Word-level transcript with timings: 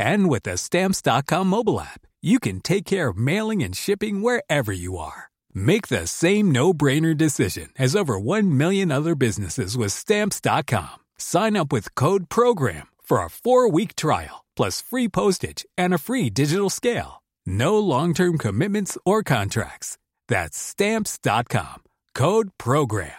And 0.00 0.30
with 0.30 0.44
the 0.44 0.56
Stamps.com 0.56 1.48
mobile 1.48 1.78
app, 1.78 2.00
you 2.22 2.38
can 2.38 2.60
take 2.60 2.86
care 2.86 3.08
of 3.08 3.18
mailing 3.18 3.62
and 3.62 3.76
shipping 3.76 4.22
wherever 4.22 4.72
you 4.72 4.96
are. 4.96 5.28
Make 5.52 5.88
the 5.88 6.06
same 6.06 6.50
no 6.50 6.72
brainer 6.72 7.14
decision 7.14 7.68
as 7.78 7.94
over 7.94 8.18
1 8.18 8.56
million 8.56 8.90
other 8.90 9.14
businesses 9.14 9.76
with 9.76 9.92
Stamps.com. 9.92 10.96
Sign 11.18 11.54
up 11.54 11.70
with 11.70 11.94
Code 11.94 12.30
PROGRAM 12.30 12.88
for 13.02 13.22
a 13.22 13.28
four 13.30 13.68
week 13.68 13.94
trial, 13.94 14.46
plus 14.56 14.80
free 14.80 15.08
postage 15.08 15.66
and 15.76 15.92
a 15.92 15.98
free 15.98 16.30
digital 16.30 16.70
scale. 16.70 17.22
No 17.44 17.78
long 17.78 18.14
term 18.14 18.38
commitments 18.38 18.96
or 19.04 19.22
contracts. 19.22 19.98
That's 20.28 20.56
Stamps.com. 20.56 21.82
Code 22.14 22.50
PROGRAM. 22.56 23.12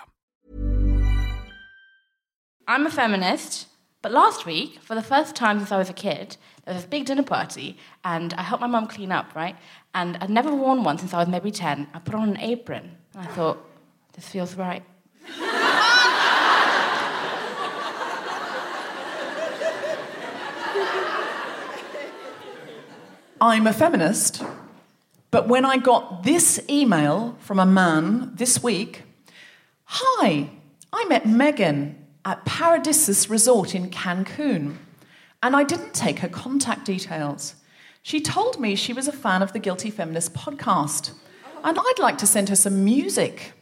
I'm 2.68 2.86
a 2.86 2.90
feminist, 2.92 3.68
but 4.02 4.12
last 4.12 4.46
week, 4.46 4.80
for 4.82 4.96
the 4.96 5.04
first 5.04 5.36
time 5.36 5.60
since 5.60 5.72
I 5.72 5.78
was 5.78 5.90
a 5.90 5.94
kid, 5.94 6.38
there 6.66 6.74
was 6.74 6.84
this 6.84 6.90
big 6.90 7.06
dinner 7.06 7.24
party, 7.24 7.78
and 8.04 8.34
I 8.36 8.44
helped 8.44 8.62
my 8.62 8.68
mum 8.68 8.88
clean 8.88 9.12
up, 9.12 9.36
right? 9.36 9.56
And 9.96 10.18
I'd 10.18 10.30
never 10.30 10.54
worn 10.54 10.84
one 10.84 10.98
since 10.98 11.14
I 11.14 11.18
was 11.18 11.28
maybe 11.28 11.52
10. 11.52 11.88
I 11.94 12.00
put 12.00 12.16
on 12.16 12.30
an 12.30 12.38
apron, 12.40 12.98
and 13.14 13.24
I 13.24 13.26
thought, 13.26 13.66
this 14.14 14.28
feels 14.28 14.56
right. 14.56 14.84
I'm 23.44 23.66
a 23.66 23.74
feminist, 23.74 24.44
but 25.32 25.48
when 25.48 25.66
I 25.66 25.78
got 25.78 26.22
this 26.22 26.62
email 26.70 27.36
from 27.40 27.58
a 27.58 27.66
man 27.66 28.36
this 28.36 28.62
week, 28.62 29.02
hi, 29.86 30.52
I 30.94 31.06
met 31.06 31.26
Megan 31.26 32.06
at 32.24 32.46
Paradisus 32.46 33.32
Resort 33.32 33.74
in 33.74 33.90
Cancun, 33.90 34.76
and 35.44 35.56
I 35.56 35.64
didn't 35.64 35.94
take 35.94 36.20
her 36.20 36.30
contact 36.30 36.86
details. 36.86 37.56
She 38.04 38.22
told 38.22 38.60
me 38.60 38.76
she 38.76 38.94
was 38.94 39.08
a 39.08 39.12
fan 39.12 39.42
of 39.42 39.54
the 39.54 39.60
Guilty 39.60 39.90
Feminist 39.90 40.34
podcast, 40.34 41.12
and 41.64 41.78
I'd 41.80 42.00
like 42.00 42.18
to 42.20 42.28
send 42.28 42.50
her 42.50 42.56
some 42.56 42.84
music. 42.84 43.54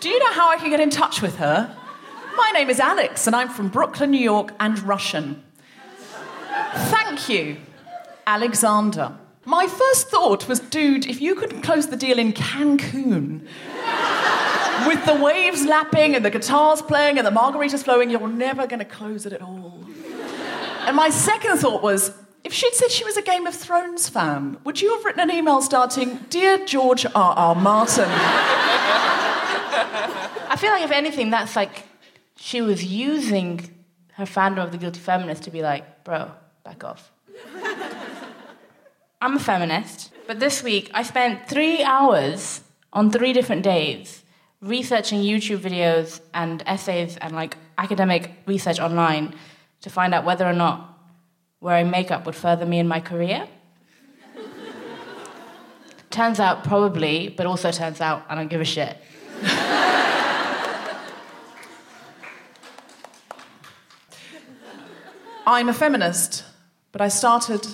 Do 0.00 0.08
you 0.08 0.18
know 0.18 0.32
how 0.32 0.50
I 0.50 0.56
can 0.56 0.70
get 0.70 0.80
in 0.80 0.90
touch 0.90 1.22
with 1.22 1.36
her? 1.36 1.76
My 2.36 2.50
name 2.52 2.68
is 2.68 2.80
Alex, 2.80 3.26
and 3.26 3.34
I'm 3.34 3.48
from 3.48 3.68
Brooklyn, 3.68 4.10
New 4.10 4.20
York, 4.20 4.52
and 4.60 4.78
Russian. 4.82 5.42
Thank 6.74 7.28
you, 7.28 7.56
Alexander. 8.26 9.16
My 9.44 9.66
first 9.66 10.08
thought 10.08 10.48
was, 10.48 10.60
dude, 10.60 11.06
if 11.06 11.20
you 11.20 11.34
could 11.36 11.62
close 11.62 11.86
the 11.86 11.96
deal 11.96 12.18
in 12.18 12.32
Cancun, 12.32 13.46
with 14.86 15.04
the 15.06 15.14
waves 15.14 15.64
lapping 15.64 16.14
and 16.14 16.24
the 16.24 16.30
guitars 16.30 16.82
playing 16.82 17.18
and 17.18 17.26
the 17.26 17.30
margaritas 17.30 17.82
flowing, 17.82 18.10
you're 18.10 18.28
never 18.28 18.66
going 18.66 18.80
to 18.80 18.84
close 18.84 19.24
it 19.24 19.32
at 19.32 19.40
all. 19.40 19.75
And 20.86 20.94
my 20.94 21.10
second 21.10 21.58
thought 21.58 21.82
was, 21.82 22.12
if 22.44 22.52
she'd 22.52 22.74
said 22.74 22.92
she 22.92 23.04
was 23.04 23.16
a 23.16 23.22
Game 23.22 23.44
of 23.46 23.54
Thrones 23.54 24.08
fan, 24.08 24.56
would 24.62 24.80
you 24.80 24.94
have 24.94 25.04
written 25.04 25.20
an 25.20 25.32
email 25.32 25.60
starting, 25.60 26.20
Dear 26.30 26.64
George 26.64 27.04
R. 27.06 27.12
R. 27.36 27.54
Martin? 27.56 28.08
I 30.48 30.56
feel 30.56 30.70
like, 30.70 30.84
if 30.84 30.92
anything, 30.92 31.30
that's 31.30 31.56
like 31.56 31.82
she 32.36 32.60
was 32.60 32.84
using 32.84 33.68
her 34.12 34.26
fandom 34.26 34.62
of 34.62 34.70
the 34.70 34.78
guilty 34.78 35.00
feminist 35.00 35.42
to 35.42 35.50
be 35.50 35.60
like, 35.60 36.04
bro, 36.04 36.30
back 36.64 36.84
off. 36.84 37.10
I'm 39.20 39.36
a 39.36 39.40
feminist, 39.40 40.12
but 40.28 40.38
this 40.38 40.62
week 40.62 40.88
I 40.94 41.02
spent 41.02 41.48
three 41.48 41.82
hours 41.82 42.60
on 42.92 43.10
three 43.10 43.32
different 43.32 43.64
days 43.64 44.22
researching 44.60 45.20
YouTube 45.20 45.58
videos 45.58 46.20
and 46.32 46.62
essays 46.64 47.16
and 47.16 47.34
like 47.34 47.56
academic 47.76 48.30
research 48.46 48.78
online 48.78 49.34
to 49.80 49.90
find 49.90 50.14
out 50.14 50.24
whether 50.24 50.46
or 50.46 50.52
not 50.52 50.98
wearing 51.60 51.90
makeup 51.90 52.26
would 52.26 52.36
further 52.36 52.66
me 52.66 52.78
in 52.78 52.88
my 52.88 53.00
career. 53.00 53.48
turns 56.10 56.40
out 56.40 56.64
probably, 56.64 57.28
but 57.28 57.46
also 57.46 57.70
turns 57.70 58.00
out 58.00 58.24
I 58.28 58.34
don't 58.34 58.48
give 58.48 58.60
a 58.60 58.64
shit. 58.64 58.96
I'm 65.48 65.68
a 65.68 65.72
feminist, 65.72 66.44
but 66.90 67.00
I 67.00 67.06
started 67.06 67.64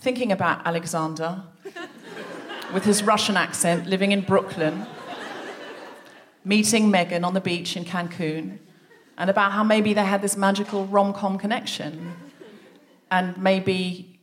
thinking 0.00 0.32
about 0.32 0.66
Alexander 0.66 1.44
with 2.74 2.84
his 2.84 3.04
Russian 3.04 3.36
accent 3.36 3.86
living 3.86 4.10
in 4.10 4.22
Brooklyn, 4.22 4.86
meeting 6.44 6.90
Megan 6.90 7.24
on 7.24 7.34
the 7.34 7.40
beach 7.40 7.76
in 7.76 7.84
Cancun, 7.84 8.58
and 9.22 9.30
about 9.30 9.52
how 9.52 9.62
maybe 9.62 9.94
they 9.94 10.02
had 10.02 10.20
this 10.20 10.36
magical 10.36 10.84
rom 10.86 11.12
com 11.12 11.38
connection. 11.38 12.12
And 13.08 13.38
maybe 13.40 14.18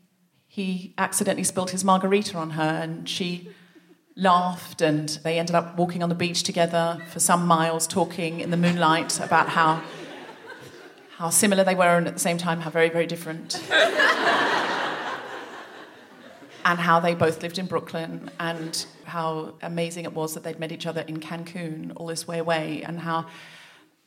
he 0.50 0.94
accidentally 0.98 1.46
spilled 1.46 1.72
his 1.72 1.86
margarita 1.86 2.38
on 2.38 2.50
her 2.50 2.81
and 2.84 3.07
she 3.07 3.48
laughed 4.18 4.81
and 4.81 5.07
they 5.24 5.40
ended 5.40 5.56
up 5.56 5.78
walking 5.78 6.04
on 6.04 6.10
the 6.10 6.16
beach 6.16 6.44
together 6.44 7.01
for 7.07 7.22
some 7.22 7.48
miles 7.48 7.88
talking 7.88 8.42
in 8.42 8.51
the 8.51 8.57
moonlight 8.57 9.22
about 9.22 9.48
how 9.48 9.81
how 11.18 11.30
similar 11.30 11.63
they 11.63 11.75
were 11.75 11.96
and 11.98 12.06
at 12.06 12.13
the 12.13 12.19
same 12.19 12.38
time 12.38 12.60
how 12.60 12.69
very 12.69 12.90
very 12.90 13.07
different 13.07 13.56
and 16.66 16.78
how 16.78 17.00
they 17.00 17.16
both 17.16 17.42
lived 17.42 17.57
in 17.57 17.68
Brooklyn 17.68 18.30
and 18.38 18.86
how 19.06 19.54
amazing 19.62 20.04
it 20.04 20.13
was 20.13 20.34
that 20.34 20.44
they'd 20.44 20.60
met 20.60 20.74
each 20.74 20.86
other 20.86 21.06
in 21.07 21.22
Cancun 21.22 21.94
all 21.96 22.07
this 22.07 22.28
way 22.28 22.38
away 22.40 22.84
and 22.84 23.00
how 23.00 23.28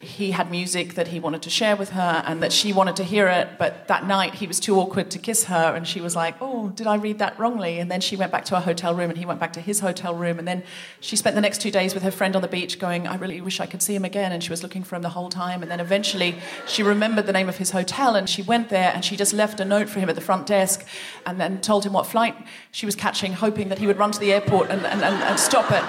he 0.02 0.32
had 0.32 0.50
music 0.50 0.94
that 0.94 1.08
he 1.08 1.20
wanted 1.20 1.42
to 1.42 1.50
share 1.50 1.76
with 1.76 1.90
her 1.90 2.22
and 2.26 2.42
that 2.42 2.52
she 2.52 2.72
wanted 2.72 2.96
to 2.96 3.04
hear 3.04 3.28
it, 3.28 3.50
but 3.58 3.86
that 3.88 4.06
night 4.06 4.34
he 4.34 4.46
was 4.46 4.58
too 4.58 4.76
awkward 4.76 5.10
to 5.12 5.18
kiss 5.18 5.44
her, 5.44 5.74
and 5.74 5.86
she 5.86 6.00
was 6.00 6.16
like, 6.16 6.34
Oh, 6.40 6.68
did 6.70 6.86
I 6.86 6.96
read 6.96 7.20
that 7.20 7.38
wrongly? 7.38 7.78
And 7.78 7.90
then 7.90 8.00
she 8.00 8.16
went 8.16 8.32
back 8.32 8.44
to 8.46 8.56
her 8.56 8.60
hotel 8.60 8.94
room 8.94 9.10
and 9.10 9.18
he 9.18 9.24
went 9.24 9.38
back 9.38 9.52
to 9.54 9.60
his 9.60 9.80
hotel 9.80 10.14
room, 10.14 10.38
and 10.38 10.48
then 10.48 10.64
she 11.00 11.14
spent 11.14 11.34
the 11.36 11.40
next 11.40 11.60
two 11.60 11.70
days 11.70 11.94
with 11.94 12.02
her 12.02 12.10
friend 12.10 12.34
on 12.34 12.42
the 12.42 12.48
beach 12.48 12.78
going, 12.78 13.06
I 13.06 13.16
really 13.16 13.40
wish 13.40 13.60
I 13.60 13.66
could 13.66 13.80
see 13.80 13.94
him 13.94 14.04
again, 14.04 14.32
and 14.32 14.42
she 14.42 14.50
was 14.50 14.62
looking 14.62 14.82
for 14.82 14.96
him 14.96 15.02
the 15.02 15.10
whole 15.10 15.28
time, 15.28 15.62
and 15.62 15.70
then 15.70 15.80
eventually 15.80 16.36
she 16.66 16.82
remembered 16.82 17.26
the 17.26 17.32
name 17.32 17.48
of 17.48 17.58
his 17.58 17.70
hotel 17.70 18.16
and 18.16 18.28
she 18.28 18.42
went 18.42 18.68
there 18.68 18.92
and 18.94 19.04
she 19.04 19.16
just 19.16 19.32
left 19.32 19.60
a 19.60 19.64
note 19.64 19.88
for 19.88 20.00
him 20.00 20.08
at 20.08 20.14
the 20.14 20.20
front 20.20 20.46
desk 20.46 20.86
and 21.26 21.40
then 21.40 21.60
told 21.60 21.84
him 21.84 21.92
what 21.92 22.06
flight 22.06 22.34
she 22.70 22.86
was 22.86 22.96
catching, 22.96 23.32
hoping 23.32 23.68
that 23.68 23.78
he 23.78 23.86
would 23.86 23.98
run 23.98 24.10
to 24.10 24.18
the 24.18 24.32
airport 24.32 24.70
and, 24.70 24.84
and, 24.86 25.02
and, 25.02 25.22
and 25.22 25.38
stop 25.38 25.70
it. 25.70 25.82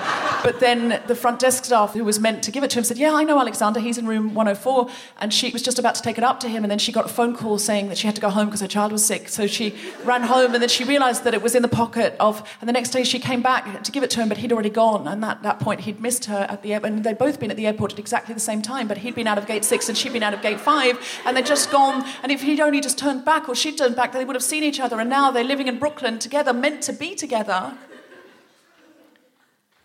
But 0.43 0.59
then 0.59 1.01
the 1.07 1.15
front 1.15 1.39
desk 1.39 1.65
staff 1.65 1.93
who 1.93 2.03
was 2.03 2.19
meant 2.19 2.43
to 2.43 2.51
give 2.51 2.63
it 2.63 2.69
to 2.71 2.79
him 2.79 2.83
said, 2.83 2.97
Yeah, 2.97 3.13
I 3.13 3.23
know 3.23 3.39
Alexander, 3.39 3.79
he's 3.79 3.97
in 4.03 4.09
room 4.09 4.33
104. 4.33 4.89
And 5.19 5.33
she 5.33 5.49
was 5.49 5.61
just 5.61 5.79
about 5.79 5.95
to 5.95 6.01
take 6.01 6.17
it 6.17 6.23
up 6.23 6.39
to 6.41 6.49
him, 6.49 6.63
and 6.63 6.69
then 6.71 6.79
she 6.79 6.91
got 6.91 7.05
a 7.05 7.09
phone 7.09 7.35
call 7.35 7.57
saying 7.57 7.89
that 7.89 7.97
she 7.97 8.07
had 8.07 8.15
to 8.15 8.21
go 8.21 8.29
home 8.29 8.47
because 8.47 8.61
her 8.61 8.67
child 8.67 8.91
was 8.91 9.03
sick. 9.03 9.29
So 9.29 9.47
she 9.47 9.75
ran 10.03 10.23
home, 10.23 10.53
and 10.53 10.61
then 10.61 10.69
she 10.69 10.83
realized 10.83 11.23
that 11.23 11.33
it 11.33 11.41
was 11.41 11.55
in 11.55 11.61
the 11.61 11.67
pocket 11.67 12.15
of. 12.19 12.47
And 12.59 12.67
the 12.67 12.73
next 12.73 12.89
day 12.89 13.03
she 13.03 13.19
came 13.19 13.41
back 13.41 13.83
to 13.83 13.91
give 13.91 14.03
it 14.03 14.09
to 14.11 14.21
him, 14.21 14.29
but 14.29 14.37
he'd 14.37 14.51
already 14.51 14.69
gone. 14.69 15.07
And 15.07 15.23
at 15.25 15.41
that 15.43 15.59
point, 15.59 15.81
he'd 15.81 15.99
missed 15.99 16.25
her 16.25 16.45
at 16.49 16.61
the 16.61 16.73
airport. 16.73 16.93
And 16.93 17.03
they'd 17.03 17.17
both 17.17 17.39
been 17.39 17.51
at 17.51 17.57
the 17.57 17.67
airport 17.67 17.93
at 17.93 17.99
exactly 17.99 18.33
the 18.33 18.39
same 18.39 18.61
time, 18.61 18.87
but 18.87 18.99
he'd 18.99 19.15
been 19.15 19.27
out 19.27 19.37
of 19.37 19.47
gate 19.47 19.65
six 19.65 19.89
and 19.89 19.97
she'd 19.97 20.13
been 20.13 20.23
out 20.23 20.33
of 20.33 20.41
gate 20.41 20.59
five, 20.59 20.99
and 21.25 21.35
they'd 21.35 21.45
just 21.45 21.71
gone. 21.71 22.05
And 22.21 22.31
if 22.31 22.41
he'd 22.41 22.59
only 22.59 22.81
just 22.81 22.97
turned 22.97 23.25
back 23.25 23.47
or 23.49 23.55
she'd 23.55 23.77
turned 23.77 23.95
back, 23.95 24.11
they 24.11 24.25
would 24.25 24.35
have 24.35 24.43
seen 24.43 24.63
each 24.63 24.79
other. 24.79 24.99
And 24.99 25.09
now 25.09 25.31
they're 25.31 25.43
living 25.43 25.67
in 25.67 25.79
Brooklyn 25.79 26.19
together, 26.19 26.53
meant 26.53 26.81
to 26.83 26.93
be 26.93 27.15
together. 27.15 27.77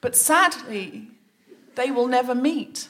But 0.01 0.15
sadly, 0.15 1.09
they 1.75 1.91
will 1.91 2.07
never 2.07 2.35
meet. 2.35 2.89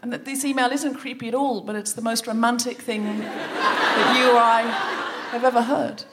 And 0.00 0.12
that 0.12 0.24
this 0.24 0.44
email 0.44 0.70
isn't 0.70 0.94
creepy 0.94 1.28
at 1.28 1.34
all, 1.34 1.60
but 1.60 1.74
it's 1.74 1.92
the 1.92 2.02
most 2.02 2.26
romantic 2.26 2.78
thing 2.78 3.04
that 3.18 4.16
you 4.16 4.30
or 4.30 4.38
I 4.38 4.62
have 5.32 5.44
ever 5.44 5.62
heard. 5.62 6.04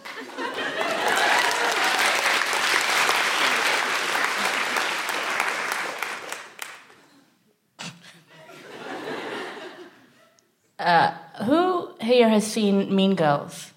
Uh, 10.79 11.11
who 11.45 11.95
here 12.01 12.29
has 12.29 12.45
seen 12.45 12.93
Mean 12.95 13.15
Girls? 13.15 13.71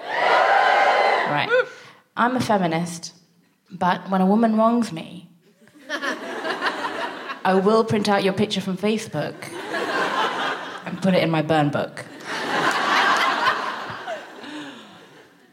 Right. 0.00 1.48
I'm 2.16 2.36
a 2.36 2.40
feminist, 2.40 3.12
but 3.70 4.08
when 4.08 4.20
a 4.20 4.26
woman 4.26 4.56
wrongs 4.56 4.92
me, 4.92 5.27
I 7.48 7.54
will 7.54 7.82
print 7.82 8.10
out 8.10 8.24
your 8.24 8.34
picture 8.34 8.60
from 8.60 8.76
Facebook 8.76 9.34
and 10.84 11.00
put 11.00 11.14
it 11.14 11.22
in 11.22 11.30
my 11.30 11.40
burn 11.40 11.70
book. 11.70 12.04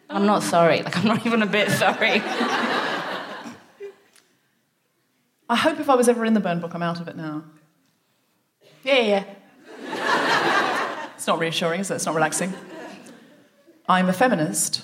I'm 0.09 0.25
not 0.25 0.43
sorry. 0.43 0.81
Like, 0.81 0.97
I'm 0.97 1.07
not 1.07 1.25
even 1.25 1.41
a 1.41 1.45
bit 1.45 1.71
sorry. 1.71 2.21
I 5.49 5.55
hope 5.55 5.79
if 5.79 5.89
I 5.89 5.95
was 5.95 6.09
ever 6.09 6.25
in 6.25 6.33
the 6.33 6.41
burn 6.41 6.59
book, 6.59 6.73
I'm 6.73 6.83
out 6.83 6.99
of 6.99 7.07
it 7.07 7.15
now. 7.15 7.45
Yeah, 8.83 8.99
yeah. 8.99 9.23
It's 11.15 11.27
not 11.27 11.39
reassuring, 11.39 11.79
is 11.79 11.91
it? 11.91 11.95
It's 11.95 12.05
not 12.05 12.15
relaxing. 12.15 12.53
I'm 13.87 14.09
a 14.09 14.13
feminist, 14.13 14.83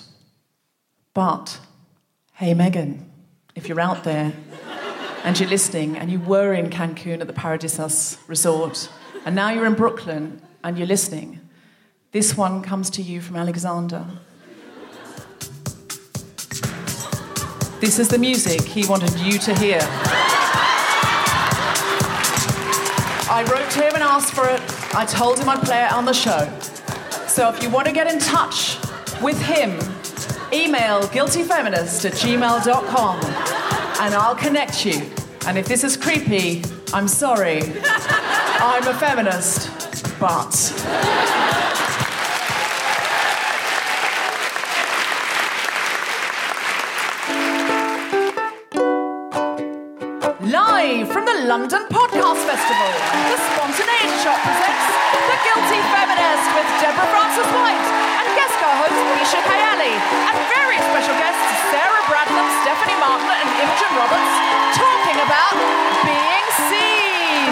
but 1.12 1.60
hey, 2.36 2.54
Megan, 2.54 3.04
if 3.54 3.68
you're 3.68 3.80
out 3.80 4.02
there 4.02 4.32
and 5.24 5.38
you're 5.38 5.48
listening 5.48 5.96
and 5.96 6.10
you 6.10 6.18
were 6.18 6.52
in 6.52 6.70
Cancun 6.70 7.20
at 7.20 7.26
the 7.26 7.32
Paradisus 7.32 8.18
Resort 8.28 8.88
and 9.24 9.34
now 9.36 9.50
you're 9.50 9.66
in 9.66 9.74
Brooklyn 9.74 10.42
and 10.64 10.76
you're 10.76 10.86
listening, 10.86 11.40
this 12.10 12.36
one 12.36 12.62
comes 12.62 12.90
to 12.90 13.02
you 13.02 13.20
from 13.20 13.36
Alexander. 13.36 14.04
This 17.80 17.98
is 17.98 18.08
the 18.08 18.18
music 18.18 18.60
he 18.62 18.86
wanted 18.86 19.18
you 19.20 19.38
to 19.38 19.54
hear. 19.58 19.80
I 23.30 23.44
wrote 23.50 23.70
to 23.70 23.82
him 23.82 23.94
and 23.94 24.02
asked 24.02 24.34
for 24.34 24.48
it. 24.48 24.60
I 24.94 25.04
told 25.06 25.38
him 25.38 25.48
I'd 25.48 25.62
play 25.62 25.84
it 25.84 25.92
on 25.92 26.04
the 26.04 26.12
show. 26.12 26.52
So 27.26 27.48
if 27.48 27.62
you 27.62 27.70
want 27.70 27.86
to 27.86 27.92
get 27.92 28.12
in 28.12 28.18
touch 28.18 28.76
with 29.22 29.40
him, 29.40 29.70
email 30.52 31.02
guiltyfeminist 31.04 32.04
at 32.04 32.12
gmail.com 32.12 33.61
and 34.02 34.16
I'll 34.16 34.34
connect 34.34 34.84
you. 34.84 35.00
And 35.46 35.56
if 35.56 35.68
this 35.68 35.84
is 35.84 35.96
creepy, 35.96 36.62
I'm 36.92 37.06
sorry. 37.06 37.62
I'm 37.62 38.86
a 38.88 38.94
feminist, 38.94 39.70
but. 40.18 40.50
Live 50.42 51.12
from 51.12 51.24
the 51.24 51.46
London 51.46 51.86
Podcast 51.86 52.42
Festival, 52.42 52.90
the 53.30 53.38
Spontaneity 53.54 54.18
Shop 54.18 54.38
presents 54.42 54.86
The 55.30 55.38
Guilty 55.46 55.80
Feminist 55.94 56.46
with 56.56 56.66
Deborah 56.82 57.06
Frances-White 57.06 58.01
co-host 59.22 59.46
K 59.46 59.54
Ali 59.54 59.94
and 60.26 60.36
very 60.50 60.78
special 60.82 61.14
guests 61.14 61.38
Sarah 61.70 62.02
Bradnum, 62.10 62.42
Stephanie 62.62 62.98
Martin 62.98 63.30
and 63.30 63.48
Imogen 63.62 63.92
Roberts 63.94 64.34
talking 64.74 65.18
about 65.22 65.54
being 66.02 66.46
seen. 66.66 67.46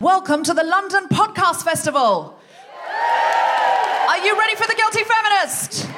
Welcome 0.00 0.44
to 0.44 0.54
the 0.54 0.64
London 0.64 1.08
Podcast 1.08 1.62
Festival. 1.62 2.38
Are 4.08 4.18
you 4.24 4.38
ready 4.38 4.56
for 4.56 4.66
The 4.66 4.74
Guilty 4.76 5.04
Feminist? 5.04 5.88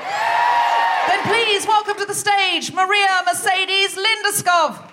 Then 1.07 1.21
please 1.31 1.67
welcome 1.69 1.97
to 1.99 2.05
the 2.05 2.15
stage 2.15 2.73
Maria 2.73 3.23
Mercedes 3.27 3.97
Lindenskow. 3.97 4.91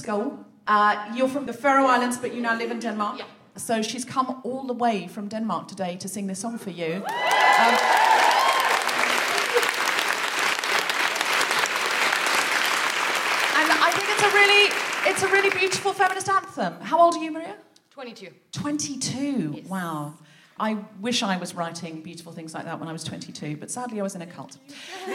Lindenskow, 0.00 0.44
uh, 0.66 1.12
you're 1.14 1.28
from 1.28 1.46
the 1.46 1.52
Faroe 1.52 1.86
Islands, 1.86 2.18
but 2.18 2.34
you 2.34 2.40
now 2.40 2.56
live 2.56 2.70
in 2.70 2.78
Denmark. 2.78 3.18
Yeah. 3.18 3.24
So 3.56 3.82
she's 3.82 4.04
come 4.04 4.40
all 4.44 4.64
the 4.64 4.72
way 4.72 5.08
from 5.08 5.28
Denmark 5.28 5.68
today 5.68 5.96
to 5.96 6.08
sing 6.08 6.26
this 6.26 6.38
song 6.38 6.58
for 6.58 6.70
you. 6.70 6.94
Um, 6.96 7.02
and 13.56 13.70
I 13.72 13.90
think 13.92 14.08
it's 14.08 14.22
a 14.22 14.30
really, 14.32 15.10
it's 15.10 15.22
a 15.22 15.28
really 15.28 15.50
beautiful 15.50 15.92
feminist 15.92 16.28
anthem. 16.28 16.80
How 16.80 17.00
old 17.00 17.16
are 17.16 17.22
you, 17.22 17.32
Maria? 17.32 17.56
22. 17.90 18.28
22. 18.52 19.64
Wow. 19.68 20.14
I 20.58 20.76
wish 21.00 21.22
I 21.22 21.36
was 21.38 21.54
writing 21.54 22.02
beautiful 22.02 22.32
things 22.32 22.54
like 22.54 22.64
that 22.64 22.78
when 22.78 22.88
I 22.88 22.92
was 22.92 23.02
22, 23.02 23.56
but 23.56 23.70
sadly 23.70 23.98
I 23.98 24.02
was 24.02 24.14
in 24.14 24.22
a 24.22 24.26
cult. 24.26 24.58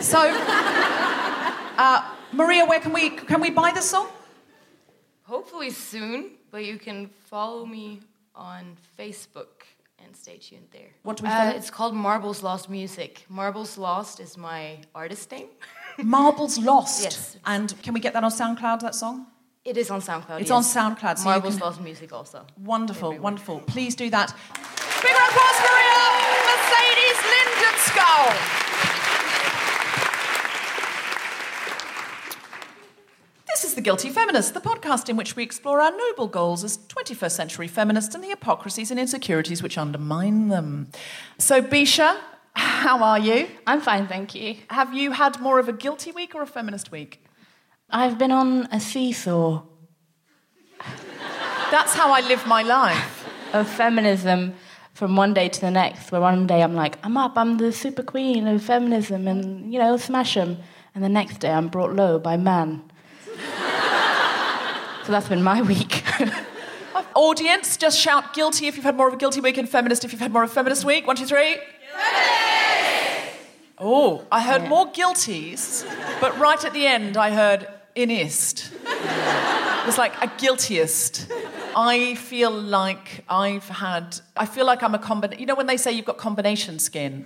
So, 0.02 0.20
uh, 1.78 2.12
Maria, 2.34 2.66
where 2.66 2.80
can 2.80 2.92
we 2.92 3.12
can 3.12 3.42
we 3.42 3.52
buy 3.52 3.72
this 3.72 3.90
song? 3.90 4.08
Hopefully 5.28 5.72
soon, 5.72 6.32
but 6.52 6.66
you 6.66 6.78
can 6.78 7.10
follow 7.30 7.66
me 7.66 8.00
on 8.36 8.78
Facebook 8.98 9.66
and 10.04 10.16
stay 10.16 10.38
tuned 10.38 10.68
there. 10.72 10.90
What 11.02 11.18
do 11.18 11.24
we 11.24 11.30
Uh, 11.30 11.50
it's 11.52 11.72
called 11.72 11.96
Marbles 11.96 12.44
Lost 12.44 12.70
Music. 12.70 13.26
Marbles 13.28 13.76
Lost 13.76 14.20
is 14.20 14.38
my 14.38 14.78
artist 14.94 15.32
name. 15.32 15.48
Marbles 15.98 16.60
Lost. 16.60 17.04
Yes. 17.04 17.38
And 17.44 17.74
can 17.82 17.94
we 17.96 18.00
get 18.00 18.14
that 18.14 18.24
on 18.24 18.32
SoundCloud? 18.32 18.82
That 18.82 18.94
song? 18.94 19.26
It 19.64 19.78
is 19.78 19.90
on 19.90 20.00
SoundCloud. 20.00 20.42
It's 20.42 20.52
yes. 20.52 20.76
on 20.78 20.96
SoundCloud, 20.96 21.18
so 21.18 21.24
Marbles 21.24 21.60
Lost 21.60 21.82
Music 21.82 22.14
also. 22.14 22.46
Wonderful, 22.64 23.18
wonderful. 23.18 23.62
Please 23.62 23.96
do 23.96 24.12
that. 24.12 24.32
Big 25.02 25.12
round 25.12 25.32
of 25.32 25.36
applause, 25.36 25.60
Maria 25.66 26.06
Mercedes 26.50 27.20
Lindenskow. 27.34 28.66
This 33.48 33.64
is 33.64 33.65
The 33.76 33.82
Guilty 33.82 34.10
Feminist, 34.10 34.54
the 34.54 34.62
podcast 34.62 35.10
in 35.10 35.18
which 35.18 35.36
we 35.36 35.44
explore 35.44 35.82
our 35.82 35.92
noble 35.92 36.28
goals 36.28 36.64
as 36.64 36.78
21st 36.78 37.32
century 37.32 37.68
feminists 37.68 38.16
and 38.16 38.24
the 38.24 38.30
hypocrisies 38.30 38.90
and 38.90 38.98
insecurities 38.98 39.62
which 39.62 39.78
undermine 39.78 40.48
them. 40.48 40.88
So, 41.38 41.62
Bisha, 41.62 42.18
how 42.56 43.04
are 43.04 43.20
you? 43.20 43.50
I'm 43.68 43.82
fine, 43.82 44.08
thank 44.08 44.34
you. 44.34 44.56
Have 44.70 44.94
you 44.94 45.12
had 45.12 45.42
more 45.42 45.60
of 45.60 45.68
a 45.68 45.74
guilty 45.74 46.14
week 46.14 46.34
or 46.36 46.42
a 46.42 46.48
feminist 46.48 46.90
week? 46.90 47.22
I've 47.90 48.18
been 48.18 48.32
on 48.32 48.70
a 48.72 48.80
seesaw 48.80 49.64
That's 51.70 51.94
how 51.96 52.14
I 52.14 52.22
live 52.22 52.48
my 52.48 52.62
life. 52.62 53.28
of 53.54 53.68
feminism 53.70 54.54
from 54.94 55.16
one 55.18 55.34
day 55.34 55.50
to 55.50 55.62
the 55.62 55.72
next, 55.72 56.12
where 56.12 56.22
one 56.22 56.48
day 56.48 56.62
I'm 56.64 56.76
like, 56.76 56.98
I'm 57.04 57.18
up, 57.18 57.38
I'm 57.38 57.58
the 57.58 57.72
super 57.74 58.04
queen 58.04 58.48
of 58.48 58.64
feminism, 58.64 59.28
and, 59.28 59.72
you 59.74 59.80
know, 59.80 59.98
smash 59.98 60.38
'em. 60.38 60.58
And 60.94 61.04
the 61.04 61.10
next 61.10 61.40
day 61.40 61.52
I'm 61.52 61.68
brought 61.68 61.94
low 61.94 62.20
by 62.20 62.38
man. 62.38 62.84
So 65.06 65.12
that's 65.12 65.28
been 65.30 65.44
my 65.44 65.62
week. 65.62 66.04
Audience, 67.16 67.78
just 67.78 67.98
shout 68.00 68.34
guilty 68.34 68.68
if 68.68 68.76
you've 68.76 68.84
had 68.86 68.96
more 68.98 69.08
of 69.08 69.14
a 69.14 69.18
guilty 69.18 69.40
week 69.40 69.58
and 69.58 69.70
feminist 69.70 70.04
if 70.04 70.12
you've 70.12 70.22
had 70.22 70.34
more 70.34 70.44
of 70.44 70.52
a 70.52 70.54
feminist 70.54 70.84
week. 70.84 71.08
One, 71.08 71.16
two, 71.16 71.26
three. 71.26 71.54
Guilty! 71.56 71.62
Oh, 73.78 74.26
I 74.32 74.42
heard 74.42 74.68
more 74.68 74.92
guilties, 74.92 75.86
but 76.22 76.38
right 76.40 76.64
at 76.64 76.74
the 76.74 76.86
end 76.86 77.18
I 77.18 77.32
heard 77.32 77.68
inist. 77.96 78.72
It 78.84 79.86
was 79.86 79.98
like 79.98 80.14
a 80.22 80.28
guiltiest. 80.38 81.32
I 81.76 82.16
feel 82.16 82.52
like 82.52 83.24
I've 83.30 83.68
had, 83.68 84.20
I 84.36 84.46
feel 84.46 84.66
like 84.66 84.82
I'm 84.82 84.96
a 84.96 85.00
combination. 85.00 85.40
You 85.42 85.46
know 85.46 85.56
when 85.56 85.68
they 85.68 85.78
say 85.78 85.92
you've 85.92 86.06
got 86.06 86.18
combination 86.18 86.80
skin? 86.80 87.26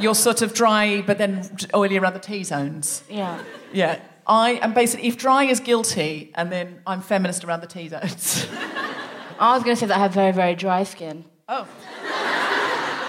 You're 0.00 0.14
sort 0.16 0.42
of 0.42 0.54
dry, 0.54 1.02
but 1.06 1.18
then 1.18 1.48
oily 1.74 1.96
around 1.98 2.14
the 2.14 2.20
T 2.20 2.44
zones. 2.44 3.02
yeah. 3.08 3.40
Yeah. 3.72 4.00
I 4.28 4.52
am 4.62 4.74
basically, 4.74 5.08
if 5.08 5.16
dry 5.16 5.44
is 5.44 5.58
guilty, 5.58 6.30
and 6.34 6.52
then 6.52 6.80
I'm 6.86 7.00
feminist 7.00 7.44
around 7.44 7.62
the 7.62 7.66
T 7.66 7.88
zones. 7.88 8.46
I 9.40 9.54
was 9.54 9.62
going 9.62 9.74
to 9.74 9.80
say 9.80 9.86
that 9.86 9.96
I 9.96 10.00
have 10.00 10.12
very, 10.12 10.32
very 10.32 10.54
dry 10.54 10.84
skin. 10.84 11.24
oh. 11.48 11.66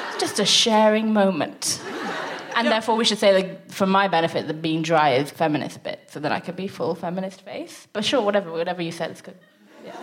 It's 0.10 0.20
just 0.20 0.40
a 0.40 0.46
sharing 0.46 1.14
moment. 1.14 1.82
And 2.56 2.68
therefore, 2.68 2.96
we 2.96 3.06
should 3.06 3.20
say 3.20 3.42
that 3.42 3.72
for 3.72 3.86
my 3.86 4.08
benefit, 4.08 4.48
that 4.48 4.62
being 4.62 4.82
dry 4.82 5.12
is 5.12 5.32
feminist 5.32 5.84
bit, 5.84 6.00
so 6.08 6.20
that 6.20 6.32
I 6.32 6.40
could 6.40 6.56
be 6.56 6.68
full 6.68 6.96
feminist 6.96 7.42
face. 7.42 7.88
But 7.94 8.04
sure, 8.04 8.22
whatever, 8.22 8.52
whatever 8.52 8.82
you 8.82 8.92
said 8.92 9.12
is 9.12 9.22
good. 9.22 9.36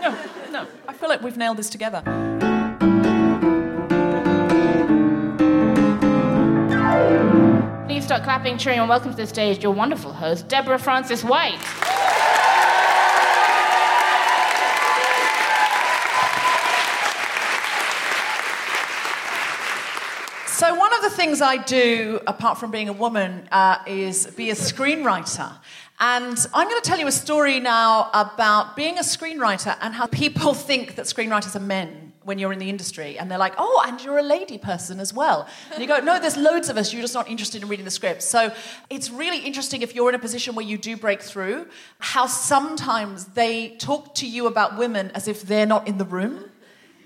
No, 0.00 0.18
no. 0.50 0.66
I 0.88 0.92
feel 0.94 1.08
like 1.08 1.22
we've 1.22 1.36
nailed 1.36 1.58
this 1.58 1.68
together. 1.68 2.02
Please 7.96 8.04
start 8.04 8.24
clapping, 8.24 8.58
cheering, 8.58 8.78
and 8.78 8.90
welcome 8.90 9.10
to 9.10 9.16
the 9.16 9.26
stage 9.26 9.62
your 9.62 9.72
wonderful 9.72 10.12
host, 10.12 10.48
Deborah 10.48 10.78
Frances-White. 10.78 11.58
So, 20.46 20.74
one 20.74 20.92
of 20.92 21.00
the 21.00 21.08
things 21.08 21.40
I 21.40 21.56
do, 21.66 22.20
apart 22.26 22.58
from 22.58 22.70
being 22.70 22.90
a 22.90 22.92
woman, 22.92 23.48
uh, 23.50 23.78
is 23.86 24.26
be 24.26 24.50
a 24.50 24.54
screenwriter. 24.54 25.56
And 25.98 26.36
I'm 26.52 26.68
going 26.68 26.82
to 26.82 26.86
tell 26.86 26.98
you 26.98 27.06
a 27.06 27.12
story 27.12 27.60
now 27.60 28.10
about 28.12 28.76
being 28.76 28.98
a 28.98 29.02
screenwriter 29.02 29.74
and 29.80 29.94
how 29.94 30.04
people 30.04 30.52
think 30.68 30.96
that 30.96 31.06
screenwriters 31.06 31.56
are 31.56 31.60
men 31.60 32.05
when 32.26 32.38
you're 32.38 32.52
in 32.52 32.58
the 32.58 32.68
industry 32.68 33.18
and 33.18 33.30
they're 33.30 33.38
like, 33.38 33.54
oh, 33.56 33.84
and 33.86 34.02
you're 34.02 34.18
a 34.18 34.22
lady 34.22 34.58
person 34.58 34.98
as 34.98 35.14
well. 35.14 35.46
And 35.72 35.80
you 35.80 35.86
go, 35.86 36.00
no, 36.00 36.18
there's 36.18 36.36
loads 36.36 36.68
of 36.68 36.76
us, 36.76 36.92
you're 36.92 37.00
just 37.00 37.14
not 37.14 37.28
interested 37.28 37.62
in 37.62 37.68
reading 37.68 37.84
the 37.84 37.90
script. 37.90 38.22
So 38.22 38.52
it's 38.90 39.10
really 39.10 39.38
interesting 39.38 39.80
if 39.82 39.94
you're 39.94 40.08
in 40.08 40.16
a 40.16 40.18
position 40.18 40.56
where 40.56 40.66
you 40.66 40.76
do 40.76 40.96
break 40.96 41.22
through, 41.22 41.68
how 42.00 42.26
sometimes 42.26 43.26
they 43.26 43.76
talk 43.76 44.14
to 44.16 44.26
you 44.26 44.48
about 44.48 44.76
women 44.76 45.12
as 45.14 45.28
if 45.28 45.42
they're 45.42 45.66
not 45.66 45.86
in 45.86 45.98
the 45.98 46.04
room. 46.04 46.50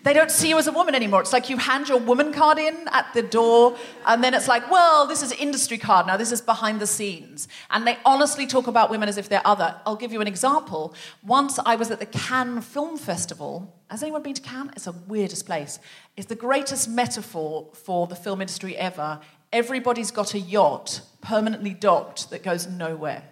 They 0.02 0.14
don't 0.14 0.30
see 0.30 0.48
you 0.48 0.58
as 0.58 0.66
a 0.66 0.72
woman 0.72 0.94
anymore. 0.94 1.20
It's 1.20 1.32
like 1.32 1.50
you 1.50 1.58
hand 1.58 1.88
your 1.88 1.98
woman 1.98 2.32
card 2.32 2.58
in 2.58 2.88
at 2.92 3.12
the 3.12 3.22
door, 3.22 3.76
and 4.06 4.24
then 4.24 4.32
it's 4.32 4.48
like, 4.48 4.70
well, 4.70 5.06
this 5.06 5.22
is 5.22 5.32
industry 5.32 5.76
card 5.76 6.06
now, 6.06 6.16
this 6.16 6.32
is 6.32 6.40
behind 6.40 6.80
the 6.80 6.86
scenes. 6.86 7.48
And 7.70 7.86
they 7.86 7.98
honestly 8.04 8.46
talk 8.46 8.66
about 8.66 8.90
women 8.90 9.08
as 9.08 9.18
if 9.18 9.28
they're 9.28 9.46
other. 9.46 9.76
I'll 9.84 9.96
give 9.96 10.12
you 10.12 10.20
an 10.20 10.26
example. 10.26 10.94
Once 11.22 11.58
I 11.58 11.76
was 11.76 11.90
at 11.90 12.00
the 12.00 12.06
Cannes 12.06 12.62
Film 12.62 12.96
Festival. 12.96 13.76
Has 13.90 14.02
anyone 14.02 14.22
been 14.22 14.34
to 14.34 14.42
Cannes? 14.42 14.70
It's 14.76 14.84
the 14.84 14.92
weirdest 15.08 15.46
place. 15.46 15.80
It's 16.16 16.28
the 16.28 16.36
greatest 16.36 16.88
metaphor 16.88 17.68
for 17.72 18.06
the 18.06 18.14
film 18.14 18.40
industry 18.40 18.76
ever. 18.76 19.20
Everybody's 19.52 20.12
got 20.12 20.32
a 20.34 20.38
yacht 20.38 21.00
permanently 21.20 21.74
docked 21.74 22.30
that 22.30 22.44
goes 22.44 22.68
nowhere. 22.68 23.24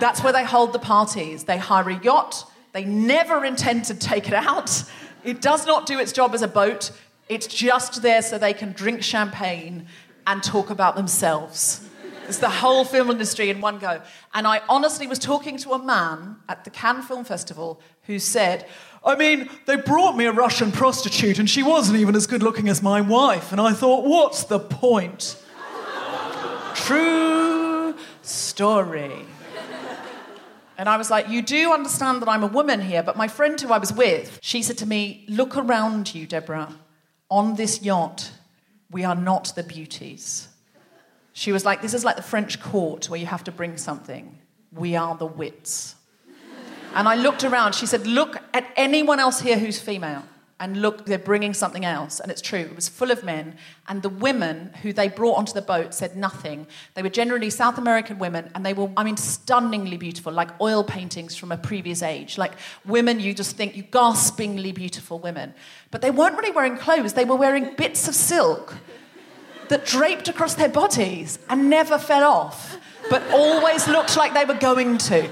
That's 0.00 0.22
where 0.24 0.32
they 0.32 0.44
hold 0.44 0.72
the 0.72 0.80
parties. 0.80 1.44
They 1.44 1.56
hire 1.56 1.88
a 1.90 2.00
yacht, 2.00 2.44
they 2.72 2.84
never 2.84 3.44
intend 3.44 3.84
to 3.84 3.94
take 3.94 4.26
it 4.26 4.34
out. 4.34 4.82
It 5.24 5.40
does 5.40 5.66
not 5.66 5.86
do 5.86 5.98
its 5.98 6.12
job 6.12 6.34
as 6.34 6.42
a 6.42 6.48
boat. 6.48 6.90
It's 7.28 7.46
just 7.46 8.02
there 8.02 8.22
so 8.22 8.38
they 8.38 8.52
can 8.52 8.72
drink 8.72 9.02
champagne 9.02 9.86
and 10.26 10.42
talk 10.42 10.70
about 10.70 10.96
themselves. 10.96 11.88
It's 12.28 12.38
the 12.38 12.48
whole 12.48 12.84
film 12.84 13.10
industry 13.10 13.50
in 13.50 13.60
one 13.60 13.78
go. 13.78 14.00
And 14.32 14.46
I 14.46 14.62
honestly 14.68 15.06
was 15.06 15.18
talking 15.18 15.58
to 15.58 15.72
a 15.72 15.78
man 15.82 16.36
at 16.48 16.64
the 16.64 16.70
Cannes 16.70 17.02
Film 17.02 17.24
Festival 17.24 17.80
who 18.04 18.18
said, 18.18 18.66
I 19.04 19.16
mean, 19.16 19.50
they 19.66 19.76
brought 19.76 20.16
me 20.16 20.24
a 20.24 20.32
Russian 20.32 20.72
prostitute 20.72 21.38
and 21.38 21.48
she 21.48 21.62
wasn't 21.62 21.98
even 21.98 22.16
as 22.16 22.26
good 22.26 22.42
looking 22.42 22.68
as 22.68 22.82
my 22.82 23.00
wife. 23.00 23.52
And 23.52 23.60
I 23.60 23.72
thought, 23.72 24.04
what's 24.04 24.44
the 24.44 24.58
point? 24.58 25.36
True 26.74 27.94
story. 28.22 29.26
And 30.76 30.88
I 30.88 30.96
was 30.96 31.10
like, 31.10 31.28
You 31.28 31.42
do 31.42 31.72
understand 31.72 32.22
that 32.22 32.28
I'm 32.28 32.42
a 32.42 32.48
woman 32.48 32.80
here, 32.80 33.02
but 33.02 33.16
my 33.16 33.28
friend 33.28 33.60
who 33.60 33.72
I 33.72 33.78
was 33.78 33.92
with, 33.92 34.38
she 34.42 34.62
said 34.62 34.78
to 34.78 34.86
me, 34.86 35.24
Look 35.28 35.56
around 35.56 36.14
you, 36.14 36.26
Deborah. 36.26 36.74
On 37.30 37.54
this 37.56 37.82
yacht, 37.82 38.32
we 38.90 39.04
are 39.04 39.14
not 39.14 39.52
the 39.56 39.62
beauties. 39.62 40.48
She 41.32 41.52
was 41.52 41.64
like, 41.64 41.82
This 41.82 41.94
is 41.94 42.04
like 42.04 42.16
the 42.16 42.22
French 42.22 42.60
court 42.60 43.08
where 43.08 43.20
you 43.20 43.26
have 43.26 43.44
to 43.44 43.52
bring 43.52 43.76
something. 43.76 44.38
We 44.72 44.96
are 44.96 45.16
the 45.16 45.26
wits. 45.26 45.94
And 46.94 47.08
I 47.08 47.16
looked 47.16 47.42
around. 47.42 47.74
She 47.74 47.86
said, 47.86 48.06
Look 48.06 48.36
at 48.52 48.66
anyone 48.76 49.20
else 49.20 49.40
here 49.40 49.58
who's 49.58 49.80
female. 49.80 50.22
And 50.60 50.80
look, 50.80 51.04
they're 51.06 51.18
bringing 51.18 51.52
something 51.52 51.84
else. 51.84 52.20
And 52.20 52.30
it's 52.30 52.40
true. 52.40 52.60
It 52.60 52.76
was 52.76 52.88
full 52.88 53.10
of 53.10 53.24
men. 53.24 53.56
And 53.88 54.02
the 54.02 54.08
women 54.08 54.70
who 54.82 54.92
they 54.92 55.08
brought 55.08 55.36
onto 55.36 55.52
the 55.52 55.60
boat 55.60 55.92
said 55.92 56.16
nothing. 56.16 56.68
They 56.94 57.02
were 57.02 57.08
generally 57.08 57.50
South 57.50 57.76
American 57.76 58.18
women. 58.20 58.50
And 58.54 58.64
they 58.64 58.72
were, 58.72 58.88
I 58.96 59.02
mean, 59.02 59.16
stunningly 59.16 59.96
beautiful, 59.96 60.32
like 60.32 60.50
oil 60.60 60.84
paintings 60.84 61.34
from 61.36 61.50
a 61.50 61.56
previous 61.56 62.02
age. 62.02 62.38
Like 62.38 62.52
women 62.84 63.18
you 63.18 63.34
just 63.34 63.56
think, 63.56 63.76
you 63.76 63.82
gaspingly 63.82 64.72
beautiful 64.72 65.18
women. 65.18 65.54
But 65.90 66.02
they 66.02 66.12
weren't 66.12 66.36
really 66.36 66.52
wearing 66.52 66.76
clothes, 66.76 67.14
they 67.14 67.24
were 67.24 67.36
wearing 67.36 67.74
bits 67.74 68.06
of 68.06 68.14
silk 68.14 68.74
that 69.68 69.86
draped 69.86 70.28
across 70.28 70.54
their 70.54 70.68
bodies 70.68 71.38
and 71.48 71.70
never 71.70 71.98
fell 71.98 72.24
off, 72.24 72.78
but 73.10 73.22
always 73.32 73.88
looked 73.88 74.16
like 74.16 74.34
they 74.34 74.44
were 74.44 74.58
going 74.58 74.98
to. 74.98 75.28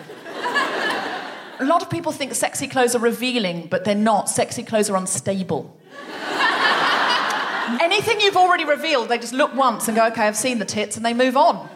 A 1.62 1.64
lot 1.64 1.80
of 1.80 1.88
people 1.88 2.10
think 2.10 2.34
sexy 2.34 2.66
clothes 2.66 2.96
are 2.96 2.98
revealing, 2.98 3.68
but 3.68 3.84
they're 3.84 3.94
not. 3.94 4.28
Sexy 4.28 4.64
clothes 4.64 4.90
are 4.90 4.96
unstable. 4.96 5.72
Anything 7.80 8.20
you've 8.20 8.36
already 8.36 8.64
revealed, 8.64 9.08
they 9.08 9.16
just 9.16 9.32
look 9.32 9.54
once 9.54 9.86
and 9.86 9.96
go, 9.96 10.08
okay, 10.08 10.26
I've 10.26 10.36
seen 10.36 10.58
the 10.58 10.64
tits, 10.64 10.96
and 10.96 11.06
they 11.06 11.14
move 11.14 11.36
on. 11.36 11.68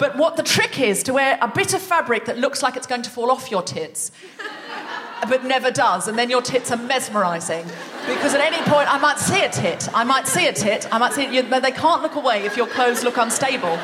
But 0.00 0.16
what 0.16 0.36
the 0.36 0.42
trick 0.42 0.80
is 0.80 1.04
to 1.04 1.12
wear 1.12 1.38
a 1.40 1.46
bit 1.46 1.72
of 1.72 1.80
fabric 1.80 2.24
that 2.24 2.36
looks 2.36 2.64
like 2.64 2.74
it's 2.74 2.88
going 2.88 3.02
to 3.02 3.10
fall 3.10 3.30
off 3.30 3.48
your 3.48 3.62
tits, 3.62 4.10
but 5.28 5.44
never 5.44 5.70
does, 5.70 6.08
and 6.08 6.18
then 6.18 6.28
your 6.28 6.42
tits 6.42 6.72
are 6.72 6.76
mesmerizing. 6.76 7.64
Because 8.08 8.34
at 8.34 8.40
any 8.40 8.60
point, 8.68 8.92
I 8.92 8.98
might 8.98 9.20
see 9.20 9.44
a 9.44 9.48
tit, 9.48 9.88
I 9.94 10.02
might 10.02 10.26
see 10.26 10.48
a 10.48 10.52
tit, 10.52 10.92
I 10.92 10.98
might 10.98 11.12
see 11.12 11.26
it, 11.26 11.48
they 11.48 11.70
can't 11.70 12.02
look 12.02 12.16
away 12.16 12.44
if 12.44 12.56
your 12.56 12.66
clothes 12.66 13.04
look 13.04 13.18
unstable. 13.18 13.78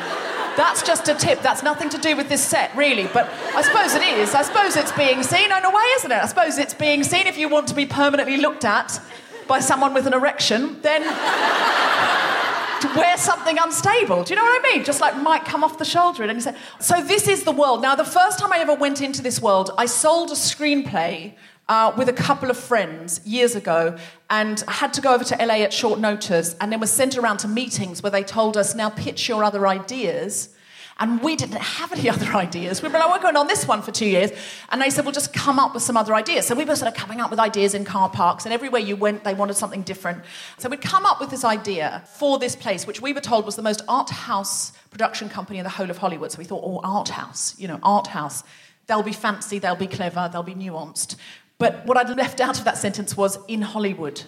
That's 0.59 0.83
just 0.83 1.07
a 1.07 1.15
tip. 1.15 1.41
That's 1.41 1.63
nothing 1.63 1.87
to 1.91 1.97
do 1.97 2.17
with 2.17 2.27
this 2.27 2.43
set, 2.43 2.75
really. 2.75 3.07
But 3.07 3.29
I 3.55 3.61
suppose 3.61 3.95
it 3.95 4.01
is. 4.01 4.35
I 4.35 4.41
suppose 4.41 4.75
it's 4.75 4.91
being 4.91 5.23
seen 5.23 5.45
in 5.45 5.63
a 5.63 5.69
way, 5.69 5.83
isn't 5.99 6.11
it? 6.11 6.21
I 6.21 6.25
suppose 6.25 6.57
it's 6.57 6.73
being 6.73 7.01
seen 7.01 7.27
if 7.27 7.37
you 7.37 7.47
want 7.47 7.69
to 7.69 7.73
be 7.73 7.85
permanently 7.85 8.35
looked 8.35 8.65
at 8.65 8.99
by 9.47 9.61
someone 9.61 9.93
with 9.93 10.05
an 10.05 10.13
erection, 10.13 10.81
then 10.81 11.03
to 12.81 12.87
wear 12.93 13.15
something 13.17 13.57
unstable. 13.57 14.25
Do 14.25 14.33
you 14.33 14.35
know 14.35 14.43
what 14.43 14.59
I 14.59 14.73
mean? 14.73 14.83
Just 14.83 14.99
like 14.99 15.15
might 15.15 15.45
come 15.45 15.63
off 15.63 15.77
the 15.77 15.85
shoulder. 15.85 16.23
And 16.23 16.33
you 16.33 16.41
say, 16.41 16.55
so 16.81 17.01
this 17.01 17.29
is 17.29 17.43
the 17.43 17.53
world. 17.53 17.81
Now, 17.81 17.95
the 17.95 18.03
first 18.03 18.37
time 18.37 18.51
I 18.51 18.57
ever 18.59 18.73
went 18.75 19.01
into 19.01 19.21
this 19.21 19.41
world, 19.41 19.71
I 19.77 19.85
sold 19.85 20.29
a 20.29 20.35
screenplay 20.35 21.35
uh, 21.69 21.93
with 21.95 22.09
a 22.09 22.13
couple 22.13 22.49
of 22.49 22.57
friends 22.57 23.21
years 23.25 23.55
ago 23.55 23.95
and 24.29 24.61
had 24.61 24.91
to 24.91 25.01
go 25.01 25.13
over 25.13 25.23
to 25.23 25.35
LA 25.35 25.55
at 25.55 25.71
short 25.71 25.99
notice 25.99 26.55
and 26.59 26.71
then 26.71 26.79
was 26.79 26.91
sent 26.91 27.15
around 27.15 27.37
to 27.37 27.47
meetings 27.47 28.01
where 28.01 28.11
they 28.11 28.23
told 28.23 28.57
us, 28.57 28.75
now 28.75 28.89
pitch 28.89 29.29
your 29.29 29.43
other 29.43 29.67
ideas. 29.67 30.49
And 31.01 31.21
we 31.21 31.37
didn't 31.37 31.61
have 31.61 31.93
any 31.93 32.09
other 32.15 32.35
ideas. 32.35 32.81
We 32.81 32.89
were 32.89 32.97
like, 32.97 33.09
we're 33.09 33.21
going 33.21 33.37
on 33.37 33.47
this 33.47 33.67
one 33.67 33.83
for 33.83 33.91
two 33.91 34.07
years. 34.07 34.31
And 34.69 34.81
they 34.81 34.89
said, 34.89 35.05
well, 35.05 35.13
just 35.13 35.31
come 35.31 35.59
up 35.59 35.73
with 35.75 35.83
some 35.83 35.95
other 35.95 36.13
ideas. 36.13 36.47
So 36.47 36.55
we 36.55 36.65
were 36.65 36.75
sort 36.75 36.91
of 36.91 36.97
coming 36.97 37.21
up 37.21 37.29
with 37.29 37.39
ideas 37.39 37.73
in 37.73 37.85
car 37.85 38.09
parks, 38.09 38.45
and 38.45 38.53
everywhere 38.53 38.81
you 38.81 38.97
went, 38.97 39.23
they 39.23 39.33
wanted 39.33 39.55
something 39.55 39.83
different. 39.83 40.23
So 40.57 40.67
we'd 40.67 40.81
come 40.81 41.05
up 41.05 41.21
with 41.21 41.29
this 41.29 41.45
idea 41.45 42.03
for 42.15 42.37
this 42.37 42.55
place, 42.55 42.85
which 42.85 43.01
we 43.01 43.13
were 43.13 43.21
told 43.21 43.45
was 43.45 43.55
the 43.55 43.61
most 43.61 43.81
art 43.87 44.09
house 44.09 44.73
production 44.89 45.29
company 45.29 45.59
in 45.59 45.63
the 45.63 45.69
whole 45.69 45.89
of 45.89 45.99
Hollywood. 45.99 46.33
So 46.33 46.39
we 46.39 46.43
thought, 46.43 46.63
oh, 46.65 46.81
art 46.83 47.09
house, 47.09 47.57
you 47.57 47.69
know, 47.69 47.79
art 47.81 48.07
house. 48.07 48.43
They'll 48.89 49.03
be 49.03 49.13
fancy, 49.13 49.59
they'll 49.59 49.75
be 49.75 49.85
clever, 49.85 50.27
they'll 50.33 50.41
be 50.41 50.55
nuanced. 50.55 51.15
But 51.59 51.85
what 51.85 51.97
I'd 51.97 52.09
left 52.17 52.39
out 52.39 52.57
of 52.57 52.63
that 52.65 52.77
sentence 52.77 53.15
was 53.15 53.37
in 53.47 53.61
Hollywood. 53.61 54.23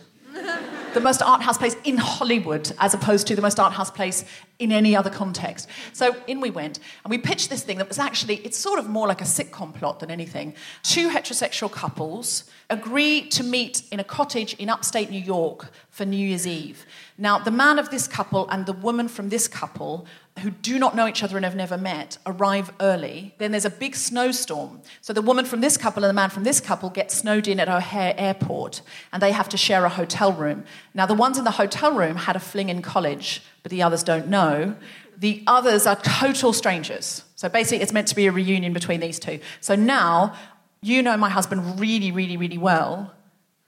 the 0.93 0.99
most 0.99 1.21
art 1.21 1.41
house 1.41 1.57
place 1.57 1.75
in 1.85 1.97
Hollywood, 1.97 2.71
as 2.79 2.93
opposed 2.93 3.25
to 3.27 3.35
the 3.35 3.41
most 3.41 3.59
art 3.59 3.73
house 3.73 3.89
place 3.89 4.25
in 4.59 4.71
any 4.71 4.95
other 4.95 5.09
context. 5.09 5.69
So 5.93 6.15
in 6.27 6.41
we 6.41 6.49
went, 6.49 6.79
and 7.03 7.09
we 7.09 7.17
pitched 7.17 7.49
this 7.49 7.63
thing 7.63 7.77
that 7.77 7.87
was 7.87 7.99
actually, 7.99 8.35
it's 8.37 8.57
sort 8.57 8.79
of 8.79 8.89
more 8.89 9.07
like 9.07 9.21
a 9.21 9.25
sitcom 9.25 9.73
plot 9.73 9.99
than 9.99 10.11
anything. 10.11 10.53
Two 10.83 11.09
heterosexual 11.09 11.71
couples 11.71 12.43
agree 12.69 13.27
to 13.29 13.43
meet 13.43 13.83
in 13.91 13.99
a 13.99 14.03
cottage 14.03 14.53
in 14.55 14.69
upstate 14.69 15.09
New 15.09 15.21
York 15.21 15.71
for 15.89 16.05
New 16.05 16.27
Year's 16.27 16.45
Eve. 16.45 16.85
Now, 17.17 17.39
the 17.39 17.51
man 17.51 17.79
of 17.79 17.89
this 17.89 18.07
couple 18.07 18.49
and 18.49 18.65
the 18.65 18.73
woman 18.73 19.07
from 19.07 19.29
this 19.29 19.47
couple, 19.47 20.05
who 20.39 20.49
do 20.49 20.79
not 20.79 20.95
know 20.95 21.07
each 21.07 21.23
other 21.23 21.35
and 21.35 21.45
have 21.45 21.55
never 21.55 21.77
met, 21.77 22.17
arrive 22.25 22.71
early. 22.79 23.35
Then 23.37 23.51
there's 23.51 23.65
a 23.65 23.69
big 23.69 23.95
snowstorm. 23.95 24.81
So 25.01 25.13
the 25.13 25.21
woman 25.21 25.45
from 25.45 25.61
this 25.61 25.77
couple 25.77 26.03
and 26.03 26.09
the 26.09 26.13
man 26.13 26.29
from 26.29 26.43
this 26.43 26.59
couple 26.59 26.89
get 26.89 27.11
snowed 27.11 27.47
in 27.47 27.59
at 27.59 27.69
O'Hare 27.69 28.15
Airport, 28.17 28.81
and 29.11 29.21
they 29.21 29.33
have 29.33 29.49
to 29.49 29.57
share 29.57 29.85
a 29.85 29.89
hotel 29.89 30.31
room. 30.31 30.63
Now, 30.93 31.05
the 31.05 31.13
ones 31.13 31.37
in 31.37 31.43
the 31.43 31.51
hotel 31.51 31.93
room 31.93 32.15
had 32.15 32.35
a 32.35 32.39
fling 32.39 32.69
in 32.69 32.81
college, 32.81 33.43
but 33.61 33.69
the 33.69 33.83
others 33.83 34.03
don't 34.03 34.27
know. 34.27 34.75
The 35.17 35.43
others 35.45 35.85
are 35.85 35.97
total 35.97 36.53
strangers. 36.53 37.23
So 37.35 37.49
basically, 37.49 37.83
it's 37.83 37.93
meant 37.93 38.07
to 38.07 38.15
be 38.15 38.25
a 38.25 38.31
reunion 38.31 38.73
between 38.73 39.01
these 39.01 39.19
two. 39.19 39.39
So 39.59 39.75
now, 39.75 40.33
you 40.81 41.03
know 41.03 41.15
my 41.17 41.29
husband 41.29 41.79
really, 41.79 42.11
really, 42.11 42.37
really 42.37 42.57
well, 42.57 43.13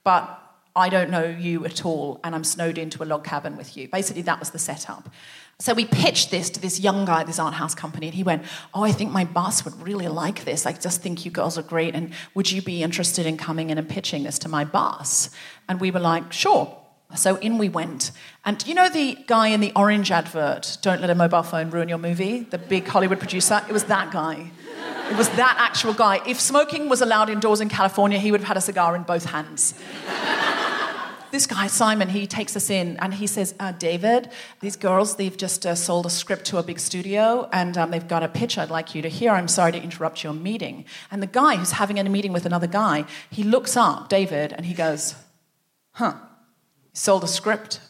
but 0.02 0.40
I 0.76 0.88
don't 0.88 1.10
know 1.10 1.24
you 1.24 1.64
at 1.64 1.84
all, 1.84 2.18
and 2.24 2.34
I'm 2.34 2.42
snowed 2.42 2.78
into 2.78 3.02
a 3.02 3.06
log 3.06 3.22
cabin 3.22 3.56
with 3.56 3.76
you. 3.76 3.86
Basically, 3.88 4.22
that 4.22 4.40
was 4.40 4.50
the 4.50 4.58
setup. 4.58 5.08
So 5.58 5.72
we 5.72 5.84
pitched 5.84 6.30
this 6.30 6.50
to 6.50 6.60
this 6.60 6.80
young 6.80 7.04
guy 7.04 7.20
at 7.20 7.26
this 7.26 7.38
art 7.38 7.54
house 7.54 7.74
company, 7.74 8.06
and 8.06 8.14
he 8.14 8.22
went, 8.22 8.42
Oh, 8.72 8.82
I 8.82 8.92
think 8.92 9.12
my 9.12 9.24
boss 9.24 9.64
would 9.64 9.80
really 9.80 10.08
like 10.08 10.44
this. 10.44 10.66
I 10.66 10.72
just 10.72 11.00
think 11.00 11.24
you 11.24 11.30
girls 11.30 11.56
are 11.56 11.62
great, 11.62 11.94
and 11.94 12.12
would 12.34 12.50
you 12.50 12.60
be 12.60 12.82
interested 12.82 13.24
in 13.24 13.36
coming 13.36 13.70
in 13.70 13.78
and 13.78 13.88
pitching 13.88 14.24
this 14.24 14.38
to 14.40 14.48
my 14.48 14.64
boss? 14.64 15.30
And 15.68 15.80
we 15.80 15.90
were 15.90 16.00
like, 16.00 16.32
Sure. 16.32 16.76
So 17.14 17.36
in 17.36 17.58
we 17.58 17.68
went. 17.68 18.10
And 18.44 18.66
you 18.66 18.74
know 18.74 18.88
the 18.88 19.16
guy 19.28 19.48
in 19.48 19.60
the 19.60 19.72
orange 19.76 20.10
advert, 20.10 20.78
Don't 20.82 21.00
Let 21.00 21.10
a 21.10 21.14
Mobile 21.14 21.44
Phone 21.44 21.70
Ruin 21.70 21.88
Your 21.88 21.98
Movie, 21.98 22.40
the 22.40 22.58
big 22.58 22.88
Hollywood 22.88 23.20
producer? 23.20 23.62
It 23.68 23.72
was 23.72 23.84
that 23.84 24.10
guy. 24.10 24.50
It 25.10 25.16
was 25.16 25.28
that 25.30 25.54
actual 25.58 25.94
guy. 25.94 26.20
If 26.26 26.40
smoking 26.40 26.88
was 26.88 27.02
allowed 27.02 27.30
indoors 27.30 27.60
in 27.60 27.68
California, 27.68 28.18
he 28.18 28.32
would 28.32 28.40
have 28.40 28.48
had 28.48 28.56
a 28.56 28.60
cigar 28.60 28.96
in 28.96 29.02
both 29.02 29.26
hands 29.26 29.74
this 31.34 31.48
guy 31.48 31.66
simon 31.66 32.08
he 32.08 32.28
takes 32.28 32.54
us 32.54 32.70
in 32.70 32.96
and 32.98 33.12
he 33.12 33.26
says 33.26 33.56
uh, 33.58 33.72
david 33.72 34.30
these 34.60 34.76
girls 34.76 35.16
they've 35.16 35.36
just 35.36 35.66
uh, 35.66 35.74
sold 35.74 36.06
a 36.06 36.10
script 36.10 36.44
to 36.44 36.58
a 36.58 36.62
big 36.62 36.78
studio 36.78 37.48
and 37.52 37.76
um, 37.76 37.90
they've 37.90 38.06
got 38.06 38.22
a 38.22 38.28
pitch 38.28 38.56
i'd 38.56 38.70
like 38.70 38.94
you 38.94 39.02
to 39.02 39.08
hear. 39.08 39.32
I'm 39.32 39.48
sorry 39.48 39.72
to 39.72 39.82
interrupt 39.82 40.22
your 40.22 40.32
meeting. 40.32 40.84
And 41.10 41.20
the 41.20 41.26
guy 41.26 41.56
who's 41.56 41.72
having 41.72 41.98
a 41.98 42.04
meeting 42.04 42.32
with 42.32 42.46
another 42.46 42.68
guy 42.68 43.04
he 43.30 43.42
looks 43.42 43.76
up 43.76 44.08
david 44.08 44.52
and 44.52 44.64
he 44.64 44.74
goes 44.74 45.16
huh 45.92 46.14
sold 46.92 47.24
a 47.24 47.26
script? 47.26 47.80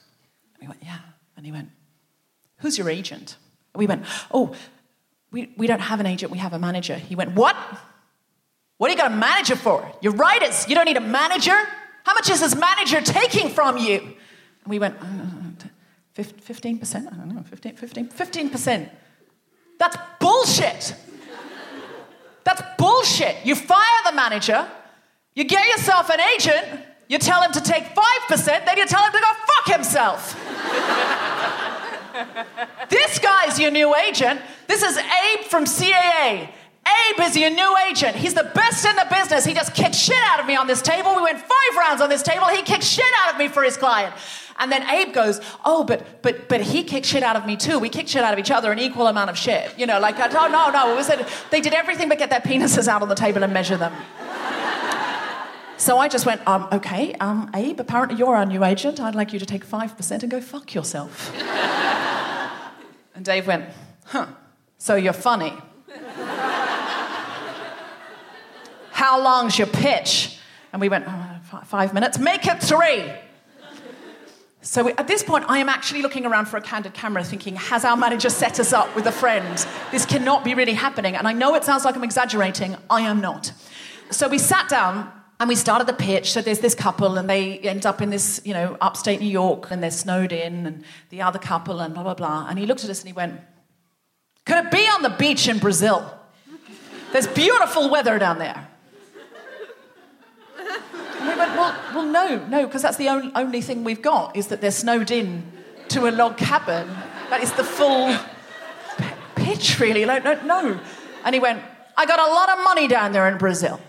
And 0.55 0.63
we 0.63 0.69
went 0.69 0.83
yeah. 0.83 1.01
And 1.37 1.45
he 1.45 1.53
went 1.53 1.69
who's 2.61 2.79
your 2.79 2.89
agent? 2.89 3.37
And 3.75 3.79
we 3.79 3.87
went 3.87 4.07
oh 4.31 4.55
we, 5.31 5.53
we 5.59 5.67
don't 5.67 5.83
have 5.83 6.01
an 6.01 6.07
agent 6.07 6.33
we 6.33 6.39
have 6.39 6.55
a 6.55 6.59
manager. 6.59 6.95
He 6.95 7.15
went 7.15 7.33
what? 7.33 7.57
What 8.79 8.89
are 8.89 8.93
you 8.93 8.99
got 8.99 9.13
a 9.13 9.17
manager 9.17 9.55
for? 9.55 9.87
You're 10.01 10.15
writers 10.15 10.67
you 10.67 10.75
don't 10.75 10.87
need 10.87 10.97
a 10.97 11.09
manager 11.21 11.59
How 12.05 12.15
much 12.15 12.31
is 12.31 12.41
this 12.41 12.55
manager 12.55 13.01
taking 13.01 13.49
from 13.51 13.77
you? 13.79 13.99
And 13.99 14.69
we 14.69 14.79
went, 14.79 14.97
"Uh, 15.01 15.35
15%? 16.15 17.09
I 17.13 17.17
don't 17.17 17.35
know, 17.35 17.43
15, 17.43 17.77
15, 17.77 18.09
15%. 18.09 18.89
That's 19.79 19.97
bullshit. 20.21 20.95
That's 22.45 22.63
bullshit. 22.79 23.37
You 23.45 23.55
fire 23.55 24.03
the 24.07 24.13
manager, 24.13 24.69
you 25.35 25.45
get 25.45 25.67
yourself 25.67 26.11
an 26.11 26.21
agent, 26.21 26.85
you 27.09 27.19
tell 27.19 27.43
him 27.43 27.53
to 27.53 27.61
take 27.61 27.85
5%, 27.95 28.67
then 28.67 28.79
you 28.79 28.87
tell 28.87 29.03
him 29.05 29.13
to 29.13 29.19
go 29.19 29.33
fuck 29.47 29.75
himself. 29.75 30.41
this 32.91 33.19
guy's 33.19 33.59
your 33.59 33.71
new 33.71 33.95
agent. 33.97 34.41
This 34.69 34.83
is 34.83 34.97
Abe 34.97 35.45
from 35.47 35.65
CAA. 35.65 36.51
Abe 36.87 37.21
is 37.21 37.37
your 37.37 37.51
new 37.51 37.77
agent. 37.89 38.17
He's 38.17 38.35
the 38.35 38.51
best 38.55 38.85
in 38.85 38.95
the 38.97 39.07
business. 39.11 39.45
He 39.45 39.55
just 39.55 39.75
kicked 39.75 39.95
shit 39.95 40.23
out 40.25 40.41
of 40.41 40.47
me 40.47 40.57
on 40.57 40.67
this 40.67 40.83
table. 40.83 41.17
We 41.17 41.23
went 41.23 41.39
five 41.41 41.77
rounds 41.79 42.01
on 42.03 42.09
this 42.09 42.23
table. 42.23 42.47
He 42.49 42.63
kicked 42.63 42.85
shit 42.85 43.05
out 43.23 43.33
of 43.33 43.39
me 43.39 43.49
for 43.49 43.63
his 43.63 43.77
client. 43.77 44.15
And 44.59 44.71
then 44.71 44.89
Abe 44.89 45.13
goes, 45.13 45.41
"Oh, 45.65 45.83
but 45.85 46.23
but 46.23 46.49
but 46.49 46.61
he 46.61 46.85
kicked 46.85 47.07
shit 47.07 47.23
out 47.23 47.37
of 47.37 47.45
me 47.47 47.57
too. 47.57 47.79
We 47.79 47.89
kicked 47.89 48.09
shit 48.11 48.23
out 48.23 48.33
of 48.33 48.39
each 48.39 48.51
other 48.51 48.71
an 48.71 48.79
equal 48.79 49.09
amount 49.09 49.31
of 49.31 49.37
shit. 49.37 49.77
You 49.79 49.87
know, 49.87 49.99
like 49.99 50.17
oh 50.19 50.49
no 50.49 50.71
no, 50.71 50.93
it 50.93 50.97
was 50.97 51.09
that 51.09 51.29
they 51.51 51.61
did 51.61 51.75
everything 51.75 52.09
but 52.09 52.19
get 52.19 52.31
their 52.31 52.41
penises 52.41 52.87
out 52.87 53.03
on 53.03 53.09
the 53.09 53.17
table 53.17 53.43
and 53.43 53.53
measure 53.53 53.77
them." 53.77 53.93
So 55.77 55.99
I 55.99 56.09
just 56.09 56.25
went, 56.25 56.47
um, 56.47 56.69
okay, 56.73 57.15
um, 57.15 57.51
Abe, 57.53 57.81
apparently 57.81 58.17
you're 58.17 58.37
our 58.37 58.47
new 58.47 58.65
agent. 58.65 59.01
I'd 59.01 59.17
like 59.17 59.33
you 59.33 59.41
to 59.41 59.45
take 59.45 59.67
5% 59.67 60.23
and 60.23 60.31
go 60.31 60.41
fuck 60.41 60.73
yourself. 60.73 61.35
and 63.15 63.25
Dave 63.25 63.47
went, 63.49 63.67
huh, 64.07 64.29
so 64.79 64.95
you're 64.95 65.13
funny. 65.13 65.53
How 69.05 69.23
long's 69.23 69.59
your 69.59 69.67
pitch? 69.67 70.39
And 70.73 70.81
we 70.81 70.89
went, 70.89 71.05
oh, 71.07 71.37
fi- 71.43 71.65
five 71.65 71.93
minutes. 71.93 72.19
Make 72.19 72.47
it 72.47 72.63
three. 72.63 73.13
So 74.63 74.89
at 74.89 75.07
this 75.07 75.23
point, 75.23 75.45
I 75.47 75.59
am 75.59 75.69
actually 75.69 76.01
looking 76.01 76.25
around 76.25 76.47
for 76.47 76.57
a 76.57 76.63
candid 76.63 76.95
camera 76.95 77.23
thinking, 77.23 77.57
has 77.57 77.85
our 77.85 77.99
manager 77.99 78.31
set 78.31 78.59
us 78.59 78.73
up 78.73 78.97
with 78.97 79.07
a 79.07 79.13
friend? 79.13 79.67
This 79.91 80.07
cannot 80.07 80.43
be 80.43 80.55
really 80.55 80.73
happening. 80.73 81.17
And 81.17 81.29
I 81.29 81.35
know 81.35 81.55
it 81.55 81.65
sounds 81.65 81.85
like 81.85 81.97
I'm 81.97 82.03
exaggerating. 82.03 82.79
I 82.89 83.03
am 83.03 83.21
not. 83.21 83.53
So 84.09 84.27
we 84.27 84.39
sat 84.39 84.71
down 84.71 85.13
and 85.39 85.51
we 85.51 85.55
started 85.55 85.87
the 85.87 85.93
pitch. 85.93 86.33
So 86.33 86.41
there's 86.41 86.61
this 86.61 86.75
couple, 86.75 87.19
and 87.19 87.29
they 87.29 87.59
end 87.59 87.85
up 87.85 88.01
in 88.01 88.09
this, 88.09 88.41
you 88.43 88.55
know, 88.55 88.79
upstate 88.81 89.21
New 89.21 89.29
York, 89.29 89.71
and 89.71 89.83
they're 89.83 89.91
snowed 89.91 90.33
in, 90.33 90.65
and 90.65 90.83
the 91.11 91.21
other 91.21 91.39
couple, 91.39 91.81
and 91.81 91.93
blah, 91.93 92.05
blah, 92.05 92.15
blah. 92.15 92.47
And 92.49 92.59
he 92.59 92.65
looked 92.65 92.85
at 92.85 92.89
us 92.89 93.01
and 93.01 93.09
he 93.09 93.13
went, 93.13 93.39
Could 94.47 94.65
it 94.65 94.71
be 94.71 94.87
on 94.87 95.03
the 95.03 95.11
beach 95.11 95.47
in 95.47 95.59
Brazil? 95.59 96.11
There's 97.13 97.27
beautiful 97.27 97.91
weather 97.91 98.19
down 98.19 98.39
there. 98.39 98.69
We 101.29 101.37
went, 101.37 101.57
Well, 101.57 101.75
well 101.95 102.07
no, 102.07 102.47
no, 102.47 102.67
because 102.67 102.83
that's 102.83 102.97
the 102.97 103.09
only, 103.09 103.33
only 103.35 103.61
thing 103.61 103.85
we've 103.85 104.03
got 104.03 104.37
is 104.37 104.49
that 104.49 104.61
they're 104.61 104.71
snowed 104.71 105.11
in 105.11 105.43
to 105.89 106.09
a 106.09 106.11
log 106.11 106.37
cabin. 106.37 106.89
That 107.31 107.43
is 107.43 107.53
the 107.53 107.65
full 107.65 108.17
p- 108.99 109.05
pitch, 109.35 109.81
really. 109.81 110.05
No, 110.05 110.19
no. 110.19 110.81
And 111.25 111.35
he 111.35 111.41
went, 111.41 111.63
I 111.97 112.07
got 112.07 112.19
a 112.19 112.33
lot 112.33 112.51
of 112.51 112.65
money 112.65 112.89
down 112.89 113.13
there 113.13 113.29
in 113.29 113.39
Brazil. 113.39 113.81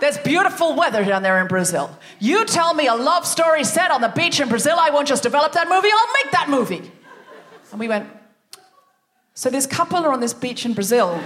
There's 0.00 0.18
beautiful 0.18 0.74
weather 0.74 1.04
down 1.04 1.22
there 1.22 1.40
in 1.40 1.46
Brazil. 1.46 1.96
You 2.18 2.44
tell 2.44 2.74
me 2.74 2.86
a 2.86 2.94
love 2.94 3.26
story 3.26 3.64
set 3.64 3.90
on 3.90 4.00
the 4.00 4.08
beach 4.08 4.40
in 4.40 4.48
Brazil, 4.48 4.76
I 4.78 4.90
won't 4.90 5.08
just 5.08 5.22
develop 5.22 5.52
that 5.52 5.68
movie, 5.68 5.88
I'll 5.90 6.12
make 6.24 6.32
that 6.32 6.48
movie. 6.48 6.90
And 7.70 7.80
we 7.80 7.88
went, 7.88 8.08
so 9.34 9.50
this 9.50 9.66
couple 9.66 9.98
are 9.98 10.12
on 10.12 10.20
this 10.20 10.34
beach 10.34 10.64
in 10.64 10.74
Brazil. 10.74 11.20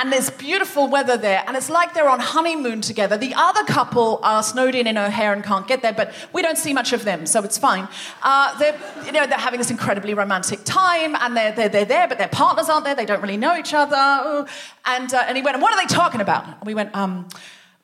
And 0.00 0.10
there's 0.10 0.30
beautiful 0.30 0.88
weather 0.88 1.18
there, 1.18 1.44
and 1.46 1.58
it's 1.58 1.68
like 1.68 1.92
they're 1.92 2.08
on 2.08 2.20
honeymoon 2.20 2.80
together. 2.80 3.18
The 3.18 3.34
other 3.36 3.62
couple 3.64 4.18
are 4.22 4.42
snowed 4.42 4.74
in 4.74 4.86
in 4.86 4.96
O'Hare 4.96 5.34
and 5.34 5.44
can't 5.44 5.68
get 5.68 5.82
there, 5.82 5.92
but 5.92 6.14
we 6.32 6.40
don't 6.40 6.56
see 6.56 6.72
much 6.72 6.94
of 6.94 7.04
them, 7.04 7.26
so 7.26 7.44
it's 7.44 7.58
fine. 7.58 7.86
Uh, 8.22 8.58
they're, 8.58 8.80
you 9.04 9.12
know, 9.12 9.26
they're 9.26 9.36
having 9.36 9.58
this 9.58 9.70
incredibly 9.70 10.14
romantic 10.14 10.60
time, 10.64 11.14
and 11.16 11.36
they're, 11.36 11.52
they're, 11.52 11.68
they're 11.68 11.84
there, 11.84 12.08
but 12.08 12.16
their 12.16 12.28
partners 12.28 12.70
aren't 12.70 12.86
there. 12.86 12.94
They 12.94 13.04
don't 13.04 13.20
really 13.20 13.36
know 13.36 13.58
each 13.58 13.74
other. 13.74 14.46
And, 14.86 15.12
uh, 15.12 15.24
and 15.28 15.36
he 15.36 15.42
went, 15.42 15.60
what 15.60 15.70
are 15.74 15.86
they 15.86 15.94
talking 15.94 16.22
about? 16.22 16.46
And 16.46 16.64
we 16.64 16.72
went, 16.72 16.96
um, 16.96 17.28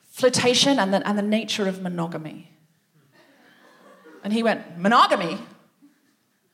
flirtation 0.08 0.78
and 0.78 0.94
the, 0.94 1.06
and 1.06 1.18
the 1.18 1.22
nature 1.22 1.68
of 1.68 1.82
monogamy. 1.82 2.50
And 4.24 4.32
he 4.32 4.42
went, 4.42 4.78
monogamy? 4.78 5.38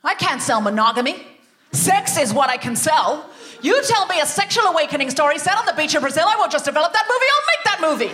I 0.03 0.17
can't 0.17 0.43
sell 0.43 0.61
monogamy. 0.61 1.25
Sex 1.71 2.19
is 2.19 2.35
what 2.35 2.51
I 2.51 2.57
can 2.57 2.75
sell. 2.75 3.31
You 3.63 3.81
tell 3.85 4.07
me 4.07 4.21
a 4.21 4.27
sexual 4.27 4.65
awakening 4.65 5.11
story 5.11 5.39
set 5.39 5.57
on 5.57 5.65
the 5.67 5.73
beach 5.73 5.95
of 5.95 6.03
Brazil, 6.03 6.25
I 6.27 6.37
won't 6.37 6.51
just 6.51 6.65
develop 6.65 6.93
that 6.93 7.07
movie, 7.09 7.27
I'll 7.33 7.47
make 7.53 7.65
that 7.65 7.81
movie. 7.81 8.13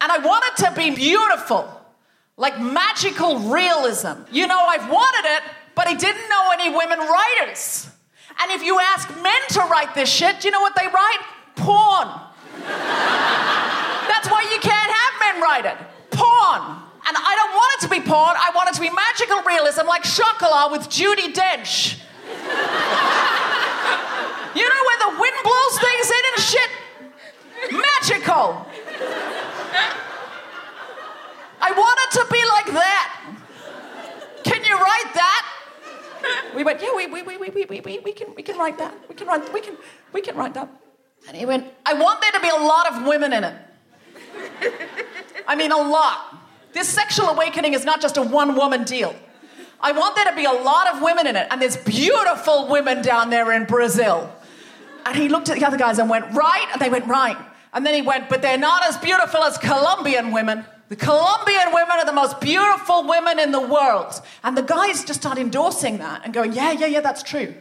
and 0.00 0.10
I 0.10 0.18
want 0.18 0.44
it 0.46 0.56
to 0.64 0.72
be 0.74 0.90
beautiful, 0.94 1.68
like 2.38 2.58
magical 2.58 3.38
realism. 3.38 4.22
You 4.30 4.46
know, 4.46 4.58
I've 4.58 4.90
wanted 4.90 5.28
it, 5.28 5.42
but 5.74 5.86
I 5.86 5.94
didn't 5.94 6.28
know 6.30 6.50
any 6.54 6.70
women 6.74 6.98
writers. 6.98 7.90
And 8.40 8.50
if 8.50 8.62
you 8.62 8.80
ask 8.80 9.08
men 9.22 9.40
to 9.50 9.60
write 9.70 9.94
this 9.94 10.08
shit, 10.08 10.40
do 10.40 10.48
you 10.48 10.52
know 10.52 10.60
what 10.60 10.74
they 10.74 10.86
write? 10.86 11.20
Porn. 11.56 12.08
That's 14.08 14.30
why 14.30 14.42
you 14.50 14.58
can't 14.60 14.92
have 14.92 15.20
men 15.20 15.42
write 15.42 15.66
it. 15.66 15.76
Porn. 16.10 16.78
And 17.04 17.16
I 17.18 17.34
don't 17.36 17.52
want 17.52 17.74
it 17.76 17.80
to 17.82 17.88
be 17.90 18.00
porn, 18.00 18.36
I 18.40 18.52
want 18.54 18.70
it 18.70 18.74
to 18.76 18.80
be 18.80 18.88
magical 18.88 19.42
realism 19.42 19.86
like 19.86 20.04
Chocolat 20.04 20.70
with 20.72 20.88
Judi 20.88 21.34
Dench. 21.34 21.98
You 24.54 24.68
know 24.68 24.82
where 24.86 24.98
the 24.98 25.12
wind 25.20 25.38
blows 25.42 25.78
things 25.80 26.10
in 26.10 26.22
and 26.32 26.38
shit? 26.44 26.70
I 31.60 31.70
want 31.76 31.98
it 32.02 32.10
to 32.18 32.26
be 32.30 32.42
like 32.48 32.66
that. 32.74 33.34
Can 34.44 34.64
you 34.64 34.76
write 34.76 35.14
that? 35.14 35.48
We 36.54 36.64
went, 36.64 36.80
yeah, 36.82 36.94
we, 36.94 37.06
we, 37.06 37.22
we, 37.22 37.36
we, 37.36 37.50
we, 37.50 37.64
we, 37.80 37.98
we, 38.00 38.12
can, 38.12 38.34
we 38.34 38.42
can 38.42 38.58
write 38.58 38.78
that. 38.78 38.94
We 39.08 39.14
can 39.14 39.26
write, 39.26 39.52
we 39.52 39.60
can, 39.60 39.76
we 40.12 40.20
can 40.20 40.36
write 40.36 40.54
that. 40.54 40.68
And 41.28 41.36
he 41.36 41.46
went, 41.46 41.66
I 41.86 41.94
want 41.94 42.20
there 42.20 42.32
to 42.32 42.40
be 42.40 42.48
a 42.48 42.56
lot 42.56 42.92
of 42.92 43.06
women 43.06 43.32
in 43.32 43.44
it. 43.44 43.56
I 45.46 45.54
mean, 45.54 45.72
a 45.72 45.76
lot. 45.76 46.38
This 46.72 46.88
sexual 46.88 47.28
awakening 47.28 47.74
is 47.74 47.84
not 47.84 48.00
just 48.00 48.16
a 48.16 48.22
one 48.22 48.56
woman 48.56 48.84
deal. 48.84 49.14
I 49.80 49.92
want 49.92 50.16
there 50.16 50.24
to 50.26 50.34
be 50.36 50.44
a 50.44 50.52
lot 50.52 50.94
of 50.94 51.02
women 51.02 51.26
in 51.26 51.36
it, 51.36 51.48
and 51.50 51.60
there's 51.60 51.76
beautiful 51.76 52.68
women 52.68 53.02
down 53.02 53.30
there 53.30 53.52
in 53.52 53.64
Brazil. 53.64 54.32
And 55.04 55.16
he 55.16 55.28
looked 55.28 55.48
at 55.48 55.58
the 55.58 55.66
other 55.66 55.76
guys 55.76 55.98
and 55.98 56.08
went, 56.08 56.32
Right? 56.32 56.66
And 56.72 56.80
they 56.80 56.88
went, 56.88 57.06
Right. 57.06 57.36
And 57.72 57.86
then 57.86 57.94
he 57.94 58.02
went, 58.02 58.28
But 58.28 58.42
they're 58.42 58.58
not 58.58 58.84
as 58.84 58.96
beautiful 58.98 59.42
as 59.42 59.58
Colombian 59.58 60.32
women. 60.32 60.64
The 60.88 60.96
Colombian 60.96 61.72
women 61.72 61.92
are 61.98 62.04
the 62.04 62.12
most 62.12 62.40
beautiful 62.40 63.08
women 63.08 63.38
in 63.38 63.50
the 63.50 63.60
world. 63.60 64.20
And 64.44 64.56
the 64.56 64.62
guys 64.62 65.04
just 65.04 65.20
started 65.20 65.40
endorsing 65.40 65.98
that 65.98 66.22
and 66.24 66.34
going, 66.34 66.52
Yeah, 66.52 66.72
yeah, 66.72 66.86
yeah, 66.86 67.00
that's 67.00 67.22
true. 67.22 67.54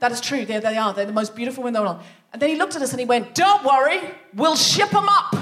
That 0.00 0.10
is 0.10 0.20
true. 0.20 0.44
There 0.44 0.60
they 0.60 0.76
are. 0.76 0.92
They're 0.92 1.06
the 1.06 1.12
most 1.12 1.36
beautiful 1.36 1.62
women 1.62 1.80
in 1.80 1.84
the 1.84 1.92
world. 1.92 2.02
And 2.32 2.42
then 2.42 2.48
he 2.48 2.56
looked 2.56 2.74
at 2.74 2.82
us 2.82 2.90
and 2.92 3.00
he 3.00 3.06
went, 3.06 3.34
Don't 3.34 3.64
worry, 3.64 4.00
we'll 4.34 4.56
ship 4.56 4.90
them 4.90 5.08
up. 5.08 5.36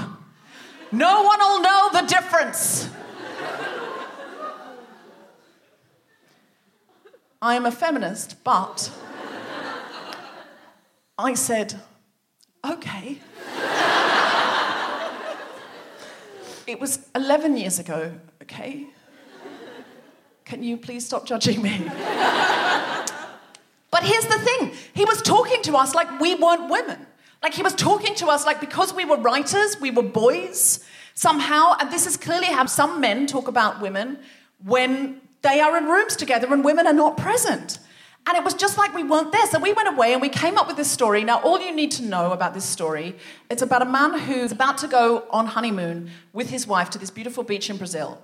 No 0.91 1.23
one 1.23 1.39
will 1.39 1.61
know 1.61 1.89
the 1.93 2.01
difference. 2.01 2.89
I 7.43 7.55
am 7.55 7.65
a 7.65 7.71
feminist, 7.71 8.43
but 8.43 8.91
I 11.17 11.33
said, 11.33 11.79
okay. 12.63 13.19
It 16.71 16.79
was 16.79 17.05
11 17.15 17.57
years 17.57 17.79
ago, 17.79 18.13
okay? 18.41 18.87
Can 20.45 20.63
you 20.63 20.77
please 20.77 21.05
stop 21.05 21.25
judging 21.25 21.61
me? 21.61 21.81
but 23.91 24.03
here's 24.03 24.25
the 24.25 24.39
thing 24.39 24.71
he 24.93 25.03
was 25.03 25.21
talking 25.21 25.61
to 25.63 25.75
us 25.75 25.93
like 25.93 26.19
we 26.21 26.35
weren't 26.35 26.69
women. 26.69 27.05
Like 27.43 27.53
he 27.53 27.61
was 27.61 27.73
talking 27.73 28.15
to 28.15 28.27
us 28.27 28.45
like 28.45 28.61
because 28.61 28.93
we 28.93 29.03
were 29.03 29.17
writers, 29.17 29.81
we 29.81 29.91
were 29.91 30.03
boys 30.03 30.85
somehow. 31.13 31.75
And 31.79 31.91
this 31.91 32.07
is 32.07 32.15
clearly 32.15 32.47
how 32.47 32.65
some 32.67 33.01
men 33.01 33.27
talk 33.27 33.49
about 33.49 33.81
women 33.81 34.19
when 34.63 35.19
they 35.41 35.59
are 35.59 35.75
in 35.77 35.85
rooms 35.85 36.15
together 36.15 36.53
and 36.53 36.63
women 36.63 36.87
are 36.87 36.93
not 36.93 37.17
present. 37.17 37.79
And 38.27 38.37
it 38.37 38.43
was 38.43 38.53
just 38.53 38.77
like 38.77 38.93
we 38.93 39.03
weren't 39.03 39.31
there. 39.31 39.45
So 39.47 39.59
we 39.59 39.73
went 39.73 39.89
away 39.89 40.13
and 40.13 40.21
we 40.21 40.29
came 40.29 40.57
up 40.57 40.67
with 40.67 40.77
this 40.77 40.89
story. 40.89 41.23
Now, 41.23 41.41
all 41.41 41.59
you 41.59 41.73
need 41.73 41.91
to 41.91 42.03
know 42.03 42.31
about 42.31 42.53
this 42.53 42.65
story, 42.65 43.15
it's 43.49 43.61
about 43.61 43.81
a 43.81 43.85
man 43.85 44.19
who's 44.19 44.51
about 44.51 44.77
to 44.79 44.87
go 44.87 45.25
on 45.31 45.47
honeymoon 45.47 46.11
with 46.31 46.49
his 46.49 46.67
wife 46.67 46.89
to 46.91 46.99
this 46.99 47.09
beautiful 47.09 47.43
beach 47.43 47.69
in 47.69 47.77
Brazil. 47.77 48.21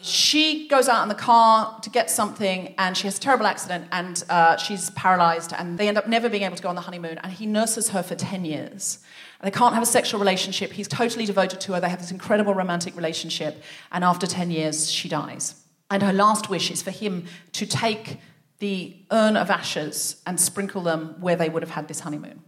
She 0.00 0.66
goes 0.66 0.88
out 0.88 1.02
in 1.04 1.08
the 1.08 1.14
car 1.14 1.78
to 1.80 1.90
get 1.90 2.10
something 2.10 2.74
and 2.76 2.96
she 2.96 3.04
has 3.06 3.18
a 3.18 3.20
terrible 3.20 3.46
accident 3.46 3.86
and 3.92 4.24
uh, 4.28 4.56
she's 4.56 4.90
paralyzed 4.90 5.52
and 5.56 5.78
they 5.78 5.86
end 5.86 5.96
up 5.96 6.08
never 6.08 6.28
being 6.28 6.42
able 6.42 6.56
to 6.56 6.62
go 6.62 6.68
on 6.68 6.74
the 6.74 6.80
honeymoon 6.80 7.18
and 7.18 7.32
he 7.32 7.46
nurses 7.46 7.90
her 7.90 8.02
for 8.02 8.16
10 8.16 8.44
years. 8.44 8.98
They 9.42 9.52
can't 9.52 9.74
have 9.74 9.82
a 9.82 9.86
sexual 9.86 10.18
relationship. 10.18 10.72
He's 10.72 10.88
totally 10.88 11.24
devoted 11.24 11.60
to 11.62 11.72
her. 11.74 11.80
They 11.80 11.88
have 11.88 12.00
this 12.00 12.10
incredible 12.10 12.54
romantic 12.54 12.96
relationship 12.96 13.62
and 13.92 14.02
after 14.02 14.26
10 14.26 14.50
years, 14.50 14.90
she 14.90 15.08
dies. 15.08 15.56
And 15.88 16.02
her 16.02 16.12
last 16.12 16.48
wish 16.48 16.70
is 16.70 16.82
for 16.82 16.90
him 16.90 17.26
to 17.52 17.66
take 17.66 18.18
the 18.62 18.94
urn 19.10 19.36
of 19.36 19.50
ashes 19.50 20.22
and 20.24 20.38
sprinkle 20.38 20.82
them 20.82 21.16
where 21.20 21.34
they 21.34 21.48
would 21.48 21.64
have 21.64 21.72
had 21.72 21.88
this 21.88 21.98
honeymoon. 21.98 22.40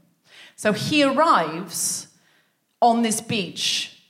So 0.54 0.72
he 0.72 1.02
arrives 1.02 2.06
on 2.80 3.02
this 3.02 3.20
beach 3.20 4.00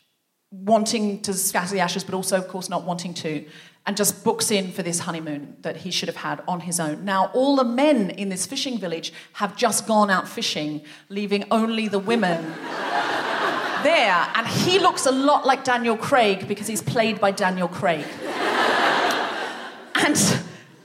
wanting 0.51 1.23
to 1.23 1.33
scatter 1.33 1.73
the 1.73 1.81
ashes, 1.81 2.05
but 2.05 2.15
also, 2.15 2.37
of 2.37 2.47
course, 2.47 2.69
not 2.69 2.85
wanting 2.85 3.15
to, 3.15 3.47
and 3.87 3.97
just 3.97 4.23
books 4.23 4.51
in 4.51 4.71
for 4.71 4.83
this 4.83 4.99
honeymoon 4.99 5.57
that 5.63 5.79
he 5.79 5.91
should 5.91 6.11
have 6.11 6.17
had 6.17 6.43
on 6.47 6.61
his 6.61 6.79
own. 6.79 7.07
Now, 7.07 7.31
all 7.33 7.57
the 7.57 7.65
men 7.65 8.11
in 8.11 8.29
this 8.29 8.45
fishing 8.45 8.79
village 8.79 9.11
have 9.33 9.57
just 9.57 9.87
gone 9.87 10.11
out 10.11 10.29
fishing, 10.29 10.83
leaving 11.09 11.45
only 11.51 11.89
the 11.89 11.99
women 11.99 12.45
there. 13.83 14.29
And 14.35 14.47
he 14.47 14.79
looks 14.79 15.07
a 15.07 15.11
lot 15.11 15.47
like 15.47 15.65
Daniel 15.65 15.97
Craig 15.97 16.49
because 16.49 16.67
he's 16.67 16.83
played 16.83 17.19
by 17.19 17.31
Daniel 17.31 17.67
Craig. 17.67 18.05
and 19.95 20.17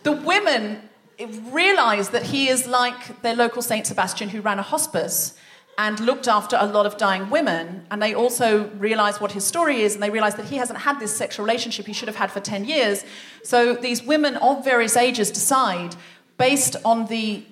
the 0.04 0.14
women 0.14 0.84
realize 1.26 2.10
that 2.10 2.24
he 2.24 2.48
is 2.48 2.68
like 2.68 3.22
their 3.22 3.36
local 3.36 3.62
Saint 3.62 3.88
Sebastian 3.88 4.30
who 4.30 4.42
ran 4.42 4.60
a 4.60 4.64
hospice 4.64 5.36
and 5.80 6.00
looked 6.02 6.28
after 6.28 6.58
a 6.60 6.66
lot 6.66 6.86
of 6.86 6.98
dying 6.98 7.30
women. 7.30 7.86
And 7.90 8.02
they 8.02 8.14
also 8.14 8.68
realize 8.72 9.22
what 9.22 9.32
his 9.32 9.46
story 9.46 9.82
is, 9.82 9.94
and 9.94 10.04
they 10.04 10.10
realize 10.10 10.36
that 10.36 10.46
he 10.46 10.58
hasn't 10.58 10.80
had 10.80 11.00
this 11.00 11.16
sexual 11.16 11.46
relationship 11.46 11.86
he 11.86 11.94
should 11.94 12.10
have 12.10 12.18
had 12.18 12.32
for 12.32 12.42
10 12.42 12.66
years. 12.66 13.06
So 13.44 13.76
these 13.76 14.04
women 14.04 14.36
of 14.38 14.66
various 14.66 14.98
ages 14.98 15.32
decide, 15.32 15.96
based 16.38 16.76
on 16.84 17.06
the 17.06 17.46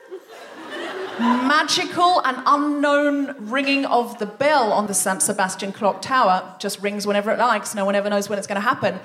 magical 1.20 2.20
and 2.24 2.42
unknown 2.44 3.50
ringing 3.50 3.84
of 3.86 4.18
the 4.18 4.26
bell 4.26 4.72
on 4.72 4.88
the 4.88 4.94
St. 4.94 5.22
Sebastian 5.22 5.72
clock 5.72 6.02
tower, 6.02 6.56
just 6.58 6.80
rings 6.80 7.06
whenever 7.06 7.30
it 7.30 7.38
likes, 7.38 7.76
no 7.76 7.84
one 7.84 7.94
ever 7.94 8.10
knows 8.10 8.28
when 8.28 8.36
it's 8.36 8.48
going 8.48 8.60
to 8.60 8.68
happen, 8.68 8.98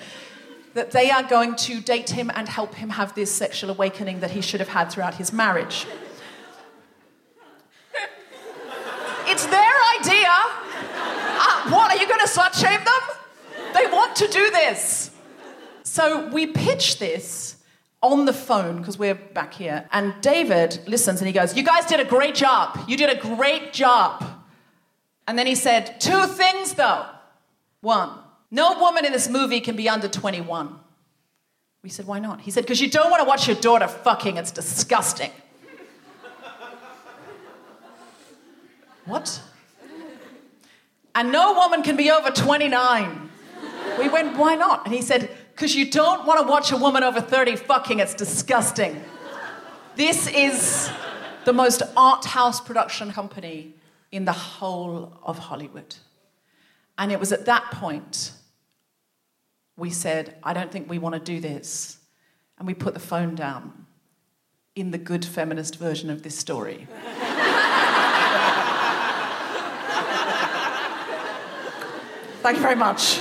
that 0.73 0.91
they 0.91 1.09
are 1.09 1.23
going 1.23 1.55
to 1.55 1.81
date 1.81 2.11
him 2.11 2.31
and 2.35 2.47
help 2.47 2.75
him 2.75 2.89
have 2.89 3.15
this 3.15 3.31
sexual 3.31 3.69
awakening 3.69 4.19
that 4.19 4.31
he 4.31 4.41
should 4.41 4.59
have 4.59 4.69
had 4.69 4.91
throughout 4.91 5.15
his 5.15 5.33
marriage. 5.33 5.87
It's 9.25 9.45
their 9.45 9.73
idea. 9.99 10.27
Uh, 10.27 11.69
what, 11.69 11.91
are 11.91 11.97
you 11.97 12.07
going 12.07 12.19
to 12.19 12.27
slut 12.27 12.53
shame 12.53 12.83
them? 12.83 13.73
They 13.73 13.85
want 13.91 14.15
to 14.17 14.27
do 14.27 14.49
this. 14.49 15.11
So 15.83 16.27
we 16.29 16.47
pitch 16.47 16.99
this 16.99 17.57
on 18.01 18.25
the 18.25 18.33
phone 18.33 18.77
because 18.77 18.97
we're 18.97 19.15
back 19.15 19.53
here. 19.53 19.87
And 19.91 20.13
David 20.21 20.79
listens 20.87 21.19
and 21.19 21.27
he 21.27 21.33
goes, 21.33 21.55
You 21.55 21.63
guys 21.63 21.85
did 21.85 21.99
a 21.99 22.05
great 22.05 22.35
job. 22.35 22.79
You 22.87 22.97
did 22.97 23.09
a 23.09 23.19
great 23.19 23.73
job. 23.73 24.23
And 25.27 25.37
then 25.37 25.47
he 25.47 25.55
said, 25.55 25.99
Two 25.99 26.25
things 26.25 26.73
though. 26.73 27.05
One, 27.81 28.11
no 28.51 28.79
woman 28.79 29.05
in 29.05 29.11
this 29.11 29.29
movie 29.29 29.61
can 29.61 29.75
be 29.75 29.87
under 29.87 30.07
21. 30.07 30.79
We 31.83 31.89
said, 31.89 32.07
Why 32.07 32.19
not? 32.19 32.41
He 32.41 32.51
said, 32.51 32.63
Because 32.63 32.81
you 32.81 32.89
don't 32.89 33.09
want 33.09 33.21
to 33.21 33.27
watch 33.27 33.47
your 33.47 33.55
daughter 33.55 33.87
fucking. 33.87 34.37
It's 34.37 34.51
disgusting. 34.51 35.31
What? 39.05 39.41
And 41.15 41.31
no 41.31 41.53
woman 41.53 41.81
can 41.83 41.95
be 41.95 42.11
over 42.11 42.29
29. 42.29 43.29
We 43.97 44.09
went, 44.09 44.37
Why 44.37 44.55
not? 44.55 44.85
And 44.85 44.93
he 44.93 45.01
said, 45.01 45.29
Because 45.55 45.75
you 45.75 45.89
don't 45.89 46.25
want 46.25 46.41
to 46.41 46.47
watch 46.47 46.71
a 46.71 46.77
woman 46.77 47.03
over 47.03 47.21
30 47.21 47.55
fucking. 47.55 47.99
It's 47.99 48.13
disgusting. 48.13 49.01
This 49.95 50.27
is 50.27 50.89
the 51.45 51.53
most 51.53 51.81
art 51.95 52.25
house 52.25 52.61
production 52.61 53.11
company 53.11 53.73
in 54.11 54.25
the 54.25 54.31
whole 54.31 55.13
of 55.23 55.37
Hollywood. 55.37 55.95
And 56.97 57.11
it 57.11 57.19
was 57.19 57.31
at 57.31 57.45
that 57.45 57.63
point 57.71 58.31
we 59.79 59.89
said, 59.89 60.35
I 60.43 60.53
don't 60.53 60.71
think 60.71 60.89
we 60.89 60.99
want 60.99 61.15
to 61.15 61.21
do 61.21 61.39
this. 61.39 61.97
And 62.57 62.67
we 62.67 62.73
put 62.73 62.93
the 62.93 62.99
phone 62.99 63.35
down 63.35 63.85
in 64.75 64.91
the 64.91 64.97
good 64.97 65.23
feminist 65.23 65.77
version 65.77 66.09
of 66.09 66.23
this 66.23 66.37
story. 66.37 66.87
Thank 72.41 72.57
you 72.57 72.61
very 72.61 72.75
much. 72.75 73.19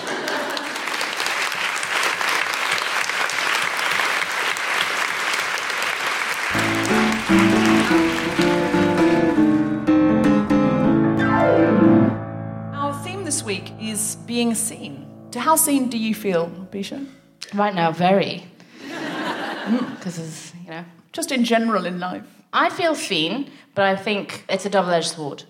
Our 12.74 12.94
theme 13.02 13.24
this 13.24 13.42
week 13.42 13.72
is 13.80 14.16
being 14.26 14.54
seen. 14.54 15.17
To 15.32 15.40
how 15.40 15.56
seen 15.56 15.88
do 15.90 15.98
you 15.98 16.14
feel, 16.14 16.48
Bisha? 16.70 17.06
Right 17.54 17.74
now, 17.74 17.92
very. 17.92 18.44
Because, 18.80 20.52
you 20.64 20.70
know, 20.70 20.84
Just 21.12 21.32
in 21.32 21.44
general 21.44 21.84
in 21.84 22.00
life. 22.00 22.24
I 22.52 22.70
feel 22.70 22.94
seen, 22.94 23.50
but 23.74 23.84
I 23.84 23.96
think 23.96 24.44
it's 24.48 24.64
a 24.64 24.70
double 24.70 24.90
edged 24.90 25.08
sword. 25.08 25.44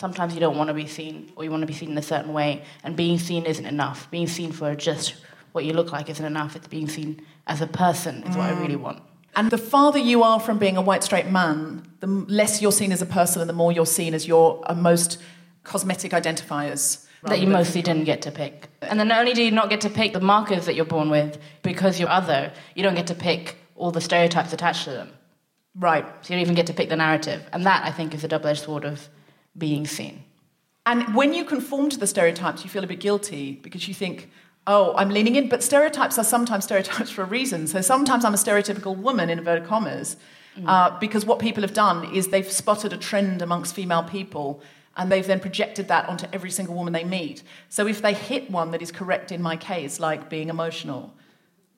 Sometimes 0.00 0.34
you 0.34 0.40
don't 0.40 0.56
want 0.56 0.68
to 0.68 0.74
be 0.74 0.86
seen, 0.86 1.32
or 1.36 1.44
you 1.44 1.50
want 1.50 1.62
to 1.62 1.66
be 1.66 1.72
seen 1.72 1.90
in 1.90 1.98
a 1.98 2.02
certain 2.02 2.32
way, 2.32 2.62
and 2.82 2.96
being 2.96 3.18
seen 3.18 3.46
isn't 3.46 3.66
enough. 3.66 4.10
Being 4.10 4.26
seen 4.26 4.52
for 4.52 4.74
just 4.74 5.14
what 5.52 5.64
you 5.64 5.72
look 5.72 5.92
like 5.92 6.08
isn't 6.08 6.24
enough. 6.24 6.56
It's 6.56 6.68
being 6.68 6.88
seen 6.88 7.22
as 7.46 7.60
a 7.60 7.66
person 7.66 8.24
is 8.24 8.36
what 8.36 8.46
I 8.46 8.60
really 8.60 8.76
want. 8.76 9.02
And 9.36 9.50
the 9.50 9.58
farther 9.58 9.98
you 9.98 10.24
are 10.24 10.40
from 10.40 10.58
being 10.58 10.76
a 10.76 10.82
white 10.82 11.04
straight 11.04 11.26
man, 11.26 11.84
the 12.00 12.08
less 12.08 12.60
you're 12.60 12.72
seen 12.72 12.90
as 12.90 13.02
a 13.02 13.06
person 13.06 13.40
and 13.40 13.48
the 13.48 13.54
more 13.54 13.70
you're 13.70 13.86
seen 13.86 14.14
as 14.14 14.26
your 14.26 14.62
uh, 14.66 14.74
most 14.74 15.18
cosmetic 15.62 16.12
identifiers. 16.12 17.06
That 17.22 17.40
you 17.40 17.48
mostly 17.48 17.82
didn't 17.82 18.04
get 18.04 18.22
to 18.22 18.30
pick. 18.30 18.68
And 18.82 19.00
then 19.00 19.08
not 19.08 19.18
only 19.20 19.32
do 19.32 19.42
you 19.42 19.50
not 19.50 19.70
get 19.70 19.80
to 19.82 19.90
pick 19.90 20.12
the 20.12 20.20
markers 20.20 20.66
that 20.66 20.74
you're 20.74 20.84
born 20.84 21.10
with 21.10 21.38
because 21.62 21.98
you're 21.98 22.08
other, 22.08 22.52
you 22.74 22.82
don't 22.82 22.94
get 22.94 23.08
to 23.08 23.14
pick 23.14 23.56
all 23.74 23.90
the 23.90 24.00
stereotypes 24.00 24.52
attached 24.52 24.84
to 24.84 24.90
them. 24.90 25.10
Right. 25.74 26.04
So 26.22 26.32
you 26.32 26.36
don't 26.36 26.42
even 26.42 26.54
get 26.54 26.66
to 26.68 26.74
pick 26.74 26.88
the 26.88 26.96
narrative. 26.96 27.44
And 27.52 27.66
that, 27.66 27.84
I 27.84 27.90
think, 27.90 28.14
is 28.14 28.24
a 28.24 28.28
double 28.28 28.48
edged 28.48 28.64
sword 28.64 28.84
of 28.84 29.08
being 29.56 29.86
seen. 29.86 30.24
And 30.86 31.14
when 31.14 31.34
you 31.34 31.44
conform 31.44 31.90
to 31.90 31.98
the 31.98 32.06
stereotypes, 32.06 32.64
you 32.64 32.70
feel 32.70 32.84
a 32.84 32.86
bit 32.86 33.00
guilty 33.00 33.52
because 33.62 33.88
you 33.88 33.94
think, 33.94 34.30
oh, 34.66 34.94
I'm 34.96 35.10
leaning 35.10 35.36
in. 35.36 35.48
But 35.48 35.62
stereotypes 35.62 36.18
are 36.18 36.24
sometimes 36.24 36.64
stereotypes 36.70 37.10
for 37.10 37.22
a 37.22 37.26
reason. 37.26 37.66
So 37.66 37.80
sometimes 37.80 38.24
I'm 38.24 38.34
a 38.34 38.38
stereotypical 38.38 38.96
woman, 38.96 39.28
in 39.28 39.38
inverted 39.38 39.66
commas, 39.66 40.16
uh, 40.66 40.98
because 40.98 41.24
what 41.24 41.38
people 41.38 41.62
have 41.62 41.74
done 41.74 42.12
is 42.12 42.28
they've 42.28 42.50
spotted 42.50 42.92
a 42.92 42.96
trend 42.96 43.42
amongst 43.42 43.74
female 43.74 44.02
people 44.02 44.60
and 44.98 45.10
they've 45.10 45.26
then 45.26 45.40
projected 45.40 45.88
that 45.88 46.08
onto 46.08 46.26
every 46.32 46.50
single 46.50 46.74
woman 46.74 46.92
they 46.92 47.04
meet. 47.04 47.44
So 47.68 47.86
if 47.86 48.02
they 48.02 48.12
hit 48.12 48.50
one 48.50 48.72
that 48.72 48.82
is 48.82 48.90
correct 48.90 49.30
in 49.30 49.40
my 49.40 49.56
case, 49.56 50.00
like 50.00 50.28
being 50.28 50.48
emotional, 50.48 51.14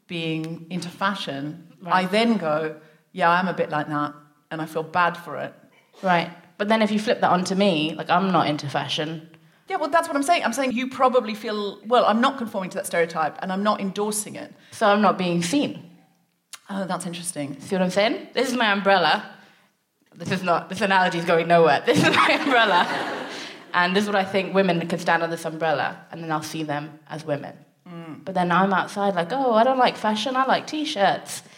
being 0.06 0.66
into 0.70 0.88
fashion, 0.88 1.68
I 1.86 2.06
then 2.06 2.38
go, 2.38 2.80
yeah, 3.12 3.30
I'm 3.30 3.46
a 3.46 3.52
bit 3.52 3.70
like 3.70 3.88
that, 3.88 4.14
and 4.50 4.60
I 4.60 4.66
feel 4.66 4.82
bad 4.82 5.16
for 5.16 5.36
it. 5.36 5.54
Right. 6.02 6.30
But 6.56 6.68
then 6.68 6.82
if 6.82 6.90
you 6.90 6.98
flip 6.98 7.20
that 7.20 7.30
onto 7.30 7.54
me, 7.54 7.94
like 7.94 8.10
I'm 8.10 8.32
not 8.32 8.48
into 8.48 8.68
fashion. 8.68 9.28
Yeah, 9.68 9.76
well, 9.76 9.88
that's 9.88 10.08
what 10.08 10.16
I'm 10.16 10.22
saying. 10.22 10.42
I'm 10.42 10.52
saying 10.52 10.72
you 10.72 10.88
probably 10.88 11.34
feel, 11.34 11.78
well, 11.86 12.04
I'm 12.06 12.20
not 12.20 12.38
conforming 12.38 12.70
to 12.70 12.78
that 12.78 12.86
stereotype 12.86 13.36
and 13.40 13.52
I'm 13.52 13.62
not 13.62 13.80
endorsing 13.80 14.34
it. 14.34 14.52
So 14.72 14.86
I'm 14.86 15.00
not 15.00 15.16
being 15.16 15.42
seen. 15.42 15.88
Oh, 16.68 16.86
that's 16.86 17.06
interesting. 17.06 17.60
See 17.60 17.76
what 17.76 17.82
I'm 17.82 17.90
saying? 17.90 18.28
This 18.32 18.48
is 18.48 18.56
my 18.56 18.72
umbrella. 18.72 19.30
This 20.20 20.32
is 20.32 20.42
not, 20.42 20.68
this 20.68 20.82
analogy 20.82 21.18
is 21.18 21.24
going 21.24 21.48
nowhere. 21.48 21.82
This 21.86 21.96
is 21.98 22.14
my 22.14 22.28
umbrella. 22.40 22.86
And 23.72 23.96
this 23.96 24.02
is 24.04 24.08
what 24.08 24.16
I 24.16 24.24
think 24.24 24.52
women 24.54 24.86
can 24.86 24.98
stand 24.98 25.22
on 25.22 25.30
this 25.30 25.44
umbrella, 25.46 25.96
and 26.12 26.22
then 26.22 26.30
I'll 26.30 26.42
see 26.42 26.62
them 26.62 26.98
as 27.08 27.24
women. 27.24 27.54
Mm. 27.88 28.22
But 28.24 28.34
then 28.34 28.52
I'm 28.52 28.72
outside 28.74 29.14
like, 29.14 29.28
oh, 29.32 29.54
I 29.54 29.64
don't 29.64 29.78
like 29.78 29.96
fashion, 29.96 30.36
I 30.36 30.44
like 30.44 30.66
t 30.66 30.84
shirts. 30.84 31.42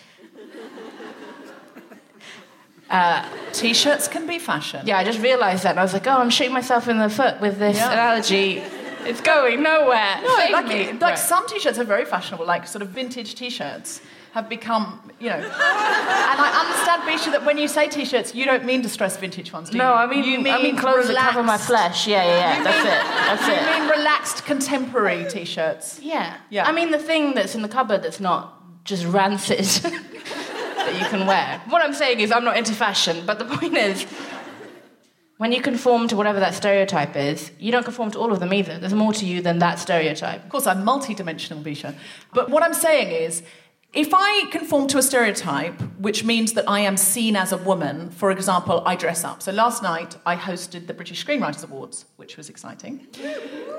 Uh, 2.90 3.26
t 3.54 3.72
shirts 3.72 4.06
can 4.06 4.26
be 4.26 4.38
fashion. 4.38 4.82
Yeah, 4.84 4.98
I 4.98 5.04
just 5.04 5.18
realized 5.22 5.62
that. 5.64 5.70
And 5.70 5.78
I 5.80 5.82
was 5.82 5.94
like, 5.94 6.06
oh, 6.06 6.18
I'm 6.18 6.28
shooting 6.28 6.52
myself 6.52 6.88
in 6.88 6.98
the 6.98 7.08
foot 7.08 7.40
with 7.40 7.58
this 7.58 7.78
Yeah. 7.78 7.90
analogy. 7.90 8.58
It's 9.06 9.22
going 9.22 9.62
nowhere. 9.62 10.20
No, 10.22 10.36
Save 10.36 10.50
like, 10.52 10.66
me. 10.66 10.92
like 10.92 11.00
Right. 11.00 11.18
some 11.18 11.48
t 11.48 11.58
shirts 11.58 11.78
are 11.78 11.84
very 11.84 12.04
fashionable, 12.04 12.44
like 12.44 12.66
sort 12.66 12.82
of 12.82 12.88
vintage 12.90 13.34
t 13.34 13.48
shirts 13.48 14.02
have 14.32 14.48
become, 14.48 15.10
you 15.20 15.28
know. 15.28 15.36
and 15.36 15.44
I 15.46 16.64
understand, 16.64 17.02
Bisha, 17.02 17.32
that 17.32 17.44
when 17.44 17.58
you 17.58 17.68
say 17.68 17.88
t 17.88 18.04
shirts, 18.04 18.34
you 18.34 18.44
don't 18.46 18.64
mean 18.64 18.80
distressed 18.80 19.20
vintage 19.20 19.52
ones, 19.52 19.68
do 19.68 19.76
you? 19.76 19.82
No, 19.82 19.92
I 19.92 20.06
mean, 20.06 20.24
you 20.24 20.38
I 20.50 20.62
mean 20.62 20.76
clothes 20.76 21.08
that 21.08 21.16
cover 21.16 21.42
my 21.42 21.58
flesh. 21.58 22.06
Yeah, 22.06 22.24
yeah, 22.24 22.38
yeah. 22.38 22.58
You 22.58 22.64
That's 22.64 22.84
mean- 22.84 22.92
it. 22.94 23.02
That's 23.28 23.46
you 23.46 23.52
it. 23.54 23.80
mean 23.80 23.90
relaxed 23.98 24.44
contemporary 24.46 25.26
t 25.30 25.44
shirts? 25.44 26.00
Yeah. 26.02 26.36
Yeah. 26.50 26.66
I 26.66 26.72
mean, 26.72 26.90
the 26.90 26.98
thing 26.98 27.34
that's 27.34 27.54
in 27.54 27.62
the 27.62 27.68
cupboard 27.68 28.02
that's 28.02 28.20
not 28.20 28.84
just 28.84 29.04
rancid 29.04 29.58
that 29.92 30.94
you 30.98 31.04
can 31.06 31.26
wear. 31.26 31.60
What 31.68 31.82
I'm 31.82 31.92
saying 31.94 32.20
is, 32.20 32.32
I'm 32.32 32.44
not 32.44 32.56
into 32.56 32.72
fashion, 32.74 33.24
but 33.26 33.38
the 33.38 33.44
point 33.44 33.76
is, 33.76 34.06
when 35.36 35.52
you 35.52 35.60
conform 35.60 36.08
to 36.08 36.16
whatever 36.16 36.40
that 36.40 36.54
stereotype 36.54 37.16
is, 37.16 37.50
you 37.58 37.70
don't 37.72 37.84
conform 37.84 38.10
to 38.12 38.18
all 38.18 38.32
of 38.32 38.40
them 38.40 38.54
either. 38.54 38.78
There's 38.78 38.94
more 38.94 39.12
to 39.14 39.26
you 39.26 39.42
than 39.42 39.58
that 39.58 39.78
stereotype. 39.78 40.42
Of 40.44 40.48
course, 40.50 40.66
I'm 40.66 40.84
multi-dimensional, 40.84 41.62
Bisha. 41.62 41.94
But 42.32 42.48
what 42.48 42.62
I'm 42.62 42.74
saying 42.74 43.08
is, 43.10 43.42
if 43.92 44.14
I 44.14 44.46
conform 44.50 44.88
to 44.88 44.98
a 44.98 45.02
stereotype, 45.02 45.78
which 45.98 46.24
means 46.24 46.54
that 46.54 46.68
I 46.68 46.80
am 46.80 46.96
seen 46.96 47.36
as 47.36 47.52
a 47.52 47.58
woman, 47.58 48.10
for 48.10 48.30
example, 48.30 48.82
I 48.86 48.96
dress 48.96 49.22
up. 49.22 49.42
So 49.42 49.52
last 49.52 49.82
night 49.82 50.16
I 50.24 50.34
hosted 50.34 50.86
the 50.86 50.94
British 50.94 51.24
Screenwriters 51.24 51.62
Awards, 51.62 52.06
which 52.16 52.38
was 52.38 52.48
exciting. 52.48 53.06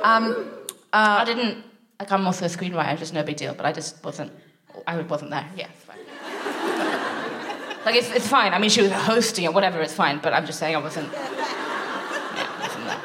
Um, 0.04 0.52
I 0.94 1.26
didn't. 1.26 1.64
Like, 2.00 2.12
I'm 2.12 2.28
also 2.28 2.46
a 2.46 2.50
screenwriter, 2.50 2.98
just 2.98 3.14
no 3.14 3.24
big 3.24 3.38
deal. 3.38 3.56
But 3.56 3.66
I 3.66 3.72
just 3.72 4.04
wasn't. 4.04 4.32
I 4.86 5.02
wasn't 5.02 5.32
there. 5.32 5.50
Yeah, 5.56 5.68
it's 5.70 5.84
fine. 5.84 5.98
like 7.86 7.96
it's, 7.96 8.12
it's 8.12 8.28
fine. 8.28 8.54
I 8.54 8.60
mean, 8.60 8.70
she 8.70 8.82
was 8.82 8.92
hosting 8.92 9.48
or 9.48 9.52
whatever. 9.52 9.82
It's 9.82 9.94
fine. 9.94 10.20
But 10.22 10.34
I'm 10.34 10.46
just 10.46 10.60
saying 10.60 10.76
I 10.76 10.80
wasn't. 10.80 11.12
Yeah, 11.12 12.60
wasn't 12.60 12.86
there. 12.86 13.02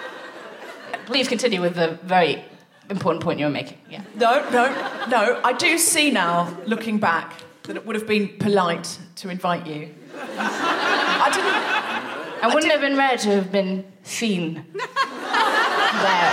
Please 1.07 1.27
continue 1.27 1.62
with 1.62 1.75
the 1.75 1.99
very 2.03 2.44
important 2.90 3.22
point 3.22 3.38
you 3.38 3.46
were 3.46 3.51
making. 3.51 3.79
Yeah. 3.90 4.03
No, 4.16 4.48
no, 4.51 4.68
no. 5.09 5.40
I 5.44 5.53
do 5.53 5.79
see 5.79 6.11
now, 6.11 6.57
looking 6.66 6.98
back, 6.98 7.35
that 7.64 7.77
it 7.77 7.85
would 7.87 7.96
have 7.96 8.07
been 8.07 8.29
polite 8.38 8.98
to 9.16 9.29
invite 9.29 9.66
you. 9.66 9.94
I 10.14 11.31
didn't. 11.33 12.42
And 12.42 12.55
wouldn't 12.55 12.72
it 12.72 12.81
have 12.81 12.81
been 12.81 12.96
rare 12.96 13.16
to 13.16 13.31
have 13.35 13.51
been 13.51 13.85
seen 14.03 14.64
there? 14.72 16.33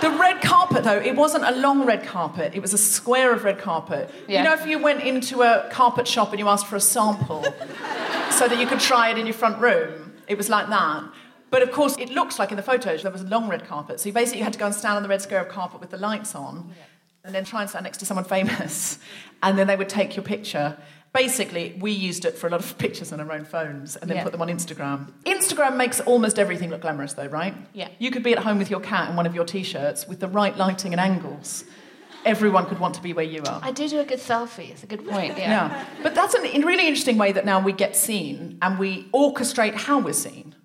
The 0.00 0.10
red 0.10 0.40
carpet, 0.42 0.84
though, 0.84 0.98
it 0.98 1.16
wasn't 1.16 1.44
a 1.44 1.52
long 1.52 1.84
red 1.84 2.04
carpet. 2.04 2.54
It 2.54 2.60
was 2.60 2.72
a 2.72 2.78
square 2.78 3.32
of 3.32 3.44
red 3.44 3.58
carpet. 3.58 4.10
Yeah. 4.28 4.38
You 4.38 4.44
know, 4.48 4.54
if 4.54 4.66
you 4.66 4.78
went 4.78 5.02
into 5.02 5.42
a 5.42 5.68
carpet 5.72 6.06
shop 6.06 6.30
and 6.30 6.38
you 6.38 6.48
asked 6.48 6.66
for 6.66 6.76
a 6.76 6.80
sample 6.80 7.42
so 8.30 8.46
that 8.46 8.58
you 8.60 8.66
could 8.66 8.80
try 8.80 9.10
it 9.10 9.18
in 9.18 9.26
your 9.26 9.34
front 9.34 9.60
room, 9.60 10.12
it 10.28 10.36
was 10.36 10.48
like 10.48 10.68
that. 10.68 11.04
But 11.50 11.62
of 11.62 11.72
course, 11.72 11.96
it 11.98 12.10
looks 12.10 12.38
like 12.38 12.50
in 12.50 12.56
the 12.56 12.62
photos 12.62 13.02
there 13.02 13.12
was 13.12 13.22
a 13.22 13.26
long 13.26 13.48
red 13.48 13.66
carpet. 13.66 14.00
So 14.00 14.08
you 14.08 14.12
basically 14.12 14.42
had 14.42 14.52
to 14.52 14.58
go 14.58 14.66
and 14.66 14.74
stand 14.74 14.96
on 14.96 15.02
the 15.02 15.08
red 15.08 15.22
square 15.22 15.40
of 15.40 15.48
carpet 15.48 15.80
with 15.80 15.90
the 15.90 15.96
lights 15.96 16.34
on 16.34 16.70
and 17.24 17.34
then 17.34 17.44
try 17.44 17.60
and 17.62 17.70
stand 17.70 17.84
next 17.84 17.98
to 17.98 18.06
someone 18.06 18.24
famous. 18.24 18.98
And 19.40 19.56
then 19.56 19.68
they 19.68 19.76
would 19.76 19.88
take 19.88 20.16
your 20.16 20.24
picture. 20.24 20.76
Basically, 21.12 21.76
we 21.80 21.92
used 21.92 22.24
it 22.24 22.36
for 22.36 22.48
a 22.48 22.50
lot 22.50 22.58
of 22.60 22.76
pictures 22.84 23.12
on 23.12 23.20
our 23.20 23.30
own 23.32 23.44
phones 23.44 23.94
and 23.94 24.10
then 24.10 24.16
Yeah. 24.16 24.24
put 24.24 24.32
them 24.32 24.42
on 24.42 24.48
Instagram. 24.48 25.12
Instagram 25.24 25.76
makes 25.76 26.00
almost 26.00 26.40
everything 26.40 26.70
look 26.70 26.80
glamorous, 26.80 27.12
though, 27.14 27.26
right? 27.26 27.54
Yeah. 27.72 27.88
You 28.00 28.10
could 28.10 28.24
be 28.24 28.32
at 28.32 28.40
home 28.40 28.58
with 28.58 28.68
your 28.68 28.80
cat 28.80 29.08
in 29.10 29.14
one 29.16 29.26
of 29.26 29.34
your 29.36 29.44
t 29.44 29.62
shirts 29.62 30.08
with 30.08 30.18
the 30.18 30.26
right 30.26 30.56
lighting 30.56 30.92
and 30.92 31.00
angles. 31.00 31.64
Everyone 32.24 32.66
could 32.66 32.80
want 32.80 32.94
to 32.96 33.02
be 33.02 33.12
where 33.12 33.24
you 33.24 33.42
are. 33.46 33.60
I 33.62 33.70
do 33.70 33.88
do 33.88 34.00
a 34.00 34.04
good 34.04 34.18
selfie. 34.18 34.70
It's 34.70 34.82
a 34.82 34.86
good 34.86 35.06
point. 35.08 35.38
Yeah. 35.38 35.50
Yeah. 35.68 35.86
But 36.02 36.16
that's 36.16 36.34
a 36.34 36.40
really 36.40 36.88
interesting 36.88 37.16
way 37.16 37.30
that 37.30 37.44
now 37.44 37.60
we 37.60 37.72
get 37.72 37.94
seen 37.94 38.58
and 38.60 38.76
we 38.76 39.04
orchestrate 39.14 39.74
how 39.74 40.00
we're 40.00 40.12
seen. 40.14 40.56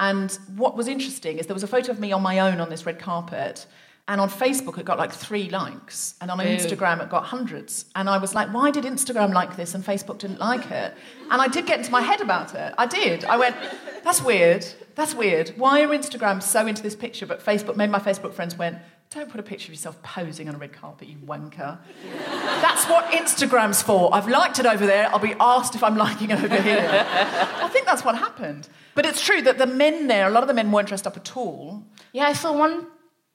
And 0.00 0.36
what 0.56 0.76
was 0.76 0.88
interesting 0.88 1.38
is 1.38 1.46
there 1.46 1.54
was 1.54 1.62
a 1.62 1.68
photo 1.68 1.92
of 1.92 2.00
me 2.00 2.12
on 2.12 2.22
my 2.22 2.38
own 2.40 2.60
on 2.60 2.70
this 2.70 2.86
red 2.86 2.98
carpet. 2.98 3.66
And 4.08 4.20
on 4.20 4.28
Facebook, 4.28 4.78
it 4.78 4.84
got 4.84 4.98
like 4.98 5.12
three 5.12 5.48
likes. 5.48 6.16
And 6.20 6.30
on 6.30 6.38
Boo. 6.38 6.44
Instagram, 6.44 7.00
it 7.00 7.08
got 7.08 7.24
hundreds. 7.24 7.84
And 7.94 8.10
I 8.10 8.18
was 8.18 8.34
like, 8.34 8.52
why 8.52 8.72
did 8.72 8.84
Instagram 8.84 9.32
like 9.32 9.56
this 9.56 9.74
and 9.74 9.84
Facebook 9.84 10.18
didn't 10.18 10.40
like 10.40 10.70
it? 10.72 10.94
And 11.30 11.40
I 11.40 11.46
did 11.46 11.66
get 11.66 11.78
into 11.78 11.92
my 11.92 12.00
head 12.00 12.20
about 12.20 12.54
it. 12.54 12.74
I 12.76 12.86
did. 12.86 13.24
I 13.24 13.36
went, 13.36 13.54
that's 14.02 14.20
weird. 14.20 14.66
That's 14.96 15.14
weird. 15.14 15.50
Why 15.56 15.82
are 15.82 15.88
Instagram 15.88 16.42
so 16.42 16.66
into 16.66 16.82
this 16.82 16.96
picture? 16.96 17.26
But 17.26 17.44
Facebook, 17.44 17.76
made 17.76 17.90
my 17.90 18.00
Facebook 18.00 18.34
friends 18.34 18.58
went, 18.58 18.78
don't 19.14 19.30
put 19.30 19.40
a 19.40 19.42
picture 19.42 19.66
of 19.66 19.74
yourself 19.74 20.02
posing 20.02 20.48
on 20.48 20.54
a 20.54 20.58
red 20.58 20.72
carpet, 20.72 21.08
you 21.08 21.16
wanker. 21.18 21.78
That's 22.26 22.86
what 22.86 23.04
Instagram's 23.12 23.82
for. 23.82 24.14
I've 24.14 24.28
liked 24.28 24.58
it 24.58 24.66
over 24.66 24.86
there. 24.86 25.08
I'll 25.08 25.18
be 25.18 25.34
asked 25.38 25.74
if 25.74 25.82
I'm 25.82 25.96
liking 25.96 26.30
it 26.30 26.42
over 26.42 26.60
here. 26.60 27.06
I 27.08 27.68
think 27.68 27.86
that's 27.86 28.04
what 28.04 28.16
happened. 28.16 28.68
But 28.94 29.06
it's 29.06 29.24
true 29.24 29.42
that 29.42 29.58
the 29.58 29.66
men 29.66 30.06
there, 30.06 30.26
a 30.26 30.30
lot 30.30 30.42
of 30.42 30.48
the 30.48 30.54
men 30.54 30.72
weren't 30.72 30.88
dressed 30.88 31.06
up 31.06 31.16
at 31.16 31.36
all. 31.36 31.84
Yeah, 32.12 32.24
I 32.24 32.32
saw 32.32 32.56
one 32.56 32.86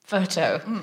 photo. 0.04 0.58
Hmm. 0.58 0.80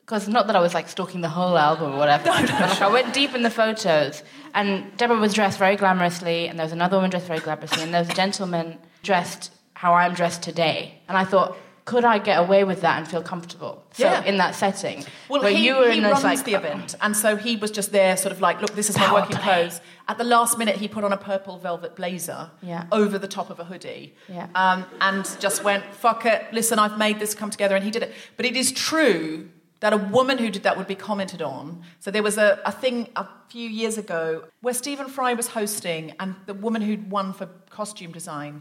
Because 0.00 0.26
not 0.26 0.46
that 0.46 0.56
I 0.56 0.60
was 0.60 0.74
like 0.74 0.88
stalking 0.88 1.20
the 1.20 1.28
whole 1.28 1.58
album 1.58 1.92
or 1.92 1.98
whatever. 1.98 2.24
but, 2.26 2.48
like, 2.48 2.80
I 2.80 2.88
went 2.88 3.12
deep 3.12 3.34
in 3.34 3.42
the 3.42 3.50
photos, 3.50 4.22
and 4.54 4.96
Deborah 4.96 5.18
was 5.18 5.34
dressed 5.34 5.58
very 5.58 5.76
glamorously, 5.76 6.48
and 6.48 6.58
there 6.58 6.64
was 6.64 6.72
another 6.72 6.96
woman 6.96 7.10
dressed 7.10 7.26
very 7.26 7.40
glamorously, 7.40 7.82
and 7.82 7.92
there 7.92 8.00
was 8.00 8.08
a 8.08 8.14
gentleman 8.14 8.78
dressed 9.02 9.52
how 9.74 9.94
I'm 9.94 10.14
dressed 10.14 10.42
today. 10.42 11.00
And 11.08 11.16
I 11.16 11.24
thought, 11.24 11.56
could 11.88 12.04
I 12.04 12.18
get 12.18 12.38
away 12.38 12.62
with 12.70 12.80
that 12.82 12.98
and 12.98 13.08
feel 13.08 13.22
comfortable? 13.22 13.74
So 13.92 14.04
Yeah. 14.04 14.22
in 14.30 14.36
that 14.42 14.54
setting, 14.54 14.98
Well, 15.30 15.40
where 15.42 15.50
he, 15.58 15.66
you 15.66 15.74
were 15.76 15.90
he 15.90 15.98
in 15.98 16.04
this 16.04 16.12
runs 16.22 16.24
like 16.30 16.44
the 16.44 16.54
event, 16.62 16.94
and 17.04 17.16
so 17.16 17.28
he 17.36 17.52
was 17.56 17.70
just 17.70 17.90
there, 17.92 18.14
sort 18.24 18.32
of 18.36 18.40
like, 18.46 18.60
look, 18.60 18.74
this 18.80 18.90
is 18.90 18.96
my 18.98 19.10
working 19.18 19.36
play. 19.36 19.44
clothes. 19.62 19.80
At 20.06 20.16
the 20.18 20.24
last 20.36 20.58
minute, 20.58 20.76
he 20.76 20.86
put 20.96 21.02
on 21.08 21.12
a 21.14 21.16
purple 21.30 21.56
velvet 21.68 21.92
blazer 21.96 22.50
Yeah. 22.72 22.84
over 23.00 23.16
the 23.18 23.30
top 23.38 23.48
of 23.48 23.58
a 23.58 23.64
hoodie, 23.64 24.14
Yeah. 24.28 24.46
um, 24.54 24.84
and 25.00 25.24
just 25.40 25.64
went, 25.64 25.82
fuck 26.04 26.26
it, 26.26 26.40
listen, 26.52 26.78
I've 26.78 26.98
made 26.98 27.16
this 27.20 27.32
come 27.34 27.50
together, 27.56 27.74
and 27.74 27.84
he 27.88 27.90
did 27.90 28.02
it. 28.02 28.12
But 28.36 28.44
it 28.44 28.54
is 28.62 28.70
true 28.70 29.48
that 29.80 29.92
a 29.94 29.96
woman 30.18 30.36
who 30.42 30.50
did 30.50 30.62
that 30.64 30.76
would 30.76 30.88
be 30.88 31.00
commented 31.10 31.40
on. 31.40 31.64
So 32.00 32.10
there 32.10 32.22
was 32.30 32.36
a, 32.36 32.60
a 32.66 32.72
thing 32.82 33.08
a 33.16 33.26
few 33.48 33.68
years 33.80 33.96
ago 33.96 34.22
where 34.60 34.74
Stephen 34.74 35.08
Fry 35.08 35.32
was 35.34 35.48
hosting, 35.58 36.02
and 36.20 36.34
the 36.50 36.54
woman 36.66 36.82
who'd 36.82 37.10
won 37.10 37.32
for 37.32 37.46
costume 37.70 38.12
design 38.20 38.54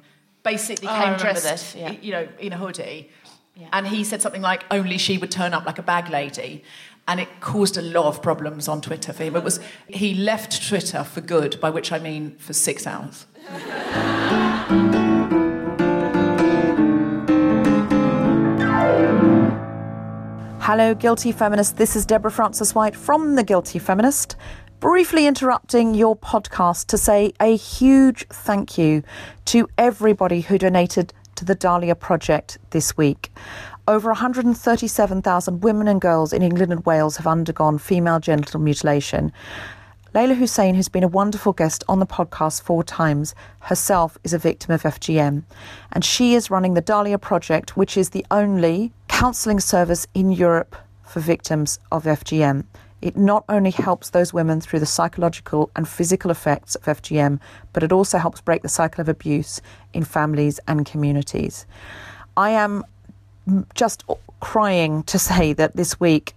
basically 0.47 0.87
Oh, 0.87 0.91
came 0.91 1.01
remember 1.01 1.23
dressed, 1.23 1.43
this, 1.43 1.75
yeah. 1.75 1.91
you 2.01 2.11
know, 2.11 2.27
in 2.39 2.53
a 2.53 2.57
hoodie. 2.57 3.09
Yeah. 3.55 3.67
And 3.73 3.85
he 3.85 4.03
said 4.03 4.21
something 4.21 4.41
like, 4.41 4.63
only 4.71 4.97
she 4.97 5.17
would 5.17 5.31
turn 5.31 5.53
up 5.53 5.65
like 5.65 5.77
a 5.77 5.83
bag 5.83 6.09
lady. 6.09 6.63
And 7.07 7.19
it 7.19 7.27
caused 7.41 7.77
a 7.77 7.81
lot 7.81 8.05
of 8.05 8.21
problems 8.21 8.67
on 8.67 8.81
Twitter 8.81 9.11
for 9.13 9.23
him. 9.23 9.35
It 9.35 9.43
was, 9.43 9.59
he 9.87 10.13
left 10.13 10.67
Twitter 10.67 11.03
for 11.03 11.21
good, 11.21 11.59
by 11.59 11.69
which 11.69 11.91
I 11.91 11.99
mean 11.99 12.37
for 12.37 12.53
six 12.53 12.87
hours. 12.87 13.25
Hello, 20.61 20.93
Guilty 20.93 21.31
Feminist. 21.31 21.77
This 21.77 21.95
is 21.95 22.05
Deborah 22.05 22.31
Frances-White 22.31 22.95
from 22.95 23.35
The 23.35 23.43
Guilty 23.43 23.79
Feminist. 23.79 24.35
Briefly 24.79 25.25
interrupting 25.25 25.95
your 25.95 26.15
podcast 26.15 26.85
to 26.87 26.99
say 26.99 27.33
a 27.39 27.55
huge 27.55 28.27
thank 28.27 28.77
you 28.77 29.01
to 29.45 29.67
everybody 29.75 30.41
who 30.41 30.59
donated 30.59 31.13
to 31.33 31.43
the 31.43 31.55
Dahlia 31.55 31.95
Project 31.95 32.59
this 32.69 32.95
week. 32.95 33.31
Over 33.87 34.09
137,000 34.09 35.61
women 35.63 35.87
and 35.87 35.99
girls 35.99 36.31
in 36.31 36.43
England 36.43 36.71
and 36.71 36.85
Wales 36.85 37.17
have 37.17 37.25
undergone 37.25 37.79
female 37.79 38.19
genital 38.19 38.59
mutilation. 38.59 39.31
Leyla 40.13 40.35
Hussein, 40.35 40.75
who's 40.75 40.89
been 40.89 41.03
a 41.03 41.07
wonderful 41.07 41.53
guest 41.53 41.83
on 41.89 41.97
the 41.97 42.05
podcast 42.05 42.61
four 42.61 42.83
times, 42.83 43.33
herself 43.61 44.15
is 44.23 44.31
a 44.31 44.37
victim 44.37 44.75
of 44.75 44.83
FGM. 44.83 45.41
And 45.91 46.05
she 46.05 46.35
is 46.35 46.51
running 46.51 46.75
the 46.75 46.81
Dahlia 46.81 47.17
Project, 47.17 47.75
which 47.77 47.97
is 47.97 48.11
the 48.11 48.27
only 48.29 48.91
counselling 49.07 49.59
service 49.59 50.05
in 50.13 50.31
Europe 50.31 50.75
for 51.01 51.19
victims 51.19 51.79
of 51.91 52.03
FGM. 52.03 52.65
It 53.01 53.15
not 53.15 53.45
only 53.47 53.71
helps 53.71 54.09
those 54.09 54.33
women 54.33 54.59
through 54.59 54.79
the 54.79 54.85
psychological 54.85 55.69
and 55.75 55.87
physical 55.87 56.31
effects 56.31 56.75
of 56.75 56.83
FGM, 56.83 57.39
but 57.73 57.83
it 57.83 57.91
also 57.91 58.17
helps 58.17 58.41
break 58.41 58.63
the 58.63 58.69
cycle 58.69 59.01
of 59.01 59.09
abuse 59.09 59.61
in 59.93 60.03
families 60.03 60.59
and 60.67 60.85
communities. 60.85 61.65
I 62.35 62.51
am 62.51 62.83
just 63.75 64.03
crying 64.39 65.03
to 65.03 65.19
say 65.29 65.53
that 65.53 65.75
this 65.75 65.99
week 65.99 66.33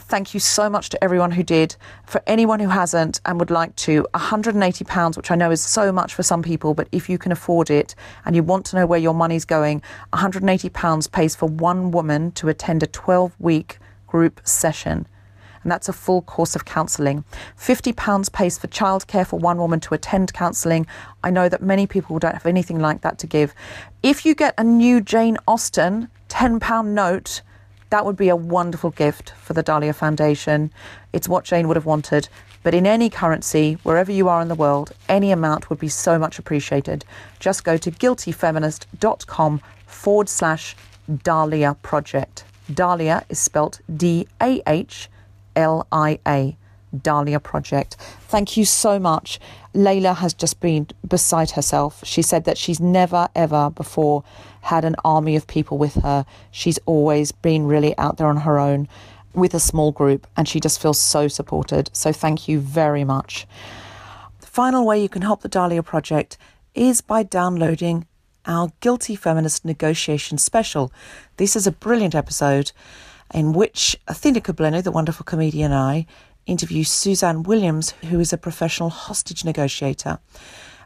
Thank 0.00 0.34
you 0.34 0.40
so 0.40 0.70
much 0.70 0.88
to 0.90 1.04
everyone 1.04 1.32
who 1.32 1.42
did. 1.42 1.76
For 2.06 2.22
anyone 2.26 2.60
who 2.60 2.68
hasn't 2.68 3.20
and 3.24 3.38
would 3.38 3.50
like 3.50 3.74
to, 3.76 4.06
£180, 4.14 5.16
which 5.16 5.30
I 5.30 5.34
know 5.34 5.50
is 5.50 5.60
so 5.60 5.92
much 5.92 6.14
for 6.14 6.22
some 6.22 6.42
people, 6.42 6.74
but 6.74 6.88
if 6.92 7.08
you 7.08 7.18
can 7.18 7.32
afford 7.32 7.70
it 7.70 7.94
and 8.24 8.34
you 8.34 8.42
want 8.42 8.66
to 8.66 8.76
know 8.76 8.86
where 8.86 8.98
your 8.98 9.14
money's 9.14 9.44
going, 9.44 9.82
£180 10.12 11.12
pays 11.12 11.36
for 11.36 11.48
one 11.48 11.90
woman 11.90 12.32
to 12.32 12.48
attend 12.48 12.82
a 12.82 12.86
12 12.86 13.34
week 13.38 13.78
group 14.06 14.40
session 14.44 15.06
and 15.64 15.72
that's 15.72 15.88
a 15.88 15.92
full 15.92 16.22
course 16.22 16.54
of 16.54 16.64
counselling. 16.64 17.24
£50 17.58 18.32
pays 18.32 18.56
for 18.56 18.68
childcare 18.68 19.26
for 19.26 19.38
one 19.38 19.58
woman 19.58 19.80
to 19.80 19.94
attend 19.94 20.32
counselling. 20.32 20.86
I 21.24 21.30
know 21.30 21.48
that 21.48 21.62
many 21.62 21.86
people 21.86 22.18
don't 22.18 22.34
have 22.34 22.46
anything 22.46 22.78
like 22.78 23.00
that 23.00 23.18
to 23.20 23.26
give. 23.26 23.54
If 24.02 24.24
you 24.24 24.34
get 24.34 24.54
a 24.56 24.62
new 24.62 25.00
Jane 25.00 25.38
Austen 25.48 26.08
£10 26.34 26.86
note, 26.86 27.42
that 27.90 28.04
would 28.04 28.16
be 28.16 28.28
a 28.28 28.34
wonderful 28.34 28.90
gift 28.90 29.30
for 29.40 29.52
the 29.52 29.62
Dahlia 29.62 29.92
Foundation. 29.92 30.72
It's 31.12 31.28
what 31.28 31.44
Jane 31.44 31.68
would 31.68 31.76
have 31.76 31.86
wanted. 31.86 32.28
But 32.64 32.74
in 32.74 32.86
any 32.86 33.08
currency, 33.08 33.74
wherever 33.84 34.10
you 34.10 34.28
are 34.28 34.42
in 34.42 34.48
the 34.48 34.56
world, 34.56 34.90
any 35.08 35.30
amount 35.30 35.70
would 35.70 35.78
be 35.78 35.88
so 35.88 36.18
much 36.18 36.38
appreciated. 36.38 37.04
Just 37.38 37.62
go 37.62 37.76
to 37.76 37.90
guiltyfeminist.com 37.90 39.60
forward 39.86 40.28
slash 40.28 40.74
Dahlia 41.22 41.76
Project. 41.82 42.44
Dahlia 42.72 43.24
is 43.28 43.38
spelt 43.38 43.80
D 43.94 44.26
A 44.42 44.60
H 44.66 45.08
L 45.54 45.86
I 45.92 46.18
A. 46.26 46.56
Dahlia 47.02 47.40
Project. 47.40 47.96
Thank 48.22 48.56
you 48.56 48.64
so 48.64 48.98
much. 48.98 49.40
Leyla 49.74 50.16
has 50.16 50.32
just 50.32 50.60
been 50.60 50.86
beside 51.06 51.52
herself. 51.52 52.00
She 52.04 52.22
said 52.22 52.44
that 52.44 52.56
she's 52.56 52.80
never, 52.80 53.28
ever 53.34 53.70
before 53.70 54.22
had 54.64 54.84
an 54.84 54.96
army 55.04 55.36
of 55.36 55.46
people 55.46 55.78
with 55.78 55.94
her. 55.96 56.24
She's 56.50 56.78
always 56.86 57.32
been 57.32 57.66
really 57.66 57.96
out 57.98 58.16
there 58.16 58.26
on 58.26 58.38
her 58.38 58.58
own 58.58 58.88
with 59.34 59.54
a 59.54 59.60
small 59.60 59.92
group, 59.92 60.26
and 60.36 60.48
she 60.48 60.60
just 60.60 60.80
feels 60.80 60.98
so 60.98 61.28
supported. 61.28 61.90
So, 61.92 62.12
thank 62.12 62.48
you 62.48 62.60
very 62.60 63.04
much. 63.04 63.46
The 64.40 64.46
final 64.46 64.86
way 64.86 65.02
you 65.02 65.08
can 65.08 65.22
help 65.22 65.42
the 65.42 65.48
Dahlia 65.48 65.82
Project 65.82 66.38
is 66.74 67.00
by 67.00 67.22
downloading 67.22 68.06
our 68.46 68.70
Guilty 68.80 69.16
Feminist 69.16 69.64
Negotiation 69.64 70.38
Special. 70.38 70.92
This 71.36 71.56
is 71.56 71.66
a 71.66 71.72
brilliant 71.72 72.14
episode 72.14 72.72
in 73.32 73.52
which 73.52 73.96
Athena 74.06 74.40
Kugblenu, 74.40 74.82
the 74.82 74.90
wonderful 74.90 75.24
comedian, 75.24 75.72
and 75.72 75.80
I 75.80 76.06
interview 76.46 76.84
Suzanne 76.84 77.42
Williams, 77.42 77.90
who 78.08 78.20
is 78.20 78.32
a 78.32 78.38
professional 78.38 78.90
hostage 78.90 79.44
negotiator. 79.44 80.18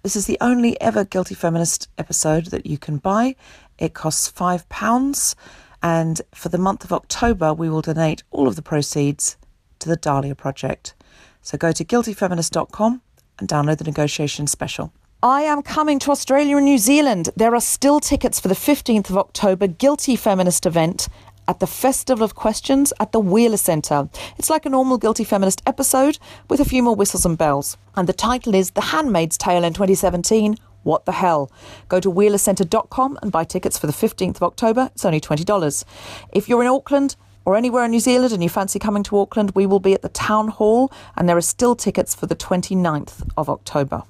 This 0.02 0.14
is 0.14 0.26
the 0.26 0.38
only 0.40 0.80
ever 0.80 1.04
Guilty 1.04 1.34
Feminist 1.34 1.88
episode 1.98 2.46
that 2.46 2.66
you 2.66 2.78
can 2.78 2.98
buy. 2.98 3.34
It 3.78 3.94
costs 3.94 4.30
£5. 4.30 5.34
And 5.82 6.20
for 6.34 6.48
the 6.48 6.58
month 6.58 6.84
of 6.84 6.92
October, 6.92 7.54
we 7.54 7.70
will 7.70 7.82
donate 7.82 8.22
all 8.30 8.48
of 8.48 8.56
the 8.56 8.62
proceeds 8.62 9.36
to 9.78 9.88
the 9.88 9.96
Dahlia 9.96 10.34
Project. 10.34 10.94
So 11.42 11.56
go 11.56 11.72
to 11.72 11.84
guiltyfeminist.com 11.84 13.00
and 13.38 13.48
download 13.48 13.78
the 13.78 13.84
negotiation 13.84 14.46
special. 14.46 14.92
I 15.22 15.42
am 15.42 15.62
coming 15.62 15.98
to 16.00 16.10
Australia 16.10 16.56
and 16.56 16.64
New 16.64 16.78
Zealand. 16.78 17.30
There 17.36 17.54
are 17.54 17.60
still 17.60 17.98
tickets 18.00 18.38
for 18.38 18.48
the 18.48 18.54
15th 18.54 19.10
of 19.10 19.16
October 19.16 19.66
Guilty 19.66 20.14
Feminist 20.14 20.66
event 20.66 21.08
at 21.48 21.60
the 21.60 21.66
Festival 21.66 22.22
of 22.22 22.34
Questions 22.34 22.92
at 23.00 23.10
the 23.12 23.18
Wheeler 23.18 23.56
Centre. 23.56 24.08
It's 24.36 24.50
like 24.50 24.66
a 24.66 24.70
normal 24.70 24.98
Guilty 24.98 25.24
Feminist 25.24 25.62
episode 25.66 26.18
with 26.48 26.60
a 26.60 26.64
few 26.64 26.82
more 26.82 26.94
whistles 26.94 27.24
and 27.24 27.38
bells. 27.38 27.76
And 27.96 28.08
the 28.08 28.12
title 28.12 28.54
is 28.54 28.72
The 28.72 28.82
Handmaid's 28.82 29.38
Tale 29.38 29.64
in 29.64 29.72
2017 29.72 30.56
What 30.82 31.04
the 31.04 31.12
Hell? 31.12 31.50
Go 31.88 32.00
to 32.00 32.10
wheelercentre.com 32.10 33.18
and 33.22 33.32
buy 33.32 33.44
tickets 33.44 33.78
for 33.78 33.86
the 33.86 33.92
15th 33.92 34.36
of 34.36 34.42
October. 34.42 34.90
It's 34.94 35.04
only 35.04 35.20
$20. 35.20 35.84
If 36.32 36.48
you're 36.48 36.62
in 36.62 36.68
Auckland, 36.68 37.16
or 37.48 37.56
anywhere 37.56 37.82
in 37.86 37.90
New 37.90 38.00
Zealand 38.00 38.34
and 38.34 38.42
you 38.42 38.48
fancy 38.50 38.78
coming 38.78 39.02
to 39.04 39.18
Auckland, 39.18 39.52
we 39.54 39.64
will 39.64 39.80
be 39.80 39.94
at 39.94 40.02
the 40.02 40.10
Town 40.10 40.48
Hall 40.48 40.92
and 41.16 41.26
there 41.26 41.36
are 41.38 41.40
still 41.40 41.74
tickets 41.74 42.14
for 42.14 42.26
the 42.26 42.36
29th 42.36 43.26
of 43.38 43.48
October. 43.48 44.02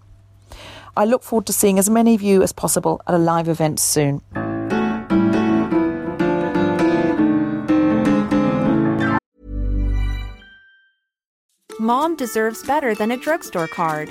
I 0.96 1.04
look 1.04 1.22
forward 1.22 1.46
to 1.46 1.52
seeing 1.52 1.78
as 1.78 1.88
many 1.88 2.16
of 2.16 2.22
you 2.22 2.42
as 2.42 2.52
possible 2.52 3.00
at 3.06 3.14
a 3.14 3.18
live 3.18 3.48
event 3.48 3.78
soon. 3.78 4.22
Mom 11.78 12.16
deserves 12.16 12.64
better 12.64 12.92
than 12.92 13.12
a 13.12 13.16
drugstore 13.16 13.68
card. 13.68 14.10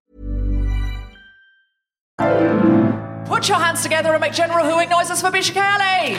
Put 3.41 3.49
your 3.49 3.57
hands 3.57 3.81
together 3.81 4.11
and 4.11 4.21
make 4.21 4.33
general 4.33 4.63
hooing 4.63 4.89
noises 4.89 5.19
for 5.19 5.31
Bisha 5.31 5.53
K 5.53 5.59
Ali. 5.59 6.17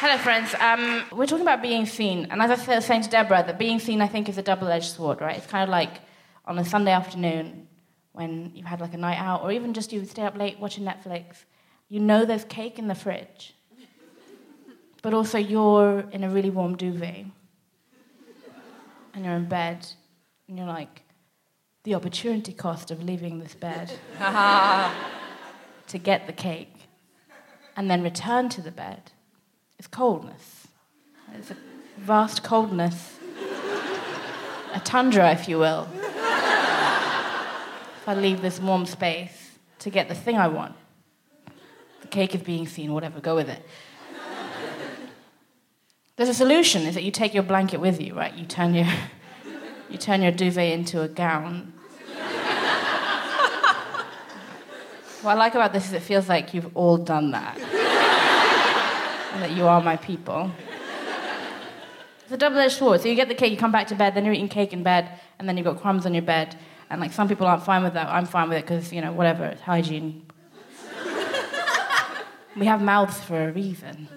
Hello, 0.00 0.18
friends. 0.18 0.52
Um, 0.58 1.04
we're 1.12 1.26
talking 1.26 1.44
about 1.44 1.62
being 1.62 1.86
seen, 1.86 2.26
and 2.30 2.42
as 2.42 2.50
I 2.68 2.74
was 2.74 2.84
saying 2.84 3.02
to 3.02 3.08
Deborah, 3.08 3.44
that 3.46 3.56
being 3.56 3.78
seen, 3.78 4.00
I 4.00 4.08
think, 4.08 4.28
is 4.28 4.36
a 4.36 4.42
double-edged 4.42 4.90
sword, 4.96 5.20
right? 5.20 5.36
It's 5.36 5.46
kind 5.46 5.62
of 5.62 5.68
like 5.68 6.00
on 6.44 6.58
a 6.58 6.64
Sunday 6.64 6.90
afternoon 6.90 7.68
when 8.12 8.50
you've 8.52 8.66
had 8.66 8.80
like 8.80 8.94
a 8.94 8.98
night 8.98 9.18
out, 9.18 9.42
or 9.44 9.52
even 9.52 9.74
just 9.74 9.92
you 9.92 10.04
stay 10.04 10.22
up 10.22 10.36
late 10.36 10.58
watching 10.58 10.84
Netflix. 10.84 11.44
You 11.88 12.00
know 12.00 12.24
there's 12.24 12.44
cake 12.44 12.80
in 12.80 12.88
the 12.88 12.96
fridge, 12.96 13.54
but 15.02 15.14
also 15.14 15.38
you're 15.38 16.00
in 16.10 16.24
a 16.24 16.30
really 16.30 16.50
warm 16.50 16.76
duvet, 16.76 17.26
and 19.14 19.24
you're 19.24 19.34
in 19.34 19.46
bed, 19.46 19.86
and 20.48 20.58
you're 20.58 20.66
like, 20.66 21.02
the 21.84 21.94
opportunity 21.94 22.52
cost 22.52 22.90
of 22.90 23.02
leaving 23.02 23.40
this 23.40 23.54
bed 23.54 23.92
to 25.88 25.98
get 25.98 26.26
the 26.26 26.32
cake, 26.32 26.74
and 27.76 27.90
then 27.90 28.02
return 28.02 28.48
to 28.50 28.60
the 28.60 28.70
bed 28.70 29.12
is 29.78 29.86
coldness. 29.86 30.66
It's 31.34 31.50
a 31.50 31.56
vast 31.98 32.42
coldness. 32.42 33.18
A 34.74 34.80
tundra, 34.80 35.32
if 35.32 35.48
you 35.48 35.58
will. 35.58 35.88
If 35.94 36.08
I 38.08 38.14
leave 38.14 38.42
this 38.42 38.60
warm 38.60 38.86
space 38.86 39.52
to 39.80 39.90
get 39.90 40.08
the 40.08 40.14
thing 40.14 40.36
I 40.36 40.48
want. 40.48 40.74
The 42.00 42.08
cake 42.08 42.34
is 42.34 42.42
being 42.42 42.66
seen, 42.66 42.92
whatever, 42.92 43.20
go 43.20 43.34
with 43.34 43.48
it. 43.48 43.64
There's 46.16 46.28
a 46.28 46.34
solution, 46.34 46.82
is 46.82 46.94
that 46.94 47.04
you 47.04 47.10
take 47.10 47.32
your 47.32 47.42
blanket 47.42 47.80
with 47.80 47.98
you, 47.98 48.14
right? 48.14 48.34
You 48.34 48.44
turn 48.44 48.74
your, 48.74 48.86
you 49.90 49.96
turn 49.96 50.20
your 50.20 50.30
duvet 50.30 50.70
into 50.70 51.00
a 51.00 51.08
gown. 51.08 51.72
what 55.22 55.32
I 55.32 55.34
like 55.34 55.54
about 55.54 55.72
this 55.72 55.86
is 55.86 55.94
it 55.94 56.02
feels 56.02 56.28
like 56.28 56.52
you've 56.52 56.76
all 56.76 56.98
done 56.98 57.30
that 57.30 57.56
and 59.32 59.42
that 59.42 59.52
you 59.52 59.66
are 59.66 59.80
my 59.80 59.96
people. 59.96 60.50
It's 62.24 62.32
a 62.32 62.36
double-edged 62.36 62.76
sword. 62.76 63.00
So 63.00 63.08
you 63.08 63.14
get 63.14 63.28
the 63.28 63.34
cake, 63.34 63.50
you 63.50 63.56
come 63.56 63.72
back 63.72 63.86
to 63.86 63.94
bed, 63.94 64.14
then 64.14 64.26
you're 64.26 64.34
eating 64.34 64.50
cake 64.50 64.74
in 64.74 64.82
bed, 64.82 65.18
and 65.38 65.48
then 65.48 65.56
you've 65.56 65.64
got 65.64 65.80
crumbs 65.80 66.04
on 66.04 66.12
your 66.12 66.22
bed. 66.22 66.58
And 66.90 67.00
like 67.00 67.14
some 67.14 67.26
people 67.26 67.46
aren't 67.46 67.62
fine 67.62 67.82
with 67.82 67.94
that. 67.94 68.08
I'm 68.08 68.26
fine 68.26 68.50
with 68.50 68.58
it 68.58 68.66
because 68.66 68.92
you 68.92 69.00
know 69.00 69.12
whatever, 69.12 69.46
it's 69.46 69.62
hygiene. 69.62 70.26
we 72.54 72.66
have 72.66 72.82
mouths 72.82 73.18
for 73.18 73.48
a 73.48 73.50
reason. 73.50 74.08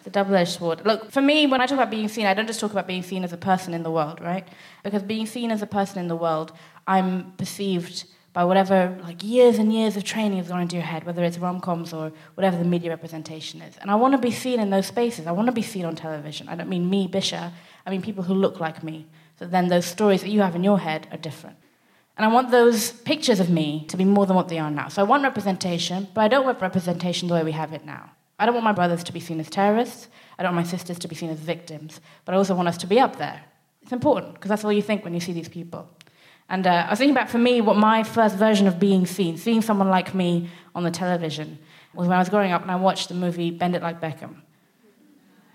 It's 0.00 0.06
a 0.06 0.10
double-edged 0.10 0.58
sword. 0.58 0.86
Look, 0.86 1.10
for 1.10 1.20
me, 1.20 1.46
when 1.46 1.60
I 1.60 1.66
talk 1.66 1.76
about 1.76 1.90
being 1.90 2.08
seen, 2.08 2.24
I 2.24 2.32
don't 2.32 2.46
just 2.46 2.58
talk 2.58 2.72
about 2.72 2.86
being 2.86 3.02
seen 3.02 3.22
as 3.22 3.34
a 3.34 3.36
person 3.36 3.74
in 3.74 3.82
the 3.82 3.90
world, 3.90 4.18
right? 4.22 4.48
Because 4.82 5.02
being 5.02 5.26
seen 5.26 5.50
as 5.50 5.60
a 5.60 5.66
person 5.66 5.98
in 5.98 6.08
the 6.08 6.16
world, 6.16 6.52
I'm 6.86 7.32
perceived 7.32 8.06
by 8.32 8.44
whatever 8.44 8.96
like 9.02 9.22
years 9.22 9.58
and 9.58 9.70
years 9.70 9.98
of 9.98 10.04
training 10.04 10.38
has 10.38 10.48
gone 10.48 10.62
into 10.62 10.76
your 10.76 10.86
head, 10.86 11.04
whether 11.04 11.22
it's 11.22 11.36
rom-coms 11.36 11.92
or 11.92 12.12
whatever 12.34 12.56
the 12.56 12.64
media 12.64 12.88
representation 12.88 13.60
is. 13.60 13.76
And 13.76 13.90
I 13.90 13.96
want 13.96 14.12
to 14.12 14.18
be 14.18 14.30
seen 14.30 14.58
in 14.58 14.70
those 14.70 14.86
spaces. 14.86 15.26
I 15.26 15.32
want 15.32 15.48
to 15.48 15.52
be 15.52 15.60
seen 15.60 15.84
on 15.84 15.96
television. 15.96 16.48
I 16.48 16.54
don't 16.54 16.70
mean 16.70 16.88
me, 16.88 17.06
Bisha. 17.06 17.52
I 17.84 17.90
mean 17.90 18.00
people 18.00 18.24
who 18.24 18.32
look 18.32 18.58
like 18.58 18.82
me. 18.82 19.06
So 19.38 19.46
then 19.46 19.68
those 19.68 19.84
stories 19.84 20.22
that 20.22 20.30
you 20.30 20.40
have 20.40 20.56
in 20.56 20.64
your 20.64 20.78
head 20.78 21.08
are 21.12 21.18
different. 21.18 21.56
And 22.16 22.24
I 22.24 22.28
want 22.28 22.50
those 22.50 22.92
pictures 22.92 23.38
of 23.38 23.50
me 23.50 23.84
to 23.88 23.98
be 23.98 24.06
more 24.06 24.24
than 24.24 24.36
what 24.36 24.48
they 24.48 24.58
are 24.58 24.70
now. 24.70 24.88
So 24.88 25.02
I 25.02 25.04
want 25.04 25.24
representation, 25.24 26.08
but 26.14 26.22
I 26.22 26.28
don't 26.28 26.46
want 26.46 26.62
representation 26.62 27.28
the 27.28 27.34
way 27.34 27.44
we 27.44 27.52
have 27.52 27.74
it 27.74 27.84
now. 27.84 28.12
I 28.40 28.46
don't 28.46 28.54
want 28.54 28.64
my 28.64 28.72
brothers 28.72 29.04
to 29.04 29.12
be 29.12 29.20
seen 29.20 29.38
as 29.38 29.50
terrorists. 29.50 30.08
I 30.38 30.42
don't 30.42 30.54
want 30.54 30.66
my 30.66 30.70
sisters 30.70 30.98
to 31.00 31.08
be 31.08 31.14
seen 31.14 31.28
as 31.28 31.38
victims. 31.38 32.00
But 32.24 32.34
I 32.34 32.38
also 32.38 32.54
want 32.54 32.68
us 32.68 32.78
to 32.78 32.86
be 32.86 32.98
up 32.98 33.16
there. 33.16 33.44
It's 33.82 33.92
important, 33.92 34.34
because 34.34 34.48
that's 34.48 34.64
all 34.64 34.72
you 34.72 34.82
think 34.82 35.04
when 35.04 35.14
you 35.14 35.20
see 35.20 35.32
these 35.32 35.48
people. 35.48 35.88
And 36.48 36.66
uh, 36.66 36.86
I 36.86 36.90
was 36.90 36.98
thinking 36.98 37.14
about, 37.14 37.30
for 37.30 37.38
me, 37.38 37.60
what 37.60 37.76
my 37.76 38.02
first 38.02 38.36
version 38.36 38.66
of 38.66 38.80
being 38.80 39.06
seen, 39.06 39.36
seeing 39.36 39.62
someone 39.62 39.88
like 39.88 40.14
me 40.14 40.48
on 40.74 40.82
the 40.84 40.90
television, 40.90 41.58
was 41.94 42.08
when 42.08 42.16
I 42.16 42.18
was 42.18 42.28
growing 42.28 42.50
up 42.52 42.62
and 42.62 42.70
I 42.70 42.76
watched 42.76 43.08
the 43.08 43.14
movie 43.14 43.50
Bend 43.50 43.76
It 43.76 43.82
Like 43.82 44.00
Beckham. 44.00 44.36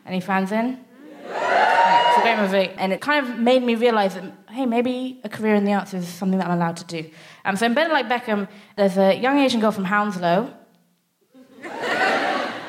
Any 0.05 0.21
fans 0.21 0.51
in? 0.51 0.79
It's 1.27 2.17
a 2.17 2.21
great 2.21 2.38
movie. 2.38 2.69
And 2.77 2.93
it 2.93 3.01
kind 3.01 3.27
of 3.27 3.39
made 3.39 3.63
me 3.63 3.75
realize 3.75 4.13
that, 4.13 4.23
hey, 4.49 4.65
maybe 4.65 5.19
a 5.23 5.29
career 5.29 5.55
in 5.55 5.65
the 5.65 5.73
arts 5.73 5.93
is 5.95 6.07
something 6.07 6.38
that 6.39 6.47
I'm 6.47 6.55
allowed 6.55 6.77
to 6.77 6.86
do. 6.86 7.09
Um, 7.43 7.55
so 7.55 7.65
in 7.65 7.73
Bend 7.73 7.91
It 7.91 7.93
Like 7.93 8.07
Beckham, 8.07 8.47
there's 8.77 8.97
a 8.97 9.15
young 9.15 9.39
Asian 9.39 9.59
girl 9.59 9.71
from 9.71 9.86
Hounslow. 9.86 10.53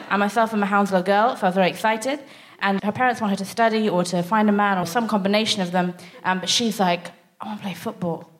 I 0.08 0.16
myself 0.16 0.52
am 0.52 0.62
a 0.62 0.66
Hounslow 0.66 1.02
girl, 1.02 1.36
so 1.36 1.46
I 1.46 1.48
was 1.48 1.54
very 1.54 1.68
excited. 1.68 2.20
And 2.60 2.82
her 2.82 2.92
parents 2.92 3.20
want 3.20 3.32
her 3.32 3.36
to 3.36 3.44
study 3.44 3.88
or 3.88 4.02
to 4.04 4.22
find 4.22 4.48
a 4.48 4.52
man 4.52 4.78
or 4.78 4.86
some 4.86 5.08
combination 5.08 5.62
of 5.62 5.72
them. 5.72 5.94
Um, 6.24 6.40
but 6.40 6.48
she's 6.48 6.80
like, 6.80 7.10
I 7.40 7.46
want 7.46 7.60
to 7.60 7.62
play 7.64 7.74
football. 7.74 8.30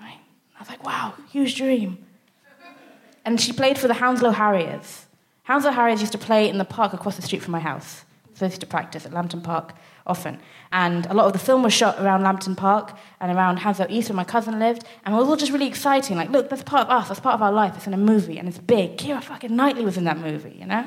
Right? 0.00 0.18
I 0.56 0.60
was 0.60 0.68
like, 0.68 0.84
wow, 0.84 1.14
huge 1.30 1.56
dream. 1.56 1.98
And 3.24 3.40
she 3.40 3.52
played 3.52 3.76
for 3.76 3.88
the 3.88 3.94
Hounslow 3.94 4.30
Harriers. 4.30 5.06
Hounslow 5.42 5.72
Harriers 5.72 6.00
used 6.00 6.12
to 6.12 6.18
play 6.18 6.48
in 6.48 6.58
the 6.58 6.64
park 6.64 6.92
across 6.94 7.16
the 7.16 7.22
street 7.22 7.42
from 7.42 7.52
my 7.52 7.60
house. 7.60 8.04
So 8.32 8.46
I 8.46 8.48
used 8.48 8.60
to 8.60 8.66
practice 8.66 9.04
at 9.04 9.12
Lampton 9.12 9.40
Park 9.40 9.74
often. 10.06 10.38
And 10.72 11.06
a 11.06 11.14
lot 11.14 11.26
of 11.26 11.32
the 11.32 11.38
film 11.38 11.62
was 11.62 11.72
shot 11.72 12.00
around 12.00 12.22
Lampton 12.22 12.54
Park 12.54 12.96
and 13.20 13.36
around 13.36 13.58
Hounslow 13.58 13.86
East 13.90 14.08
where 14.08 14.16
my 14.16 14.24
cousin 14.24 14.58
lived. 14.58 14.84
And 15.04 15.14
it 15.14 15.18
was 15.18 15.28
all 15.28 15.36
just 15.36 15.52
really 15.52 15.66
exciting. 15.66 16.16
Like, 16.16 16.30
look, 16.30 16.48
that's 16.48 16.62
part 16.62 16.86
of 16.86 16.90
us, 16.90 17.08
that's 17.08 17.20
part 17.20 17.34
of 17.34 17.42
our 17.42 17.52
life. 17.52 17.74
It's 17.76 17.86
in 17.86 17.94
a 17.94 17.98
movie 17.98 18.38
and 18.38 18.48
it's 18.48 18.58
big. 18.58 18.96
Keira 18.96 19.22
fucking 19.22 19.54
Knightley 19.54 19.84
was 19.84 19.96
in 19.96 20.04
that 20.04 20.18
movie, 20.18 20.56
you 20.58 20.66
know? 20.66 20.86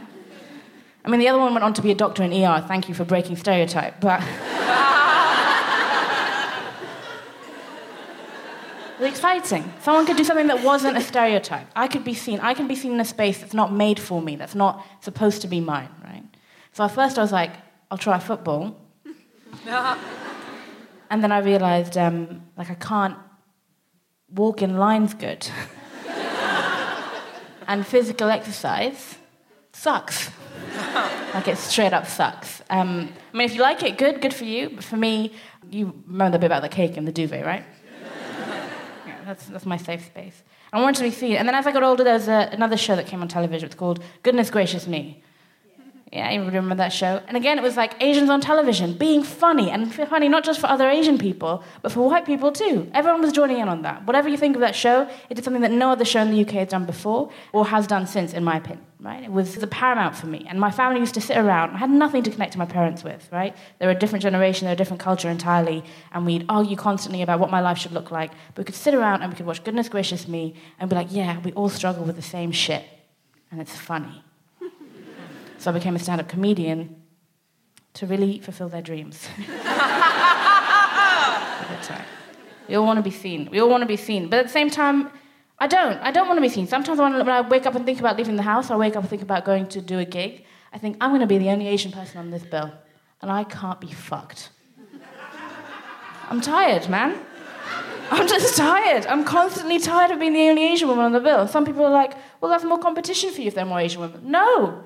I 1.04 1.10
mean, 1.10 1.20
the 1.20 1.28
other 1.28 1.40
one 1.40 1.54
went 1.54 1.64
on 1.64 1.74
to 1.74 1.82
be 1.82 1.92
a 1.92 1.96
doctor 1.96 2.24
in 2.24 2.32
ER. 2.32 2.64
Thank 2.68 2.88
you 2.88 2.96
for 2.96 3.06
breaking 3.06 3.36
stereotype, 3.38 4.00
but. 4.00 4.22
It's 9.02 9.18
exciting. 9.18 9.74
Someone 9.82 10.06
could 10.06 10.16
do 10.16 10.24
something 10.24 10.46
that 10.46 10.64
wasn't 10.64 10.96
a 10.96 11.02
stereotype. 11.02 11.66
I 11.76 11.88
could 11.88 12.04
be 12.04 12.14
seen. 12.14 12.40
I 12.40 12.54
can 12.54 12.68
be 12.68 12.76
seen 12.76 12.92
in 12.92 13.00
a 13.00 13.06
space 13.06 13.40
that's 13.40 13.56
not 13.56 13.74
made 13.74 14.00
for 14.00 14.22
me, 14.22 14.36
that's 14.36 14.54
not 14.54 14.86
supposed 15.00 15.42
to 15.42 15.48
be 15.48 15.60
mine, 15.60 15.90
right? 16.04 16.24
So 16.74 16.84
at 16.84 16.92
first 16.92 17.18
I 17.18 17.24
was 17.24 17.32
like, 17.32 17.52
I'll 17.90 17.98
try 17.98 18.20
football. 18.20 18.80
and 21.10 21.24
then 21.24 21.32
I 21.32 21.40
realized, 21.40 21.98
um, 21.98 22.44
like, 22.56 22.70
I 22.70 22.76
can't 22.76 23.18
walk 24.30 24.62
in 24.62 24.78
lines 24.78 25.16
good. 25.16 25.48
and 27.68 27.88
physical 27.88 28.30
exercise 28.30 29.18
sucks. 29.74 30.30
like, 31.34 31.48
it 31.48 31.58
straight 31.58 31.94
up 31.94 32.08
sucks. 32.08 32.62
Um, 32.70 33.10
I 33.34 33.38
mean, 33.38 33.46
if 33.46 33.56
you 33.56 33.62
like 33.62 33.84
it, 33.84 33.98
good, 33.98 34.22
good 34.22 34.34
for 34.34 34.46
you. 34.46 34.70
But 34.70 34.84
for 34.84 34.98
me, 34.98 35.34
you 35.70 35.94
remember 36.08 36.38
the 36.38 36.40
bit 36.40 36.46
about 36.48 36.62
the 36.62 36.70
cake 36.70 36.98
and 36.98 37.08
the 37.08 37.12
duvet, 37.12 37.46
right? 37.46 37.66
yeah, 39.08 39.18
that's, 39.26 39.46
that's 39.48 39.66
my 39.66 39.78
safe 39.78 40.06
space. 40.06 40.44
I 40.74 40.82
wanted 40.82 40.98
to 40.98 41.04
be 41.04 41.12
seen. 41.12 41.36
And 41.36 41.48
then 41.48 41.56
as 41.56 41.68
I 41.68 41.72
got 41.72 41.84
older, 41.84 42.04
there 42.04 42.14
was 42.14 42.28
a, 42.28 42.50
another 42.52 42.78
show 42.78 42.96
that 42.96 43.08
came 43.08 43.22
on 43.22 43.28
television. 43.28 43.66
It's 43.66 43.76
called 43.76 44.02
Goodness 44.24 44.50
Gracious 44.50 44.88
Me. 44.88 45.22
Yeah, 46.12 46.30
you 46.30 46.44
remember 46.44 46.76
that 46.76 46.92
show? 46.92 47.22
And 47.30 47.38
again, 47.38 47.58
it 47.58 47.62
was 47.62 47.78
like 47.78 47.96
Asians 48.04 48.30
on 48.30 48.42
television 48.42 48.96
being 48.96 49.24
funny, 49.24 49.72
and 49.72 49.94
funny 49.94 50.28
not 50.28 50.44
just 50.44 50.60
for 50.60 50.68
other 50.68 50.90
Asian 50.90 51.18
people, 51.18 51.64
but 51.82 51.94
for 51.94 52.02
white 52.02 52.26
people 52.26 52.52
too. 52.52 52.92
Everyone 52.94 53.22
was 53.22 53.32
joining 53.32 53.60
in 53.60 53.70
on 53.70 53.84
that. 53.84 54.06
Whatever 54.06 54.28
you 54.28 54.36
think 54.36 54.58
of 54.58 54.60
that 54.60 54.76
show, 54.76 55.08
it 55.30 55.36
did 55.36 55.46
something 55.46 55.62
that 55.62 55.72
no 55.72 55.90
other 55.90 56.04
show 56.04 56.20
in 56.22 56.32
the 56.32 56.42
UK 56.42 56.52
has 56.56 56.68
done 56.68 56.84
before, 56.84 57.32
or 57.54 57.66
has 57.66 57.88
done 57.88 58.08
since, 58.08 58.34
in 58.34 58.44
my 58.44 58.58
opinion. 58.58 58.86
Right? 59.00 59.24
It 59.24 59.32
was 59.32 59.56
the 59.56 59.68
paramount 59.68 60.18
for 60.18 60.28
me. 60.28 60.46
And 60.48 60.60
my 60.60 60.70
family 60.70 61.00
used 61.00 61.16
to 61.16 61.22
sit 61.22 61.36
around. 61.38 61.72
I 61.72 61.78
had 61.78 61.90
nothing 61.90 62.22
to 62.24 62.30
connect 62.30 62.52
to 62.54 62.60
my 62.60 62.66
parents 62.66 63.06
with. 63.06 63.30
Right? 63.32 63.56
They're 63.80 63.90
a 63.90 63.96
different 63.96 64.22
generation, 64.22 64.66
they're 64.66 64.74
a 64.74 64.78
different 64.78 65.00
culture 65.00 65.30
entirely, 65.30 65.82
and 66.12 66.26
we'd 66.26 66.46
argue 66.50 66.76
constantly 66.76 67.22
about 67.22 67.40
what 67.40 67.50
my 67.50 67.62
life 67.62 67.78
should 67.78 67.94
look 67.94 68.12
like. 68.12 68.32
But 68.54 68.58
we 68.58 68.64
could 68.66 68.76
sit 68.76 68.94
around 68.94 69.22
and 69.22 69.32
we 69.32 69.38
could 69.38 69.46
watch 69.46 69.64
Goodness 69.64 69.88
Gracious 69.88 70.28
Me 70.28 70.56
and 70.78 70.90
be 70.90 70.96
like, 70.98 71.08
yeah, 71.10 71.40
we 71.40 71.54
all 71.54 71.70
struggle 71.70 72.04
with 72.04 72.18
the 72.18 72.22
same 72.22 72.52
shit, 72.52 72.84
and 73.50 73.62
it's 73.62 73.78
funny. 73.78 74.26
So 75.62 75.70
I 75.70 75.76
became 75.76 75.96
a 75.96 76.00
stand 76.00 76.20
up 76.20 76.28
comedian 76.28 77.04
to 77.94 78.08
really 78.08 78.40
fulfill 78.40 78.68
their 78.68 78.82
dreams. 78.82 79.28
we 82.68 82.74
all 82.74 82.84
want 82.84 82.98
to 82.98 83.04
be 83.04 83.12
seen. 83.12 83.48
We 83.52 83.60
all 83.62 83.70
want 83.70 83.82
to 83.82 83.88
be 83.88 83.96
seen. 83.96 84.28
But 84.28 84.40
at 84.40 84.48
the 84.48 84.52
same 84.52 84.72
time, 84.72 85.12
I 85.60 85.68
don't. 85.68 86.00
I 86.00 86.10
don't 86.10 86.28
want 86.28 86.38
to 86.38 86.42
be 86.42 86.50
seen. 86.50 86.66
Sometimes 86.66 86.98
when 86.98 87.14
I 87.30 87.42
wake 87.42 87.68
up 87.68 87.76
and 87.76 87.86
think 87.86 88.00
about 88.00 88.18
leaving 88.18 88.38
the 88.38 88.42
house, 88.42 88.72
I 88.72 88.76
wake 88.76 88.96
up 88.96 89.04
and 89.04 89.10
think 89.10 89.22
about 89.22 89.46
going 89.46 89.68
to 89.68 89.82
do 89.82 90.00
a 90.00 90.06
gig. 90.06 90.46
I 90.74 90.80
think 90.80 90.98
I'm 91.00 91.12
going 91.12 91.22
to 91.22 91.28
be 91.28 91.38
the 91.38 91.50
only 91.50 91.68
Asian 91.68 91.92
person 91.92 92.18
on 92.18 92.32
this 92.32 92.42
bill. 92.42 92.72
And 93.22 93.30
I 93.32 93.44
can't 93.44 93.80
be 93.80 93.92
fucked. 93.92 94.50
I'm 96.28 96.42
tired, 96.42 96.90
man. 96.90 97.20
I'm 98.10 98.28
just 98.28 98.58
tired. 98.58 99.06
I'm 99.06 99.24
constantly 99.24 99.78
tired 99.78 100.10
of 100.10 100.20
being 100.20 100.34
the 100.34 100.50
only 100.50 100.66
Asian 100.66 100.88
woman 100.88 101.06
on 101.06 101.12
the 101.12 101.20
bill. 101.20 101.48
Some 101.48 101.66
people 101.66 101.86
are 101.86 101.92
like, 101.92 102.14
well, 102.42 102.50
that's 102.50 102.64
more 102.64 102.80
competition 102.80 103.32
for 103.32 103.42
you 103.42 103.48
if 103.50 103.54
there 103.54 103.64
are 103.64 103.68
more 103.68 103.80
Asian 103.80 104.02
women. 104.02 104.22
No. 104.24 104.84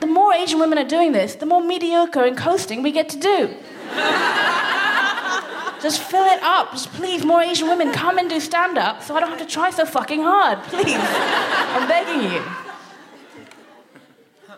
The 0.00 0.06
more 0.06 0.32
Asian 0.32 0.58
women 0.58 0.78
are 0.78 0.84
doing 0.84 1.12
this, 1.12 1.34
the 1.34 1.46
more 1.46 1.62
mediocre 1.62 2.24
and 2.24 2.36
coasting 2.36 2.82
we 2.82 2.90
get 2.90 3.08
to 3.10 3.18
do. 3.18 3.54
Just 5.80 6.02
fill 6.02 6.24
it 6.24 6.42
up. 6.42 6.72
Just 6.72 6.92
please, 6.92 7.24
more 7.24 7.42
Asian 7.42 7.68
women 7.68 7.92
come 7.92 8.18
and 8.18 8.28
do 8.28 8.38
stand 8.38 8.76
up 8.76 9.02
so 9.02 9.14
I 9.14 9.20
don't 9.20 9.30
have 9.30 9.38
to 9.38 9.46
try 9.46 9.70
so 9.70 9.86
fucking 9.86 10.22
hard. 10.22 10.62
Please. 10.64 10.96
I'm 10.98 11.88
begging 11.88 12.32
you. 12.32 12.42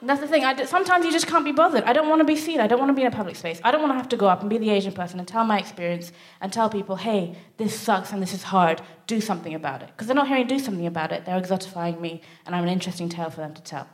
And 0.01 0.11
that's 0.11 0.21
the 0.21 0.27
thing. 0.27 0.45
I 0.45 0.53
d- 0.53 0.67
sometimes 0.67 1.05
you 1.05 1.13
just 1.13 1.29
can't 1.29 1.45
be 1.45 1.53
bothered. 1.53 1.85
I 1.85 1.93
don't 1.93 2.09
want 2.09 2.19
to 2.19 2.25
be 2.25 2.35
seen. 2.35 2.59
I 2.59 2.67
don't 2.67 2.81
want 2.81 2.89
to 2.89 2.93
be 2.93 3.03
in 3.03 3.07
a 3.07 3.13
public 3.13 3.37
space. 3.37 3.61
I 3.63 3.71
don't 3.71 3.81
want 3.81 3.93
to 3.93 3.97
have 3.97 4.09
to 4.09 4.17
go 4.17 4.27
up 4.27 4.41
and 4.41 4.51
be 4.51 4.59
the 4.59 4.71
Asian 4.71 4.93
person 4.93 5.21
and 5.21 5.29
tell 5.29 5.45
my 5.45 5.61
experience 5.61 6.11
and 6.41 6.53
tell 6.53 6.69
people, 6.69 6.97
hey, 6.97 7.37
this 7.57 7.79
sucks 7.79 8.13
and 8.13 8.21
this 8.21 8.35
is 8.35 8.43
hard. 8.43 8.83
Do 9.07 9.21
something 9.21 9.55
about 9.55 9.81
it. 9.81 9.91
Because 9.93 10.09
they're 10.09 10.17
not 10.17 10.27
hearing 10.27 10.49
do 10.49 10.59
something 10.59 10.89
about 10.89 11.13
it. 11.13 11.25
They're 11.25 11.41
exotifying 11.41 12.01
me, 12.01 12.21
and 12.45 12.57
I'm 12.57 12.65
an 12.65 12.69
interesting 12.69 13.09
tale 13.09 13.31
for 13.31 13.43
them 13.43 13.55
to 13.55 13.63
tell. 13.63 13.87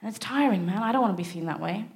And 0.00 0.08
it's 0.08 0.18
tiring, 0.18 0.66
man. 0.66 0.82
I 0.82 0.92
don't 0.92 1.02
want 1.02 1.16
to 1.16 1.22
be 1.22 1.28
seen 1.28 1.46
that 1.46 1.60
way. 1.60 1.86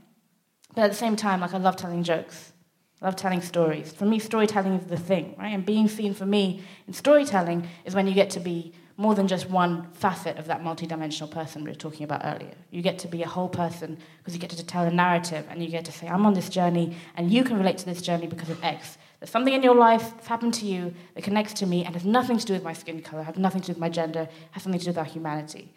But 0.75 0.85
at 0.85 0.91
the 0.91 0.97
same 0.97 1.17
time, 1.17 1.41
like 1.41 1.55
I 1.55 1.59
love 1.59 1.77
telling 1.77 2.03
jokes. 2.03 2.53
I 3.01 3.07
love 3.07 3.17
telling 3.17 3.43
stories. 3.43 3.93
For 3.93 4.05
me, 4.05 4.19
storytelling 4.19 4.75
is 4.75 4.87
the 4.87 4.97
thing, 4.97 5.35
right? 5.39 5.49
And 5.49 5.65
being 5.65 5.89
seen 5.89 6.15
for 6.15 6.27
me 6.27 6.63
in 6.87 6.95
storytelling 6.95 7.69
is 7.85 7.95
when 7.95 8.07
you 8.07 8.15
get 8.15 8.31
to 8.31 8.41
be 8.41 8.73
more 8.97 9.15
than 9.15 9.27
just 9.27 9.51
one 9.51 9.91
facet 9.93 10.39
of 10.39 10.47
that 10.47 10.63
multidimensional 10.63 11.29
person 11.29 11.65
we 11.65 11.71
were 11.71 11.77
talking 11.77 12.05
about 12.05 12.23
earlier. 12.25 12.55
You 12.71 12.81
get 12.81 12.99
to 13.01 13.09
be 13.09 13.23
a 13.23 13.29
whole 13.29 13.49
person 13.49 13.99
because 14.19 14.35
you 14.35 14.41
get 14.41 14.51
to 14.51 14.65
tell 14.65 14.85
a 14.85 14.91
narrative 14.91 15.45
and 15.51 15.63
you 15.63 15.69
get 15.69 15.85
to 15.87 15.93
say, 15.93 16.07
I'm 16.07 16.25
on 16.25 16.35
this 16.35 16.49
journey 16.49 16.97
and 17.17 17.31
you 17.31 17.43
can 17.43 17.57
relate 17.59 17.79
to 17.79 17.85
this 17.87 18.01
journey 18.01 18.29
because 18.29 18.51
of 18.51 18.63
X. 18.63 18.97
There's 19.19 19.31
something 19.31 19.53
in 19.53 19.63
your 19.63 19.75
life 19.75 20.13
that's 20.15 20.29
happened 20.29 20.55
to 20.55 20.67
you 20.67 20.95
that 21.15 21.25
connects 21.25 21.55
to 21.55 21.67
me 21.67 21.85
and 21.85 21.95
has 21.95 22.05
nothing 22.05 22.39
to 22.39 22.47
do 22.47 22.53
with 22.53 22.63
my 22.63 22.73
skin 22.73 23.03
color, 23.03 23.25
has 23.25 23.37
nothing 23.37 23.63
to 23.63 23.67
do 23.69 23.73
with 23.73 23.81
my 23.81 23.89
gender, 23.89 24.29
has 24.53 24.63
something 24.63 24.79
to 24.79 24.85
do 24.85 24.91
with 24.91 24.99
our 24.99 25.05
humanity. 25.05 25.75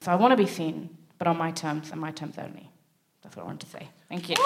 So 0.00 0.10
I 0.10 0.16
want 0.16 0.32
to 0.32 0.36
be 0.36 0.46
seen, 0.46 0.97
but 1.18 1.26
on 1.26 1.36
my 1.36 1.50
terms 1.50 1.90
and 1.90 2.00
my 2.00 2.10
terms 2.10 2.38
only. 2.38 2.70
That's 3.22 3.36
what 3.36 3.42
I 3.42 3.46
wanted 3.46 3.60
to 3.60 3.66
say. 3.66 3.88
Thank 4.08 4.28
you. 4.28 4.36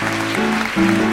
Our 0.00 0.36
guests 0.36 1.07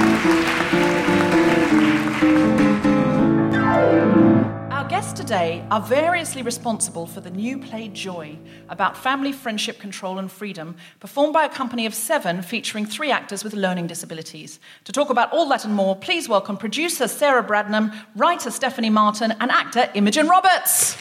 today 5.26 5.66
are 5.72 5.82
variously 5.82 6.44
responsible 6.44 7.08
for 7.08 7.20
the 7.20 7.32
new 7.32 7.58
play 7.58 7.88
Joy, 7.88 8.38
about 8.70 8.96
family, 8.96 9.32
friendship, 9.32 9.80
control, 9.80 10.20
and 10.20 10.32
freedom, 10.32 10.76
performed 11.00 11.34
by 11.34 11.46
a 11.46 11.50
company 11.50 11.88
of 11.88 11.96
seven 11.96 12.44
featuring 12.44 12.86
three 12.86 13.10
actors 13.10 13.44
with 13.44 13.56
learning 13.56 13.88
disabilities. 13.88 14.60
To 14.84 14.92
talk 14.92 15.10
about 15.10 15.34
all 15.34 15.50
that 15.50 15.66
and 15.66 15.74
more, 15.74 15.96
please 15.96 16.30
welcome 16.30 16.58
producer 16.58 17.08
Sarah 17.08 17.44
Bradnum, 17.44 17.92
writer 18.16 18.52
Stephanie 18.52 18.92
Martin, 18.92 19.34
and 19.40 19.50
actor 19.50 19.90
Imogen 19.96 20.28
Roberts. 20.28 20.96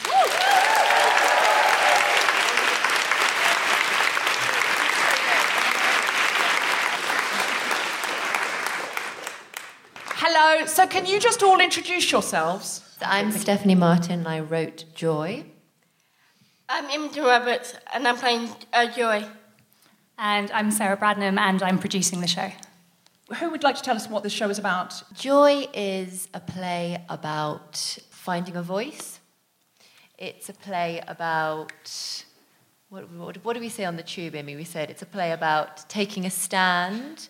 Hello, 10.17 10.65
so 10.65 10.87
can 10.87 11.05
you 11.05 11.19
just 11.19 11.43
all 11.43 11.59
introduce 11.59 12.11
yourselves? 12.11 12.84
I'm 13.01 13.31
Stephanie 13.31 13.75
Martin 13.75 14.19
and 14.19 14.27
I 14.27 14.39
wrote 14.39 14.85
Joy. 14.95 15.45
I'm 16.69 16.89
Imogen 16.89 17.23
Roberts 17.23 17.75
and 17.93 18.07
I'm 18.07 18.15
playing 18.15 18.49
uh, 18.71 18.91
Joy. 18.91 19.25
And 20.17 20.49
I'm 20.51 20.71
Sarah 20.71 20.95
Bradnum 20.95 21.37
and 21.37 21.61
I'm 21.61 21.77
producing 21.77 22.21
the 22.21 22.27
show. 22.27 22.51
Who 23.39 23.49
would 23.49 23.63
like 23.63 23.75
to 23.75 23.81
tell 23.81 23.95
us 23.95 24.07
what 24.07 24.23
this 24.23 24.31
show 24.31 24.49
is 24.49 24.59
about? 24.59 25.03
Joy 25.13 25.67
is 25.73 26.29
a 26.33 26.39
play 26.39 27.03
about 27.09 27.97
finding 28.11 28.55
a 28.55 28.63
voice. 28.63 29.19
It's 30.17 30.47
a 30.47 30.53
play 30.53 31.01
about 31.07 32.23
what, 32.89 33.11
what, 33.11 33.43
what 33.43 33.53
do 33.55 33.59
we 33.59 33.69
say 33.69 33.83
on 33.83 33.97
the 33.97 34.03
tube, 34.03 34.35
Amy? 34.35 34.55
We 34.55 34.63
said 34.63 34.89
it's 34.89 35.01
a 35.01 35.07
play 35.07 35.31
about 35.33 35.89
taking 35.89 36.25
a 36.25 36.29
stand. 36.29 37.27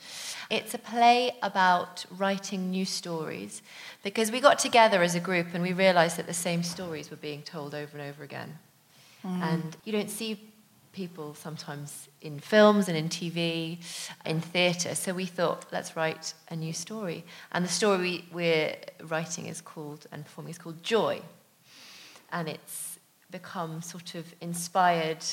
It's 0.51 0.75
a 0.75 0.77
play 0.77 1.35
about 1.41 2.05
writing 2.11 2.69
new 2.69 2.85
stories 2.85 3.63
because 4.05 4.31
we 4.31 4.39
got 4.39 4.59
together 4.59 5.01
as 5.01 5.15
a 5.15 5.19
group 5.19 5.47
and 5.55 5.63
we 5.63 5.73
realized 5.73 6.15
that 6.17 6.27
the 6.27 6.33
same 6.33 6.61
stories 6.61 7.09
were 7.09 7.17
being 7.17 7.41
told 7.41 7.73
over 7.73 7.97
and 7.97 8.07
over 8.07 8.23
again. 8.23 8.59
Mm. 9.25 9.41
And 9.41 9.77
you 9.83 9.91
don't 9.91 10.11
see 10.11 10.39
people 10.93 11.33
sometimes 11.33 12.07
in 12.21 12.39
films 12.39 12.87
and 12.87 12.95
in 12.95 13.09
TV, 13.09 13.79
in 14.23 14.41
theatre. 14.41 14.93
So 14.93 15.11
we 15.11 15.25
thought, 15.25 15.65
let's 15.71 15.95
write 15.95 16.35
a 16.49 16.55
new 16.55 16.71
story. 16.71 17.25
And 17.51 17.65
the 17.65 17.69
story 17.69 17.97
we, 17.97 18.25
we're 18.31 18.75
writing 19.07 19.47
is 19.47 19.59
called, 19.59 20.05
and 20.11 20.23
performing 20.23 20.51
is 20.51 20.59
called 20.59 20.83
Joy. 20.83 21.19
And 22.31 22.47
it's 22.47 22.99
become 23.31 23.81
sort 23.81 24.13
of 24.13 24.31
inspired 24.39 25.25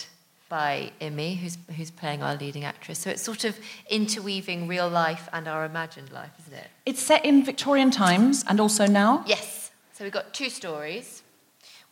by 0.53 0.92
Imi, 1.00 1.38
who's, 1.38 1.57
who's 1.78 1.90
playing 1.90 2.22
our 2.22 2.34
leading 2.34 2.62
actress. 2.62 2.98
So 2.98 3.09
it's 3.09 3.22
sort 3.22 3.44
of 3.44 3.59
interweaving 3.88 4.68
real 4.68 4.86
life 4.86 5.26
and 5.32 5.48
our 5.48 5.64
imagined 5.64 6.12
life, 6.12 6.32
isn't 6.40 6.53
it? 6.53 6.66
It's 6.84 7.00
set 7.00 7.24
in 7.24 7.42
Victorian 7.42 7.90
times 7.90 8.44
and 8.46 8.61
also 8.61 8.84
now? 8.84 9.24
Yes. 9.26 9.70
So 9.94 10.05
we've 10.05 10.12
got 10.12 10.34
two 10.34 10.50
stories. 10.50 11.22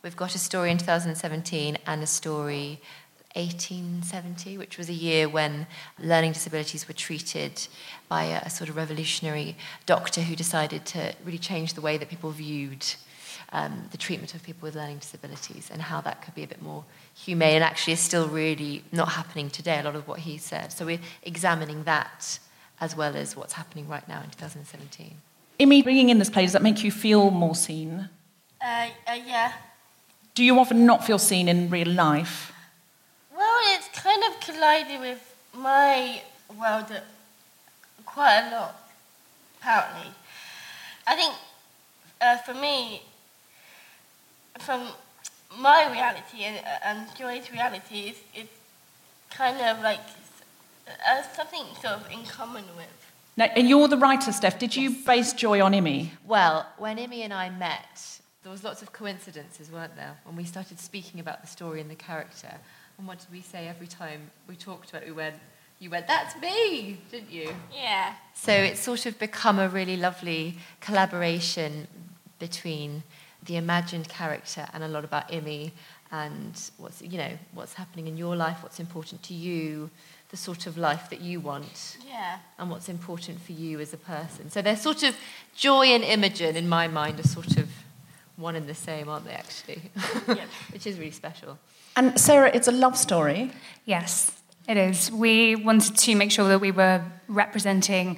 We've 0.03 0.15
got 0.15 0.35
a 0.35 0.37
story 0.37 0.69
in 0.69 0.77
2017 0.77 1.79
and 1.87 2.03
a 2.03 2.05
story 2.05 2.79
1870, 3.33 4.59
which 4.59 4.77
was 4.77 4.89
a 4.89 4.93
year 4.93 5.27
when 5.27 5.65
learning 5.97 6.33
disabilities 6.33 6.87
were 6.87 6.93
treated 6.93 7.67
by 8.09 8.25
a, 8.25 8.41
a 8.45 8.51
sort 8.51 8.69
of 8.69 8.75
revolutionary 8.75 9.57
doctor 9.87 10.21
who 10.21 10.35
decided 10.35 10.85
to 10.85 11.15
really 11.25 11.39
change 11.39 11.73
the 11.73 11.81
way 11.81 11.97
that 11.97 12.09
people 12.09 12.29
viewed 12.29 12.85
um, 13.51 13.83
the 13.91 13.97
treatment 13.97 14.33
of 14.35 14.43
people 14.43 14.65
with 14.65 14.75
learning 14.75 14.99
disabilities 14.99 15.69
and 15.71 15.81
how 15.81 16.01
that 16.01 16.21
could 16.21 16.35
be 16.35 16.43
a 16.43 16.47
bit 16.47 16.61
more 16.61 16.83
humane 17.13 17.55
and 17.55 17.63
actually 17.63 17.93
is 17.93 17.99
still 17.99 18.27
really 18.27 18.83
not 18.91 19.09
happening 19.09 19.49
today, 19.49 19.79
a 19.79 19.83
lot 19.83 19.95
of 19.95 20.07
what 20.07 20.19
he 20.19 20.37
said. 20.37 20.71
So 20.71 20.85
we're 20.85 20.99
examining 21.23 21.83
that 21.83 22.39
as 22.79 22.95
well 22.95 23.15
as 23.15 23.35
what's 23.35 23.53
happening 23.53 23.87
right 23.87 24.07
now 24.07 24.21
in 24.21 24.29
2017. 24.29 25.15
Imi, 25.59 25.83
bringing 25.83 26.09
in 26.09 26.17
this 26.17 26.29
play, 26.29 26.43
does 26.43 26.53
that 26.53 26.63
make 26.63 26.83
you 26.83 26.91
feel 26.91 27.29
more 27.29 27.55
seen? 27.55 28.09
Uh, 28.59 28.87
uh, 29.07 29.13
yeah. 29.25 29.53
Do 30.33 30.43
you 30.43 30.57
often 30.59 30.85
not 30.85 31.05
feel 31.05 31.19
seen 31.19 31.47
in 31.47 31.69
real 31.69 31.89
life? 31.89 32.51
Well, 33.35 33.59
it's 33.75 33.87
kind 33.89 34.23
of 34.23 34.39
collided 34.39 34.99
with 34.99 35.35
my 35.53 36.21
well, 36.59 36.83
the, 36.83 37.01
quite 38.05 38.47
a 38.47 38.51
lot, 38.51 38.89
apparently. 39.59 40.11
I 41.07 41.15
think 41.15 41.33
uh, 42.19 42.37
for 42.37 42.53
me, 42.53 43.01
from 44.59 44.87
my 45.57 45.91
reality 45.91 46.43
and, 46.43 46.65
and 46.83 47.15
Joy's 47.17 47.51
reality, 47.51 48.09
it's, 48.09 48.19
it's 48.33 48.53
kind 49.29 49.59
of 49.61 49.83
like 49.83 49.99
uh, 50.87 51.21
something 51.35 51.63
sort 51.81 51.95
of 51.95 52.11
in 52.11 52.23
common 52.23 52.63
with. 52.75 52.87
Now, 53.37 53.45
and 53.55 53.67
you're 53.69 53.87
the 53.87 53.97
writer, 53.97 54.31
Steph. 54.31 54.59
Did 54.59 54.75
you 54.75 54.91
base 54.91 55.33
Joy 55.33 55.61
on 55.61 55.71
Imi? 55.71 56.09
Well, 56.25 56.67
when 56.77 56.97
Imi 56.97 57.19
and 57.19 57.33
I 57.33 57.49
met, 57.49 58.19
there 58.43 58.51
was 58.51 58.63
lots 58.63 58.81
of 58.81 58.91
coincidences, 58.91 59.71
weren't 59.71 59.95
there? 59.95 60.17
When 60.25 60.35
we 60.35 60.43
started 60.43 60.79
speaking 60.79 61.19
about 61.19 61.41
the 61.41 61.47
story 61.47 61.79
and 61.79 61.89
the 61.89 61.95
character. 61.95 62.53
And 62.97 63.07
what 63.07 63.19
did 63.19 63.31
we 63.31 63.41
say 63.41 63.67
every 63.67 63.87
time 63.87 64.31
we 64.47 64.55
talked 64.55 64.89
about 64.89 65.03
it? 65.03 65.07
We 65.07 65.13
went, 65.13 65.35
you 65.79 65.89
went, 65.89 66.07
that's 66.07 66.39
me, 66.41 66.99
didn't 67.09 67.31
you? 67.31 67.53
Yeah. 67.73 68.13
So 68.33 68.51
it's 68.51 68.81
sort 68.81 69.05
of 69.05 69.17
become 69.17 69.59
a 69.59 69.69
really 69.69 69.97
lovely 69.97 70.57
collaboration 70.81 71.87
between 72.37 73.03
the 73.45 73.55
imagined 73.57 74.07
character 74.09 74.67
and 74.73 74.83
a 74.83 74.87
lot 74.87 75.03
about 75.03 75.29
Imi 75.29 75.71
and 76.11 76.59
what's 76.77 77.01
you 77.01 77.17
know 77.17 77.31
what's 77.53 77.73
happening 77.73 78.07
in 78.07 78.17
your 78.17 78.35
life, 78.35 78.57
what's 78.61 78.79
important 78.79 79.23
to 79.23 79.33
you, 79.33 79.89
the 80.29 80.37
sort 80.37 80.67
of 80.67 80.77
life 80.77 81.09
that 81.09 81.21
you 81.21 81.39
want, 81.39 81.97
Yeah. 82.07 82.37
and 82.59 82.69
what's 82.69 82.89
important 82.89 83.41
for 83.41 83.53
you 83.53 83.79
as 83.79 83.93
a 83.93 83.97
person. 83.97 84.49
So 84.51 84.61
they're 84.61 84.75
sort 84.75 85.03
of 85.03 85.15
joy 85.55 85.85
and 85.87 86.03
Imogen 86.03 86.55
in 86.55 86.67
my 86.69 86.87
mind 86.87 87.19
are 87.19 87.27
sort 87.27 87.57
of 87.57 87.69
one 88.37 88.55
and 88.55 88.67
the 88.67 88.75
same, 88.75 89.07
aren't 89.09 89.25
they? 89.25 89.33
Actually, 89.33 89.81
which 90.71 90.85
is 90.87 90.97
really 90.97 91.11
special. 91.11 91.57
And 91.95 92.19
Sarah, 92.19 92.51
it's 92.53 92.67
a 92.67 92.71
love 92.71 92.97
story. 92.97 93.51
Yes, 93.85 94.31
it 94.67 94.77
is. 94.77 95.11
We 95.11 95.55
wanted 95.55 95.97
to 95.97 96.15
make 96.15 96.31
sure 96.31 96.47
that 96.47 96.59
we 96.59 96.71
were 96.71 97.03
representing 97.27 98.17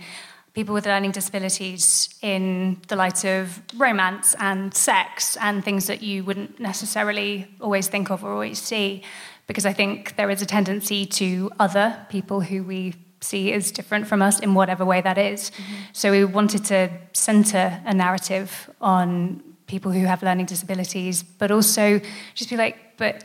people 0.53 0.73
with 0.73 0.85
learning 0.85 1.11
disabilities 1.11 2.13
in 2.21 2.79
the 2.87 2.95
light 2.95 3.25
of 3.25 3.61
romance 3.75 4.35
and 4.39 4.73
sex 4.73 5.35
and 5.37 5.65
things 5.65 5.87
that 5.87 6.03
you 6.03 6.23
wouldn't 6.23 6.59
necessarily 6.59 7.47
always 7.59 7.87
think 7.87 8.11
of 8.11 8.23
or 8.23 8.31
always 8.31 8.61
see. 8.61 9.03
Because 9.47 9.65
I 9.65 9.73
think 9.73 10.15
there 10.15 10.29
is 10.29 10.41
a 10.41 10.45
tendency 10.45 11.05
to 11.05 11.51
other 11.59 12.05
people 12.09 12.41
who 12.41 12.63
we 12.63 12.93
see 13.19 13.51
as 13.51 13.71
different 13.71 14.05
from 14.05 14.21
us 14.21 14.39
in 14.39 14.53
whatever 14.53 14.85
way 14.85 15.01
that 15.01 15.17
is. 15.17 15.49
Mm-hmm. 15.49 15.73
So 15.93 16.11
we 16.11 16.23
wanted 16.25 16.65
to 16.65 16.89
centre 17.13 17.81
a 17.85 17.93
narrative 17.93 18.69
on 18.79 19.41
people 19.65 19.91
who 19.91 20.05
have 20.05 20.21
learning 20.21 20.45
disabilities, 20.45 21.23
but 21.23 21.49
also 21.49 21.99
just 22.35 22.49
be 22.49 22.57
like, 22.57 22.97
but 22.97 23.23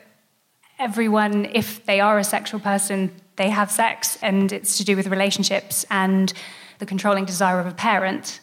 everyone, 0.79 1.47
if 1.47 1.85
they 1.85 2.01
are 2.01 2.19
a 2.19 2.25
sexual 2.25 2.61
person, 2.61 3.13
they 3.37 3.51
have 3.51 3.71
sex, 3.71 4.17
and 4.23 4.53
it's 4.53 4.79
to 4.79 4.85
do 4.85 4.97
with 4.97 5.09
relationships 5.09 5.85
and 5.91 6.33
the 6.79 6.87
controlling 6.87 7.25
desire 7.25 7.61
of 7.61 7.67
a 7.67 7.73
parent, 7.73 8.41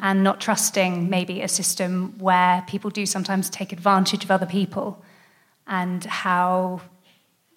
and 0.00 0.22
not 0.22 0.40
trusting 0.40 1.10
maybe 1.10 1.42
a 1.42 1.48
system 1.48 2.14
where 2.18 2.64
people 2.66 2.90
do 2.90 3.04
sometimes 3.04 3.50
take 3.50 3.72
advantage 3.72 4.24
of 4.24 4.30
other 4.30 4.46
people, 4.46 5.02
and 5.66 6.04
how 6.04 6.80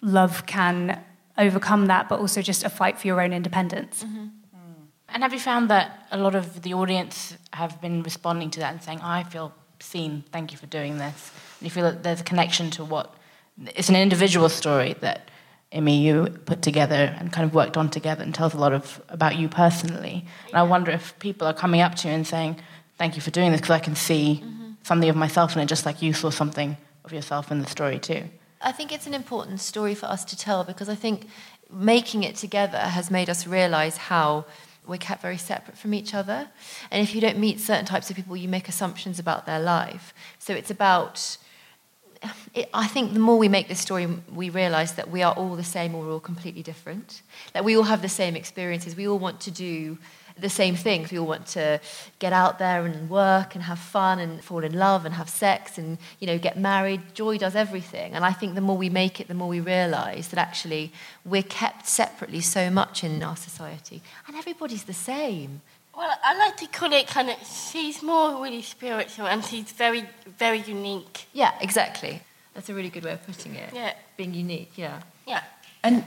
love 0.00 0.44
can 0.46 1.00
overcome 1.36 1.86
that, 1.86 2.08
but 2.08 2.18
also 2.18 2.42
just 2.42 2.64
a 2.64 2.68
fight 2.68 2.98
for 2.98 3.06
your 3.06 3.20
own 3.20 3.32
independence. 3.32 4.04
Mm-hmm. 4.04 4.26
And 5.10 5.22
have 5.22 5.32
you 5.32 5.40
found 5.40 5.70
that 5.70 6.06
a 6.10 6.18
lot 6.18 6.34
of 6.34 6.62
the 6.62 6.74
audience 6.74 7.36
have 7.52 7.80
been 7.80 8.02
responding 8.02 8.50
to 8.50 8.60
that 8.60 8.72
and 8.72 8.82
saying, 8.82 9.00
I 9.00 9.22
feel 9.22 9.54
seen, 9.80 10.24
thank 10.32 10.52
you 10.52 10.58
for 10.58 10.66
doing 10.66 10.98
this? 10.98 11.32
And 11.60 11.66
you 11.66 11.70
feel 11.70 11.84
that 11.84 12.02
there's 12.02 12.20
a 12.20 12.24
connection 12.24 12.70
to 12.72 12.84
what 12.84 13.14
it's 13.74 13.88
an 13.88 13.96
individual 13.96 14.48
story 14.48 14.96
that 15.00 15.30
You 15.72 16.26
put 16.46 16.62
together 16.62 17.14
and 17.18 17.32
kind 17.32 17.46
of 17.46 17.54
worked 17.54 17.76
on 17.76 17.90
together 17.90 18.22
and 18.22 18.34
tells 18.34 18.54
a 18.54 18.58
lot 18.58 18.72
of 18.72 19.02
about 19.08 19.36
you 19.36 19.48
personally. 19.48 20.24
And 20.46 20.56
I 20.56 20.62
wonder 20.62 20.90
if 20.90 21.18
people 21.18 21.46
are 21.46 21.54
coming 21.54 21.82
up 21.82 21.94
to 21.96 22.08
you 22.08 22.14
and 22.14 22.26
saying, 22.26 22.56
Thank 22.96 23.14
you 23.14 23.22
for 23.22 23.30
doing 23.30 23.52
this 23.52 23.60
because 23.60 23.74
I 23.74 23.78
can 23.78 23.94
see 23.94 24.42
mm-hmm. 24.42 24.72
something 24.82 25.08
of 25.08 25.14
myself 25.14 25.54
in 25.54 25.62
it 25.62 25.66
just 25.66 25.86
like 25.86 26.02
you 26.02 26.12
saw 26.12 26.30
something 26.30 26.76
of 27.04 27.12
yourself 27.12 27.52
in 27.52 27.60
the 27.60 27.66
story 27.66 28.00
too. 28.00 28.24
I 28.60 28.72
think 28.72 28.90
it's 28.90 29.06
an 29.06 29.14
important 29.14 29.60
story 29.60 29.94
for 29.94 30.06
us 30.06 30.24
to 30.24 30.36
tell 30.36 30.64
because 30.64 30.88
I 30.88 30.96
think 30.96 31.28
making 31.70 32.24
it 32.24 32.34
together 32.34 32.78
has 32.78 33.08
made 33.08 33.30
us 33.30 33.46
realize 33.46 33.96
how 33.96 34.46
we're 34.84 34.96
kept 34.96 35.22
very 35.22 35.36
separate 35.36 35.78
from 35.78 35.94
each 35.94 36.12
other. 36.12 36.48
And 36.90 37.02
if 37.02 37.14
you 37.14 37.20
don't 37.20 37.38
meet 37.38 37.60
certain 37.60 37.84
types 37.84 38.10
of 38.10 38.16
people, 38.16 38.36
you 38.36 38.48
make 38.48 38.68
assumptions 38.68 39.18
about 39.18 39.46
their 39.46 39.60
life. 39.60 40.12
So 40.38 40.54
it's 40.54 40.70
about. 40.70 41.36
It, 42.54 42.68
I 42.72 42.86
think 42.86 43.12
the 43.12 43.20
more 43.20 43.38
we 43.38 43.48
make 43.48 43.68
this 43.68 43.80
story, 43.80 44.06
we 44.32 44.50
realize 44.50 44.94
that 44.94 45.10
we 45.10 45.22
are 45.22 45.32
all 45.34 45.54
the 45.54 45.64
same 45.64 45.94
or 45.94 46.04
we're 46.04 46.12
all 46.12 46.20
completely 46.20 46.62
different. 46.62 47.22
That 47.52 47.64
we 47.64 47.76
all 47.76 47.84
have 47.84 48.02
the 48.02 48.08
same 48.08 48.36
experiences. 48.36 48.96
We 48.96 49.06
all 49.06 49.18
want 49.18 49.40
to 49.42 49.50
do 49.50 49.98
the 50.40 50.48
same 50.48 50.76
things. 50.76 51.10
We 51.10 51.18
all 51.18 51.26
want 51.26 51.46
to 51.48 51.80
get 52.18 52.32
out 52.32 52.58
there 52.58 52.84
and 52.86 53.10
work 53.10 53.54
and 53.54 53.64
have 53.64 53.78
fun 53.78 54.18
and 54.18 54.42
fall 54.42 54.64
in 54.64 54.72
love 54.72 55.04
and 55.04 55.14
have 55.14 55.28
sex 55.28 55.78
and 55.78 55.98
you 56.20 56.26
know 56.26 56.38
get 56.38 56.56
married. 56.58 57.14
Joy 57.14 57.38
does 57.38 57.56
everything, 57.56 58.14
and 58.14 58.24
I 58.24 58.32
think 58.32 58.54
the 58.54 58.60
more 58.60 58.76
we 58.76 58.88
make 58.88 59.20
it, 59.20 59.28
the 59.28 59.34
more 59.34 59.48
we 59.48 59.60
realise 59.60 60.28
that 60.28 60.38
actually 60.38 60.92
we're 61.24 61.42
kept 61.42 61.86
separately 61.86 62.40
so 62.40 62.70
much 62.70 63.04
in 63.04 63.22
our 63.22 63.36
society, 63.36 64.02
and 64.26 64.36
everybody's 64.36 64.84
the 64.84 64.92
same. 64.92 65.60
Well, 65.98 66.16
I 66.22 66.38
like 66.38 66.56
to 66.58 66.66
call 66.68 66.92
it 66.92 67.08
kind 67.08 67.28
of, 67.28 67.36
she's 67.44 68.04
more 68.04 68.40
really 68.40 68.62
spiritual 68.62 69.26
and 69.26 69.44
she's 69.44 69.72
very, 69.72 70.04
very 70.38 70.60
unique. 70.60 71.26
Yeah, 71.32 71.52
exactly. 71.60 72.22
That's 72.54 72.68
a 72.68 72.74
really 72.74 72.88
good 72.88 73.02
way 73.02 73.14
of 73.14 73.26
putting 73.26 73.56
it. 73.56 73.70
Yeah. 73.74 73.94
Being 74.16 74.32
unique. 74.32 74.70
Yeah. 74.76 75.02
Yeah. 75.26 75.42
And 75.82 75.96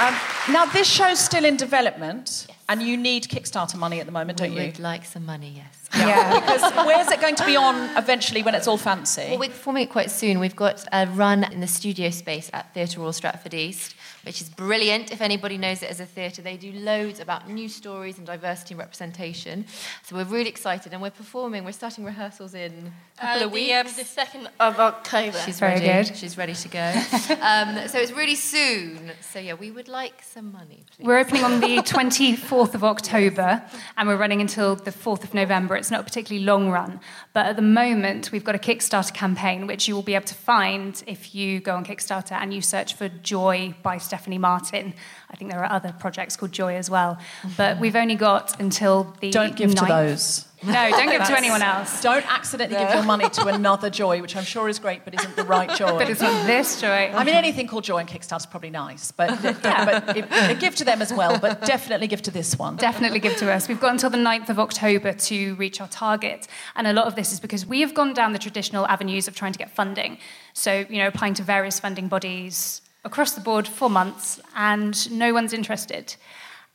um, 0.00 0.16
now 0.50 0.64
this 0.72 0.88
show's 0.88 1.18
still 1.18 1.44
in 1.44 1.58
development, 1.58 2.46
and 2.68 2.82
you 2.82 2.96
need 2.96 3.24
Kickstarter 3.24 3.76
money 3.76 4.00
at 4.00 4.06
the 4.06 4.12
moment, 4.12 4.38
don't 4.38 4.54
we 4.54 4.60
you? 4.60 4.66
would 4.66 4.78
like 4.78 5.04
some 5.04 5.26
money, 5.26 5.52
yes. 5.56 5.88
Yeah. 5.94 6.40
because 6.40 6.72
where's 6.86 7.10
it 7.10 7.20
going 7.20 7.36
to 7.36 7.44
be 7.44 7.56
on 7.56 7.96
eventually 7.96 8.42
when 8.42 8.54
it's 8.54 8.66
all 8.66 8.78
fancy? 8.78 9.26
Well, 9.30 9.38
we're 9.38 9.48
performing 9.50 9.84
it 9.84 9.90
quite 9.90 10.10
soon. 10.10 10.38
We've 10.40 10.56
got 10.56 10.84
a 10.92 11.06
run 11.06 11.44
in 11.44 11.60
the 11.60 11.66
studio 11.66 12.10
space 12.10 12.50
at 12.52 12.72
Theatre 12.74 13.00
Royal 13.00 13.12
Stratford 13.12 13.54
East, 13.54 13.94
which 14.24 14.40
is 14.40 14.48
brilliant. 14.48 15.12
If 15.12 15.20
anybody 15.20 15.58
knows 15.58 15.82
it 15.82 15.90
as 15.90 16.00
a 16.00 16.06
theatre, 16.06 16.42
they 16.42 16.56
do 16.56 16.72
loads 16.72 17.20
about 17.20 17.48
new 17.48 17.68
stories 17.68 18.18
and 18.18 18.26
diversity 18.26 18.74
and 18.74 18.78
representation. 18.80 19.66
So 20.02 20.16
we're 20.16 20.24
really 20.24 20.48
excited, 20.48 20.92
and 20.92 21.02
we're 21.02 21.10
performing. 21.10 21.64
We're 21.64 21.72
starting 21.72 22.04
rehearsals 22.04 22.54
in 22.54 22.92
a 23.18 23.20
couple 23.20 23.42
Uh, 23.42 23.46
of 23.46 23.52
the, 23.52 23.72
um, 23.74 23.86
the 23.86 24.02
2nd 24.04 24.46
of 24.60 24.80
October. 24.80 25.38
She's 25.44 25.58
Very 25.60 25.80
ready. 25.80 26.08
good. 26.08 26.16
She's 26.16 26.36
ready 26.36 26.54
to 26.54 26.68
go. 26.68 26.80
um, 27.40 27.88
so 27.88 27.98
it's 27.98 28.12
really 28.12 28.34
soon. 28.34 29.12
So 29.20 29.38
yeah, 29.38 29.54
we 29.54 29.70
would 29.70 29.88
like 29.88 30.22
some 30.22 30.52
money. 30.52 30.84
Please. 30.96 31.06
We're 31.06 31.18
opening 31.18 31.44
on 31.44 31.60
the 31.60 31.76
24th 31.78 32.74
of 32.74 32.82
October 32.84 33.62
and 33.96 34.08
we're 34.08 34.16
running 34.16 34.40
until 34.40 34.74
the 34.76 34.90
4th 34.90 35.24
of 35.24 35.34
November. 35.34 35.76
It's 35.76 35.90
not 35.90 36.00
a 36.00 36.04
particularly 36.04 36.44
long 36.44 36.70
run, 36.70 37.00
but 37.32 37.46
at 37.46 37.56
the 37.56 37.62
moment 37.62 38.30
we've 38.32 38.44
got 38.44 38.54
a 38.54 38.58
Kickstarter 38.58 39.12
campaign 39.14 39.66
which 39.66 39.86
you 39.88 39.94
will 39.94 40.02
be 40.02 40.14
able 40.14 40.26
to 40.26 40.34
find 40.34 41.02
if 41.06 41.34
you 41.34 41.60
go 41.60 41.76
on 41.76 41.84
Kickstarter 41.84 42.32
and 42.32 42.52
you 42.52 42.60
search 42.60 42.94
for 42.94 43.08
Joy 43.08 43.74
by 43.82 43.98
Stephanie 44.14 44.38
Martin. 44.38 44.94
I 45.28 45.34
think 45.34 45.50
there 45.50 45.60
are 45.60 45.72
other 45.72 45.92
projects 45.98 46.36
called 46.36 46.52
Joy 46.52 46.76
as 46.76 46.88
well, 46.88 47.18
but 47.56 47.80
we've 47.80 47.96
only 47.96 48.14
got 48.14 48.60
until 48.60 49.12
the 49.20 49.30
Don't 49.32 49.56
give 49.56 49.74
to 49.74 49.82
9th. 49.82 49.88
those. 49.88 50.44
No, 50.62 50.90
don't 50.90 51.10
give 51.10 51.26
to 51.26 51.36
anyone 51.36 51.60
else. 51.60 52.00
Don't 52.00 52.24
accidentally 52.32 52.82
give 52.82 52.94
your 52.94 53.02
money 53.02 53.28
to 53.28 53.46
another 53.58 53.90
joy, 53.90 54.22
which 54.22 54.34
I'm 54.34 54.44
sure 54.44 54.66
is 54.68 54.78
great, 54.78 55.04
but 55.04 55.12
isn't 55.12 55.36
the 55.36 55.44
right 55.44 55.68
joy. 55.76 55.98
But 55.98 56.08
it's 56.08 56.22
not 56.22 56.46
this 56.46 56.80
joy. 56.80 57.10
I 57.12 57.22
mean, 57.24 57.34
anything 57.34 57.66
called 57.66 57.84
joy 57.84 57.98
and 57.98 58.08
Kickstarter 58.08 58.38
is 58.38 58.46
probably 58.46 58.70
nice, 58.70 59.10
but, 59.20 59.42
but 59.42 60.16
if- 60.16 60.60
give 60.60 60.74
to 60.76 60.84
them 60.84 61.02
as 61.02 61.12
well. 61.12 61.38
But 61.38 61.66
definitely 61.66 62.06
give 62.06 62.22
to 62.22 62.30
this 62.30 62.56
one. 62.58 62.76
Definitely 62.76 63.18
give 63.18 63.36
to 63.38 63.52
us. 63.52 63.68
We've 63.68 63.80
got 63.80 63.90
until 63.90 64.08
the 64.10 64.16
9th 64.16 64.48
of 64.48 64.58
October 64.58 65.12
to 65.12 65.54
reach 65.56 65.80
our 65.82 65.88
target. 65.88 66.46
And 66.76 66.86
a 66.86 66.92
lot 66.94 67.06
of 67.08 67.14
this 67.14 67.32
is 67.32 67.40
because 67.40 67.66
we 67.66 67.80
have 67.82 67.92
gone 67.92 68.14
down 68.14 68.32
the 68.32 68.38
traditional 68.38 68.86
avenues 68.86 69.28
of 69.28 69.34
trying 69.34 69.52
to 69.52 69.58
get 69.58 69.70
funding. 69.70 70.16
So, 70.54 70.86
you 70.88 70.98
know, 70.98 71.08
applying 71.08 71.34
to 71.34 71.42
various 71.42 71.78
funding 71.80 72.08
bodies 72.08 72.80
across 73.04 73.32
the 73.32 73.40
board 73.40 73.68
for 73.68 73.90
months, 73.90 74.40
and 74.56 75.10
no 75.10 75.32
one's 75.32 75.52
interested. 75.52 76.16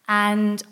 And 0.07 0.63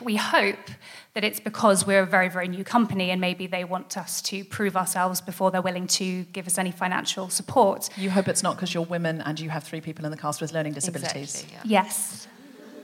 we 0.00 0.16
hope 0.16 0.70
that 1.14 1.22
it's 1.22 1.38
because 1.38 1.86
we're 1.86 2.02
a 2.02 2.06
very, 2.06 2.28
very 2.28 2.48
new 2.48 2.64
company 2.64 3.10
and 3.10 3.20
maybe 3.20 3.46
they 3.46 3.62
want 3.62 3.96
us 3.96 4.20
to 4.20 4.44
prove 4.44 4.76
ourselves 4.76 5.20
before 5.20 5.52
they're 5.52 5.62
willing 5.62 5.86
to 5.86 6.24
give 6.24 6.46
us 6.48 6.58
any 6.58 6.72
financial 6.72 7.28
support. 7.28 7.88
You 7.96 8.10
hope 8.10 8.26
it's 8.26 8.42
not 8.42 8.56
because 8.56 8.74
you're 8.74 8.84
women 8.84 9.20
and 9.20 9.38
you 9.38 9.50
have 9.50 9.62
three 9.62 9.80
people 9.80 10.04
in 10.04 10.10
the 10.10 10.16
cast 10.16 10.40
with 10.40 10.52
learning 10.52 10.72
disabilities. 10.72 11.42
Exactly, 11.44 11.70
Yes. 11.70 12.26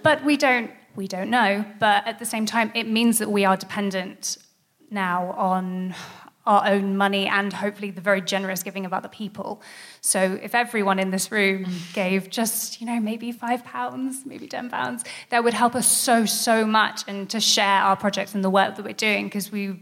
But 0.02 0.24
we 0.24 0.36
don't 0.36 0.70
we 0.96 1.06
don't 1.06 1.30
know. 1.30 1.64
But 1.78 2.06
at 2.06 2.18
the 2.18 2.24
same 2.24 2.46
time 2.46 2.70
it 2.74 2.86
means 2.86 3.18
that 3.18 3.30
we 3.30 3.44
are 3.44 3.56
dependent 3.56 4.38
now 4.90 5.32
on 5.32 5.94
our 6.46 6.66
own 6.66 6.96
money 6.96 7.26
and 7.26 7.52
hopefully 7.52 7.90
the 7.90 8.00
very 8.00 8.20
generous 8.20 8.62
giving 8.62 8.86
of 8.86 8.92
other 8.92 9.08
people. 9.08 9.60
So 10.00 10.38
if 10.42 10.54
everyone 10.54 10.98
in 10.98 11.10
this 11.10 11.30
room 11.30 11.64
mm. 11.64 11.94
gave 11.94 12.30
just, 12.30 12.80
you 12.80 12.86
know, 12.86 12.98
maybe 12.98 13.30
five 13.30 13.64
pounds, 13.64 14.24
maybe 14.24 14.46
ten 14.46 14.70
pounds, 14.70 15.04
that 15.28 15.44
would 15.44 15.54
help 15.54 15.74
us 15.74 15.86
so, 15.86 16.24
so 16.24 16.66
much 16.66 17.02
and 17.06 17.28
to 17.30 17.40
share 17.40 17.82
our 17.82 17.96
projects 17.96 18.34
and 18.34 18.42
the 18.42 18.50
work 18.50 18.76
that 18.76 18.84
we're 18.84 18.92
doing 18.94 19.26
because 19.26 19.52
we 19.52 19.80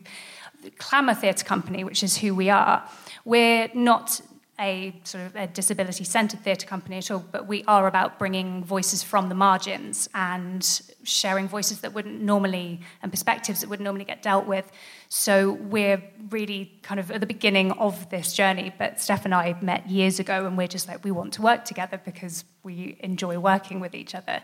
Clamour 0.78 1.14
Theatre 1.14 1.44
Company, 1.44 1.84
which 1.84 2.02
is 2.02 2.18
who 2.18 2.34
we 2.34 2.50
are, 2.50 2.86
we're 3.24 3.68
not 3.74 4.20
a 4.60 5.00
sort 5.04 5.26
of 5.26 5.36
a 5.36 5.46
disability 5.46 6.04
centered 6.04 6.40
theatre 6.40 6.66
company 6.66 6.98
at 6.98 7.10
all, 7.10 7.24
but 7.30 7.46
we 7.46 7.62
are 7.64 7.86
about 7.86 8.18
bringing 8.18 8.64
voices 8.64 9.02
from 9.02 9.28
the 9.28 9.34
margins 9.34 10.08
and 10.14 10.82
sharing 11.04 11.46
voices 11.46 11.80
that 11.80 11.94
wouldn't 11.94 12.20
normally 12.20 12.80
and 13.02 13.12
perspectives 13.12 13.60
that 13.60 13.70
wouldn't 13.70 13.84
normally 13.84 14.04
get 14.04 14.22
dealt 14.22 14.46
with. 14.46 14.70
So 15.08 15.52
we're 15.52 16.02
really 16.30 16.72
kind 16.82 16.98
of 16.98 17.10
at 17.10 17.20
the 17.20 17.26
beginning 17.26 17.72
of 17.72 18.10
this 18.10 18.34
journey. 18.34 18.72
But 18.76 19.00
Steph 19.00 19.24
and 19.24 19.34
I 19.34 19.56
met 19.62 19.88
years 19.88 20.18
ago, 20.18 20.46
and 20.46 20.58
we're 20.58 20.66
just 20.66 20.88
like, 20.88 21.04
we 21.04 21.12
want 21.12 21.32
to 21.34 21.42
work 21.42 21.64
together 21.64 22.00
because 22.04 22.44
we 22.62 22.96
enjoy 23.00 23.38
working 23.38 23.80
with 23.80 23.94
each 23.94 24.14
other. 24.14 24.42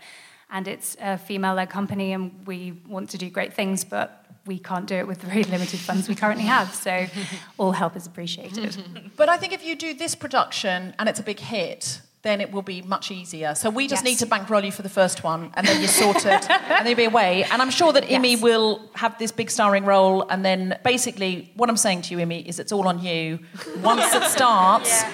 And 0.50 0.68
it's 0.68 0.96
a 1.00 1.18
female 1.18 1.54
led 1.54 1.70
company, 1.70 2.12
and 2.12 2.46
we 2.46 2.72
want 2.86 3.10
to 3.10 3.18
do 3.18 3.28
great 3.30 3.54
things, 3.54 3.84
but 3.84 4.24
we 4.46 4.58
can't 4.58 4.86
do 4.86 4.94
it 4.96 5.06
with 5.06 5.20
the 5.20 5.26
very 5.26 5.42
limited 5.44 5.80
funds 5.80 6.08
we 6.08 6.14
currently 6.14 6.44
have. 6.44 6.74
So 6.74 7.06
all 7.58 7.72
help 7.72 7.96
is 7.96 8.06
appreciated. 8.06 8.76
But 9.16 9.28
I 9.28 9.36
think 9.36 9.52
if 9.52 9.64
you 9.64 9.74
do 9.76 9.94
this 9.94 10.14
production 10.14 10.92
and 10.98 11.08
it's 11.08 11.20
a 11.20 11.22
big 11.22 11.38
hit, 11.40 12.00
then 12.22 12.40
it 12.40 12.50
will 12.52 12.62
be 12.62 12.82
much 12.82 13.10
easier. 13.10 13.54
So 13.54 13.70
we 13.70 13.86
just 13.86 14.02
Yes. 14.04 14.10
need 14.10 14.18
to 14.20 14.26
bankroll 14.26 14.64
you 14.64 14.72
for 14.72 14.82
the 14.82 14.88
first 14.88 15.22
one, 15.24 15.50
and 15.54 15.66
then 15.66 15.78
you're 15.80 15.88
sorted, 15.88 16.26
and 16.50 16.80
then 16.80 16.86
you'll 16.86 16.96
be 16.96 17.04
away. 17.04 17.44
And 17.44 17.60
I'm 17.62 17.70
sure 17.70 17.92
that 17.92 18.04
Imi 18.04 18.40
will 18.40 18.80
have 18.94 19.16
this 19.18 19.30
big 19.32 19.50
starring 19.50 19.84
role, 19.84 20.26
and 20.30 20.42
then 20.44 20.78
basically, 20.82 21.52
what 21.54 21.68
I'm 21.70 21.76
saying 21.76 22.02
to 22.02 22.10
you, 22.14 22.18
Imi, 22.26 22.44
is 22.46 22.58
it's 22.58 22.72
all 22.72 22.88
on 22.88 22.98
you. 23.02 23.38
Once 23.82 24.14
it 24.14 24.22
starts, 24.24 25.04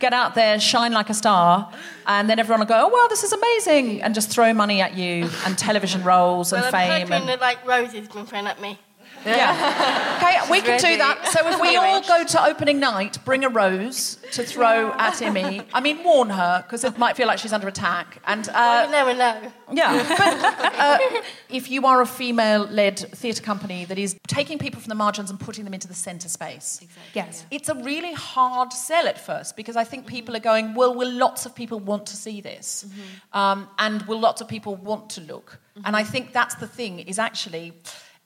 get 0.00 0.12
out 0.12 0.34
there, 0.34 0.58
shine 0.58 0.92
like 0.92 1.10
a 1.10 1.14
star, 1.14 1.72
and 2.06 2.28
then 2.28 2.38
everyone 2.38 2.60
will 2.60 2.66
go, 2.66 2.86
"Oh 2.86 2.90
well, 2.92 3.08
this 3.08 3.22
is 3.22 3.32
amazing," 3.32 4.02
and 4.02 4.14
just 4.14 4.30
throw 4.30 4.52
money 4.52 4.80
at 4.80 4.96
you 4.96 5.30
and 5.44 5.56
television 5.56 6.02
roles 6.02 6.52
and 6.52 6.62
well, 6.62 6.74
I'm 6.74 6.88
fame. 6.88 7.00
hoping 7.02 7.12
And 7.12 7.28
that 7.28 7.40
like 7.40 7.66
Rosie's 7.66 8.08
been 8.08 8.26
thrown 8.26 8.46
at 8.46 8.60
me. 8.60 8.78
Yeah. 9.24 10.16
Okay, 10.16 10.50
we 10.50 10.60
can 10.60 10.78
do 10.80 10.96
that. 10.98 11.28
So 11.28 11.46
if 11.48 11.60
we 11.60 11.76
all 11.76 12.00
go 12.02 12.24
to 12.24 12.44
opening 12.44 12.80
night, 12.80 13.18
bring 13.24 13.44
a 13.44 13.48
rose 13.48 14.18
to 14.32 14.44
throw 14.44 14.92
at 14.92 15.14
Imi. 15.14 15.64
I 15.72 15.80
mean, 15.80 16.02
warn 16.04 16.30
her 16.30 16.62
because 16.62 16.84
it 16.84 16.98
might 16.98 17.16
feel 17.16 17.26
like 17.26 17.38
she's 17.38 17.52
under 17.52 17.68
attack. 17.68 18.20
And 18.26 18.48
uh, 18.48 18.52
well, 18.54 18.84
you 18.86 18.92
never 18.92 19.14
know. 19.14 19.52
yeah, 19.72 20.04
but 20.08 20.74
uh, 20.78 21.22
if 21.48 21.70
you 21.70 21.86
are 21.86 22.00
a 22.00 22.06
female-led 22.06 22.98
theatre 22.98 23.42
company 23.42 23.84
that 23.84 23.98
is 23.98 24.16
taking 24.26 24.58
people 24.58 24.80
from 24.80 24.88
the 24.88 24.94
margins 24.94 25.30
and 25.30 25.38
putting 25.38 25.64
them 25.64 25.74
into 25.74 25.88
the 25.88 25.94
centre 25.94 26.28
space, 26.28 26.80
exactly, 26.82 27.12
yes, 27.14 27.46
it's 27.50 27.68
a 27.68 27.74
really 27.74 28.12
hard 28.12 28.72
sell 28.72 29.06
at 29.06 29.18
first 29.18 29.56
because 29.56 29.76
I 29.76 29.84
think 29.84 30.06
people 30.06 30.36
are 30.36 30.40
going, 30.40 30.74
well, 30.74 30.94
will 30.94 31.12
lots 31.12 31.46
of 31.46 31.54
people 31.54 31.78
want 31.78 32.06
to 32.06 32.16
see 32.16 32.40
this, 32.40 32.86
um, 33.32 33.68
and 33.78 34.02
will 34.02 34.20
lots 34.20 34.40
of 34.40 34.48
people 34.48 34.76
want 34.76 35.10
to 35.10 35.20
look? 35.20 35.60
And 35.84 35.96
I 35.96 36.04
think 36.04 36.32
that's 36.32 36.56
the 36.56 36.66
thing 36.66 37.00
is 37.00 37.18
actually. 37.18 37.72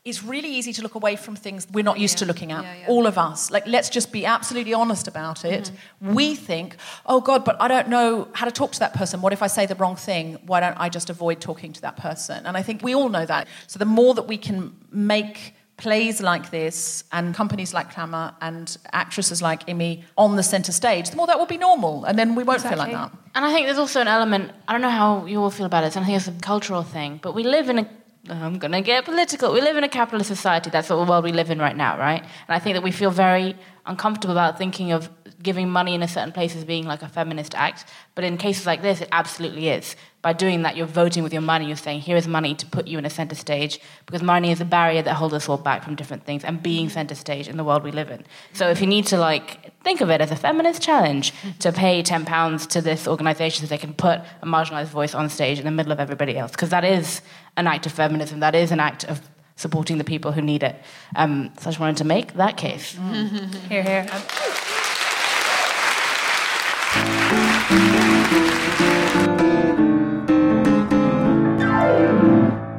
It's 0.05 0.23
really 0.23 0.51
easy 0.51 0.73
to 0.75 0.83
look 0.83 0.95
away 0.97 1.17
from 1.17 1.35
things 1.35 1.67
we're 1.73 1.83
not 1.83 1.99
used 1.99 2.19
to 2.19 2.27
looking 2.27 2.53
at. 2.53 2.65
All 2.89 3.07
of 3.07 3.17
us. 3.17 3.51
Like, 3.51 3.67
let's 3.67 3.89
just 3.89 4.13
be 4.13 4.27
absolutely 4.27 4.75
honest 4.75 5.09
about 5.09 5.47
it. 5.47 5.71
Mm-hmm. 6.03 6.15
We 6.15 6.35
think, 6.35 6.77
oh 7.07 7.23
God, 7.23 7.43
but 7.45 7.57
I 7.59 7.69
don't 7.69 7.89
know 7.89 8.29
how 8.35 8.45
to 8.45 8.53
talk 8.53 8.73
to 8.73 8.81
that 8.81 8.93
person. 8.93 9.23
What 9.23 9.33
if 9.33 9.43
I 9.43 9.47
say 9.47 9.65
the 9.65 9.75
wrong 9.77 9.97
thing? 9.97 10.39
Why 10.45 10.61
don't 10.61 10.77
I 10.79 10.91
just 10.91 11.09
avoid 11.09 11.41
talking 11.41 11.73
to 11.73 11.81
that 11.81 11.97
person? 11.97 12.45
And 12.45 12.55
I 12.55 12.63
think 12.63 12.83
we 12.83 12.95
all 12.95 13.09
know 13.09 13.25
that. 13.25 13.49
So 13.67 13.79
the 13.79 13.87
more 13.87 14.13
that 14.15 14.29
we 14.29 14.37
can 14.37 14.77
make 14.91 15.55
plays 15.77 16.21
like 16.21 16.51
this 16.51 17.05
and 17.11 17.35
companies 17.35 17.75
like 17.75 17.91
Clamour 17.91 18.35
and 18.41 18.77
actresses 18.93 19.43
like 19.43 19.67
Imi 19.67 20.05
on 20.17 20.37
the 20.37 20.43
centre 20.43 20.71
stage, 20.71 21.11
the 21.11 21.17
more 21.17 21.27
that 21.27 21.39
will 21.39 21.47
be 21.47 21.59
normal. 21.59 22.05
And 22.05 22.19
then 22.19 22.35
we 22.35 22.45
won't 22.45 22.61
feel 22.61 22.79
like 22.79 22.93
that. 22.93 23.11
And 23.35 23.45
I 23.45 23.53
think 23.53 23.67
there's 23.67 23.79
also 23.79 24.01
an 24.01 24.09
element, 24.09 24.53
I 24.69 24.73
don't 24.73 24.83
know 24.83 24.91
how 24.91 25.27
you 25.27 25.43
all 25.43 25.51
feel 25.51 25.67
about 25.67 25.83
it, 25.83 25.97
and 25.97 26.05
I 26.05 26.07
think 26.07 26.19
it's 26.19 26.29
a 26.29 26.33
cultural 26.41 26.83
thing, 26.83 27.19
but 27.21 27.35
we 27.35 27.43
live 27.43 27.69
in 27.69 27.81
a, 27.81 27.89
Um, 28.31 28.43
I'm 28.43 28.59
going 28.59 28.73
to 28.73 28.81
get 28.81 29.05
political, 29.05 29.53
we 29.53 29.61
live 29.61 29.77
in 29.77 29.85
a 29.85 29.89
capitalist 29.89 30.29
society. 30.29 30.71
That's 30.71 30.89
the 30.89 30.97
world 30.97 31.25
we 31.25 31.33
live 31.33 31.51
in 31.51 31.59
right 31.59 31.77
now, 31.77 31.99
right? 31.99 32.23
And 32.23 32.57
I 32.57 32.59
think 32.59 32.75
that 32.75 32.83
we 32.83 32.91
feel 32.91 33.11
very 33.11 33.55
uncomfortable 33.85 34.33
about 34.33 34.57
thinking 34.57 34.93
of 34.93 35.11
giving 35.43 35.69
money 35.69 35.95
in 35.95 36.03
a 36.03 36.09
certain 36.09 36.33
place 36.33 36.57
as 36.57 36.65
being 36.65 36.87
like 36.87 37.03
a 37.03 37.09
feminist 37.09 37.55
act. 37.55 37.85
But 38.15 38.25
in 38.25 38.39
cases 38.39 38.65
like 38.65 38.81
this, 38.81 39.03
it 39.03 39.11
absolutely 39.13 39.69
is. 39.69 39.95
By 40.23 40.33
doing 40.33 40.63
that, 40.63 40.75
you're 40.75 40.87
voting 40.87 41.23
with 41.23 41.35
your 41.35 41.43
money. 41.43 41.67
You're 41.67 41.77
saying, 41.77 42.01
here 42.01 42.17
is 42.17 42.27
money 42.27 42.55
to 42.55 42.65
put 42.65 42.87
you 42.87 42.97
in 42.97 43.05
a 43.05 43.11
center 43.11 43.35
stage, 43.35 43.79
because 44.07 44.23
money 44.23 44.51
is 44.51 44.61
a 44.63 44.65
barrier 44.65 45.03
that 45.03 45.15
holds 45.17 45.35
us 45.35 45.47
all 45.47 45.59
back 45.59 45.85
from 45.85 45.95
different 45.95 46.25
things 46.25 46.45
and 46.45 46.63
being 46.63 46.89
center 46.89 47.15
stage 47.15 47.47
in 47.47 47.59
the 47.59 47.65
world 47.65 47.83
we 47.83 47.91
live 47.91 48.11
in. 48.11 48.25
So 48.55 48.71
if 48.71 48.81
you 48.81 48.87
need 48.87 49.07
to, 49.09 49.19
like, 49.19 49.64
think 49.85 50.01
of 50.01 50.11
it 50.11 50.21
as 50.21 50.31
a 50.31 50.37
feminist 50.37 50.83
challenge 50.83 51.33
to 51.61 51.71
pay 51.71 52.03
£10 52.03 52.69
to 52.69 52.81
this 52.81 53.07
organization 53.07 53.67
so 53.67 53.69
they 53.69 53.79
can 53.79 53.93
put 53.93 54.21
a 54.41 54.47
marginalized 54.47 54.87
voice 54.87 55.15
on 55.15 55.29
stage 55.29 55.59
in 55.59 55.67
the 55.67 55.71
middle 55.71 55.93
of 55.93 56.01
everybody 56.01 56.37
else, 56.39 56.53
because 56.53 56.71
that 56.71 56.85
is 56.85 57.21
an 57.57 57.67
act 57.67 57.85
of 57.87 57.93
feminism, 57.93 58.41
that 58.41 58.55
is 58.55 58.73
an 58.73 58.81
act 58.81 59.05
of 59.05 59.21
supporting 59.57 59.99
the 59.99 60.05
people 60.05 60.33
who 60.33 60.41
need 60.41 60.63
it. 60.63 60.75
Um, 61.15 61.53
so 61.59 61.69
I 61.69 61.71
just 61.71 61.79
wanted 61.79 61.99
to 61.99 62.05
make 62.05 62.33
that 62.35 62.57
case. 62.57 62.93
Here, 63.69 63.83
here. 63.83 64.07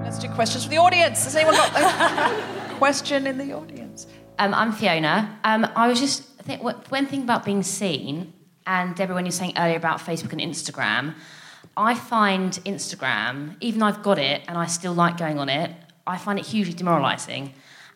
Let's 0.03 0.19
do 0.19 0.27
questions 0.29 0.63
from 0.63 0.71
the 0.71 0.77
audience. 0.79 1.23
Has 1.23 1.35
anyone 1.35 1.55
got 1.55 1.71
a 1.75 2.75
question 2.77 3.27
in 3.27 3.37
the 3.37 3.53
audience? 3.53 4.07
Um, 4.37 4.53
I'm 4.53 4.73
Fiona. 4.73 5.39
Um, 5.43 5.65
I 5.75 5.87
was 5.87 5.99
just 5.99 6.34
Think 6.45 6.63
when 6.63 7.07
thinking 7.07 7.23
about 7.23 7.43
being 7.43 7.63
seen, 7.63 8.33
and 8.67 8.95
Deborah, 8.95 9.15
when 9.15 9.25
you 9.25 9.29
were 9.29 9.33
saying 9.33 9.53
earlier 9.57 9.77
about 9.77 9.99
Facebook 9.99 10.31
and 10.31 10.41
Instagram, 10.41 11.15
I 11.75 11.95
find 11.95 12.51
Instagram, 12.65 13.57
even 13.59 13.79
though 13.79 13.87
I've 13.87 14.03
got 14.03 14.19
it 14.19 14.43
and 14.47 14.57
I 14.57 14.67
still 14.67 14.93
like 14.93 15.17
going 15.17 15.39
on 15.39 15.49
it, 15.49 15.71
I 16.07 16.17
find 16.17 16.37
it 16.39 16.45
hugely 16.45 16.73
demoralising. 16.73 17.53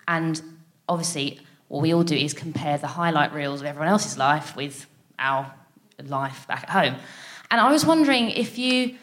And 0.07 0.41
obviously, 0.87 1.39
what 1.67 1.81
we 1.81 1.93
all 1.93 2.03
do 2.03 2.15
is 2.15 2.33
compare 2.33 2.77
the 2.77 2.87
highlight 2.87 3.33
reels 3.33 3.61
of 3.61 3.67
everyone 3.67 3.89
else's 3.89 4.17
life 4.17 4.55
with 4.55 4.87
our 5.19 5.53
life 6.03 6.47
back 6.47 6.63
at 6.63 6.69
home. 6.69 6.95
And 7.51 7.61
I 7.61 7.71
was 7.71 7.85
wondering 7.85 8.31
if 8.31 8.57
you 8.57 8.95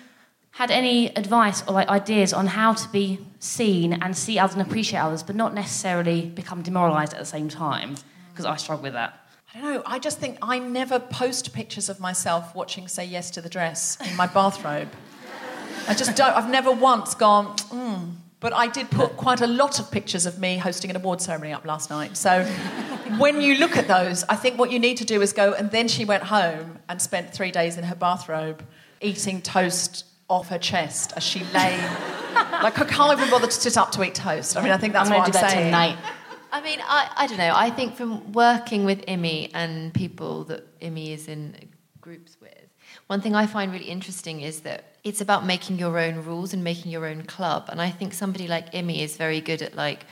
had 0.50 0.70
any 0.70 1.14
advice 1.16 1.62
or 1.68 1.74
like 1.74 1.88
ideas 1.88 2.32
on 2.32 2.48
how 2.48 2.72
to 2.72 2.88
be 2.88 3.20
seen 3.38 3.92
and 3.92 4.16
see 4.16 4.38
others 4.38 4.56
and 4.56 4.66
appreciate 4.66 4.98
others, 4.98 5.22
but 5.22 5.36
not 5.36 5.54
necessarily 5.54 6.26
become 6.26 6.62
demoralised 6.62 7.12
at 7.12 7.18
the 7.18 7.26
same 7.26 7.48
time, 7.48 7.96
because 8.32 8.44
I 8.44 8.56
struggle 8.56 8.84
with 8.84 8.94
that. 8.94 9.25
I 9.56 9.60
don't 9.62 9.74
know. 9.74 9.82
I 9.86 9.98
just 9.98 10.18
think 10.18 10.36
I 10.42 10.58
never 10.58 10.98
post 10.98 11.54
pictures 11.54 11.88
of 11.88 11.98
myself 11.98 12.54
watching 12.54 12.88
Say 12.88 13.06
Yes 13.06 13.30
to 13.32 13.40
the 13.40 13.48
Dress 13.48 13.96
in 14.06 14.14
my 14.14 14.26
bathrobe. 14.26 14.88
I 15.88 15.94
just 15.94 16.14
don't. 16.14 16.34
I've 16.36 16.50
never 16.50 16.70
once 16.70 17.14
gone, 17.14 17.56
mm. 17.56 18.12
But 18.38 18.52
I 18.52 18.66
did 18.66 18.90
put 18.90 19.16
quite 19.16 19.40
a 19.40 19.46
lot 19.46 19.80
of 19.80 19.90
pictures 19.90 20.26
of 20.26 20.38
me 20.38 20.58
hosting 20.58 20.90
an 20.90 20.96
award 20.96 21.22
ceremony 21.22 21.54
up 21.54 21.64
last 21.64 21.88
night. 21.88 22.18
So 22.18 22.44
when 23.16 23.40
you 23.40 23.54
look 23.54 23.78
at 23.78 23.88
those, 23.88 24.24
I 24.24 24.36
think 24.36 24.58
what 24.58 24.70
you 24.70 24.78
need 24.78 24.98
to 24.98 25.06
do 25.06 25.22
is 25.22 25.32
go, 25.32 25.54
and 25.54 25.70
then 25.70 25.88
she 25.88 26.04
went 26.04 26.24
home 26.24 26.78
and 26.90 27.00
spent 27.00 27.32
three 27.32 27.50
days 27.50 27.78
in 27.78 27.84
her 27.84 27.94
bathrobe 27.94 28.62
eating 29.00 29.40
toast 29.40 30.04
off 30.28 30.48
her 30.48 30.58
chest 30.58 31.14
as 31.16 31.22
she 31.22 31.40
lay. 31.44 31.78
like, 32.34 32.78
I 32.78 32.84
can't 32.84 33.18
even 33.18 33.30
bother 33.30 33.46
to 33.46 33.52
sit 33.52 33.78
up 33.78 33.90
to 33.92 34.04
eat 34.04 34.14
toast. 34.14 34.54
I 34.58 34.62
mean, 34.62 34.72
I 34.72 34.76
think 34.76 34.92
that's 34.92 35.08
I'm 35.08 35.16
what 35.16 35.32
do 35.32 35.38
I'm 35.38 35.42
that 35.42 35.50
saying. 35.50 35.64
tonight. 35.68 35.96
I 36.52 36.60
mean, 36.60 36.80
I, 36.82 37.10
I 37.16 37.26
don't 37.26 37.38
know. 37.38 37.52
I 37.54 37.70
think 37.70 37.96
from 37.96 38.32
working 38.32 38.84
with 38.84 39.04
Imi 39.06 39.50
and 39.54 39.92
people 39.92 40.44
that 40.44 40.80
Imi 40.80 41.10
is 41.10 41.28
in 41.28 41.54
groups 42.00 42.36
with, 42.40 42.52
one 43.08 43.20
thing 43.20 43.34
I 43.34 43.46
find 43.46 43.72
really 43.72 43.86
interesting 43.86 44.40
is 44.40 44.60
that 44.60 44.96
it's 45.04 45.20
about 45.20 45.44
making 45.44 45.78
your 45.78 45.98
own 45.98 46.24
rules 46.24 46.52
and 46.52 46.64
making 46.64 46.90
your 46.90 47.06
own 47.06 47.22
club. 47.22 47.68
And 47.68 47.80
I 47.80 47.90
think 47.90 48.14
somebody 48.14 48.48
like 48.48 48.72
Imi 48.72 49.00
is 49.00 49.16
very 49.16 49.40
good 49.40 49.62
at 49.62 49.74
like, 49.74 50.06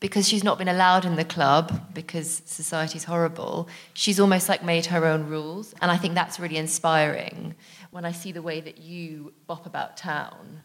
because 0.00 0.28
she's 0.28 0.44
not 0.44 0.58
been 0.58 0.68
allowed 0.68 1.04
in 1.04 1.16
the 1.16 1.24
club 1.24 1.92
because 1.94 2.42
society's 2.44 3.04
horrible, 3.04 3.68
she's 3.92 4.20
almost 4.20 4.48
like 4.48 4.64
made 4.64 4.86
her 4.86 5.04
own 5.04 5.28
rules. 5.28 5.74
And 5.80 5.90
I 5.90 5.96
think 5.96 6.14
that's 6.14 6.38
really 6.38 6.56
inspiring 6.56 7.54
when 7.90 8.04
I 8.04 8.12
see 8.12 8.32
the 8.32 8.42
way 8.42 8.60
that 8.60 8.78
you 8.78 9.32
bop 9.46 9.66
about 9.66 9.96
town 9.96 10.62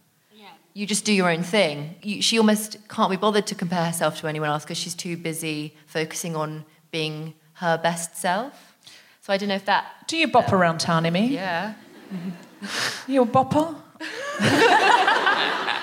you 0.74 0.86
just 0.86 1.06
do 1.06 1.14
your 1.14 1.30
own 1.30 1.44
thing. 1.44 1.96
You, 2.02 2.22
she 2.22 2.38
almost 2.38 2.78
can't 2.88 3.10
be 3.10 3.18
bothered 3.18 3.48
to 3.48 3.56
compare 3.56 3.86
herself 3.86 4.20
to 4.20 4.28
anyone 4.28 4.50
else 4.50 4.64
because 4.64 4.78
she's 4.78 4.96
too 4.96 5.18
busy 5.18 5.76
focusing 5.88 6.36
on 6.36 6.66
being 6.92 7.34
her 7.54 7.78
best 7.78 8.18
self. 8.18 8.78
So 9.22 9.34
I 9.34 9.38
don't 9.38 9.50
know 9.50 9.56
if 9.56 9.66
that. 9.66 10.08
Do 10.08 10.18
you 10.18 10.28
bop 10.28 10.54
around 10.54 10.80
town, 10.80 11.04
Imi? 11.04 11.32
Yeah. 11.32 11.74
You're 13.08 13.24
a 13.24 13.28
bopper? 13.28 13.76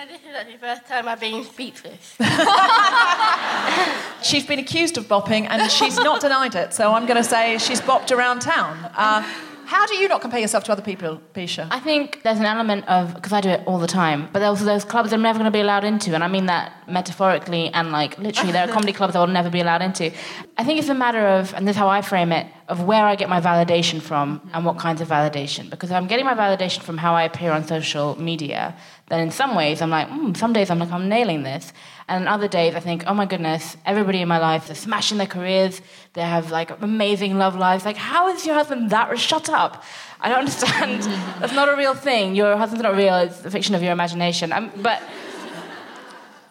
Uh, 0.00 0.06
this 0.06 0.20
is 0.22 0.34
actually 0.34 0.54
the 0.54 0.58
first 0.58 0.86
time 0.86 1.06
I've 1.06 1.20
been 1.20 1.44
speechless. 1.44 2.16
She's 4.22 4.46
been 4.46 4.58
accused 4.58 4.96
of 4.96 5.06
bopping 5.06 5.46
and 5.50 5.70
she's 5.70 5.96
not 5.96 6.22
denied 6.22 6.54
it. 6.54 6.72
So 6.72 6.94
I'm 6.94 7.04
going 7.04 7.18
to 7.18 7.28
say 7.28 7.58
she's 7.58 7.82
bopped 7.82 8.16
around 8.16 8.40
town. 8.40 8.90
Uh, 8.94 9.22
how 9.70 9.86
do 9.86 9.94
you 9.94 10.08
not 10.08 10.20
compare 10.20 10.40
yourself 10.40 10.64
to 10.64 10.72
other 10.72 10.82
people, 10.82 11.20
Bisha? 11.32 11.68
I 11.70 11.78
think 11.78 12.22
there's 12.24 12.40
an 12.40 12.44
element 12.44 12.88
of 12.88 13.14
because 13.14 13.32
I 13.32 13.40
do 13.40 13.50
it 13.50 13.62
all 13.68 13.78
the 13.78 13.86
time, 13.86 14.28
but 14.32 14.40
there's 14.40 14.50
also 14.50 14.64
those 14.64 14.84
clubs 14.84 15.12
I'm 15.12 15.22
never 15.22 15.38
going 15.38 15.52
to 15.52 15.56
be 15.56 15.60
allowed 15.60 15.84
into, 15.84 16.12
and 16.12 16.24
I 16.24 16.28
mean 16.28 16.46
that 16.46 16.72
metaphorically 16.88 17.68
and 17.68 17.92
like 17.92 18.18
literally. 18.18 18.50
There 18.50 18.64
are 18.64 18.72
comedy 18.78 18.92
clubs 18.92 19.14
I 19.14 19.20
will 19.20 19.28
never 19.28 19.48
be 19.48 19.60
allowed 19.60 19.82
into. 19.82 20.12
I 20.58 20.64
think 20.64 20.80
it's 20.80 20.88
a 20.88 20.94
matter 20.94 21.24
of, 21.24 21.54
and 21.54 21.68
this 21.68 21.76
is 21.76 21.78
how 21.78 21.88
I 21.88 22.02
frame 22.02 22.32
it, 22.32 22.48
of 22.66 22.82
where 22.82 23.04
I 23.04 23.14
get 23.14 23.28
my 23.28 23.40
validation 23.40 24.02
from 24.02 24.40
and 24.52 24.64
what 24.64 24.76
kinds 24.78 25.00
of 25.00 25.08
validation. 25.08 25.70
Because 25.70 25.90
if 25.90 25.96
I'm 25.96 26.08
getting 26.08 26.24
my 26.24 26.34
validation 26.34 26.82
from 26.82 26.98
how 26.98 27.14
I 27.14 27.22
appear 27.22 27.52
on 27.52 27.64
social 27.64 28.20
media, 28.20 28.76
then 29.08 29.20
in 29.20 29.30
some 29.30 29.54
ways 29.54 29.80
I'm 29.82 29.90
like, 29.90 30.08
mm, 30.08 30.36
some 30.36 30.52
days 30.52 30.68
I'm 30.70 30.80
like 30.80 30.90
I'm 30.90 31.08
nailing 31.08 31.44
this, 31.44 31.72
And 32.10 32.26
other 32.26 32.48
days, 32.48 32.74
I 32.74 32.80
think, 32.80 33.04
oh 33.06 33.14
my 33.14 33.24
goodness, 33.24 33.76
everybody 33.86 34.20
in 34.20 34.26
my 34.26 34.38
life, 34.38 34.66
they're 34.66 34.74
smashing 34.74 35.16
their 35.18 35.28
careers, 35.28 35.80
they 36.14 36.22
have 36.22 36.50
like 36.50 36.72
amazing 36.82 37.38
love 37.38 37.54
lives. 37.54 37.84
Like, 37.84 37.96
how 37.96 38.26
is 38.28 38.44
your 38.44 38.56
husband 38.56 38.90
that? 38.90 39.16
Shut 39.16 39.48
up. 39.48 39.84
I 40.20 40.28
don't 40.28 40.38
understand. 40.46 41.04
That's 41.40 41.54
not 41.54 41.72
a 41.72 41.76
real 41.76 41.94
thing. 41.94 42.34
Your 42.34 42.56
husband's 42.56 42.82
not 42.82 42.96
real, 42.96 43.14
it's 43.14 43.44
a 43.44 43.50
fiction 43.52 43.76
of 43.76 43.82
your 43.84 43.92
imagination. 43.92 44.52
Um, 44.52 44.72
but 44.78 45.00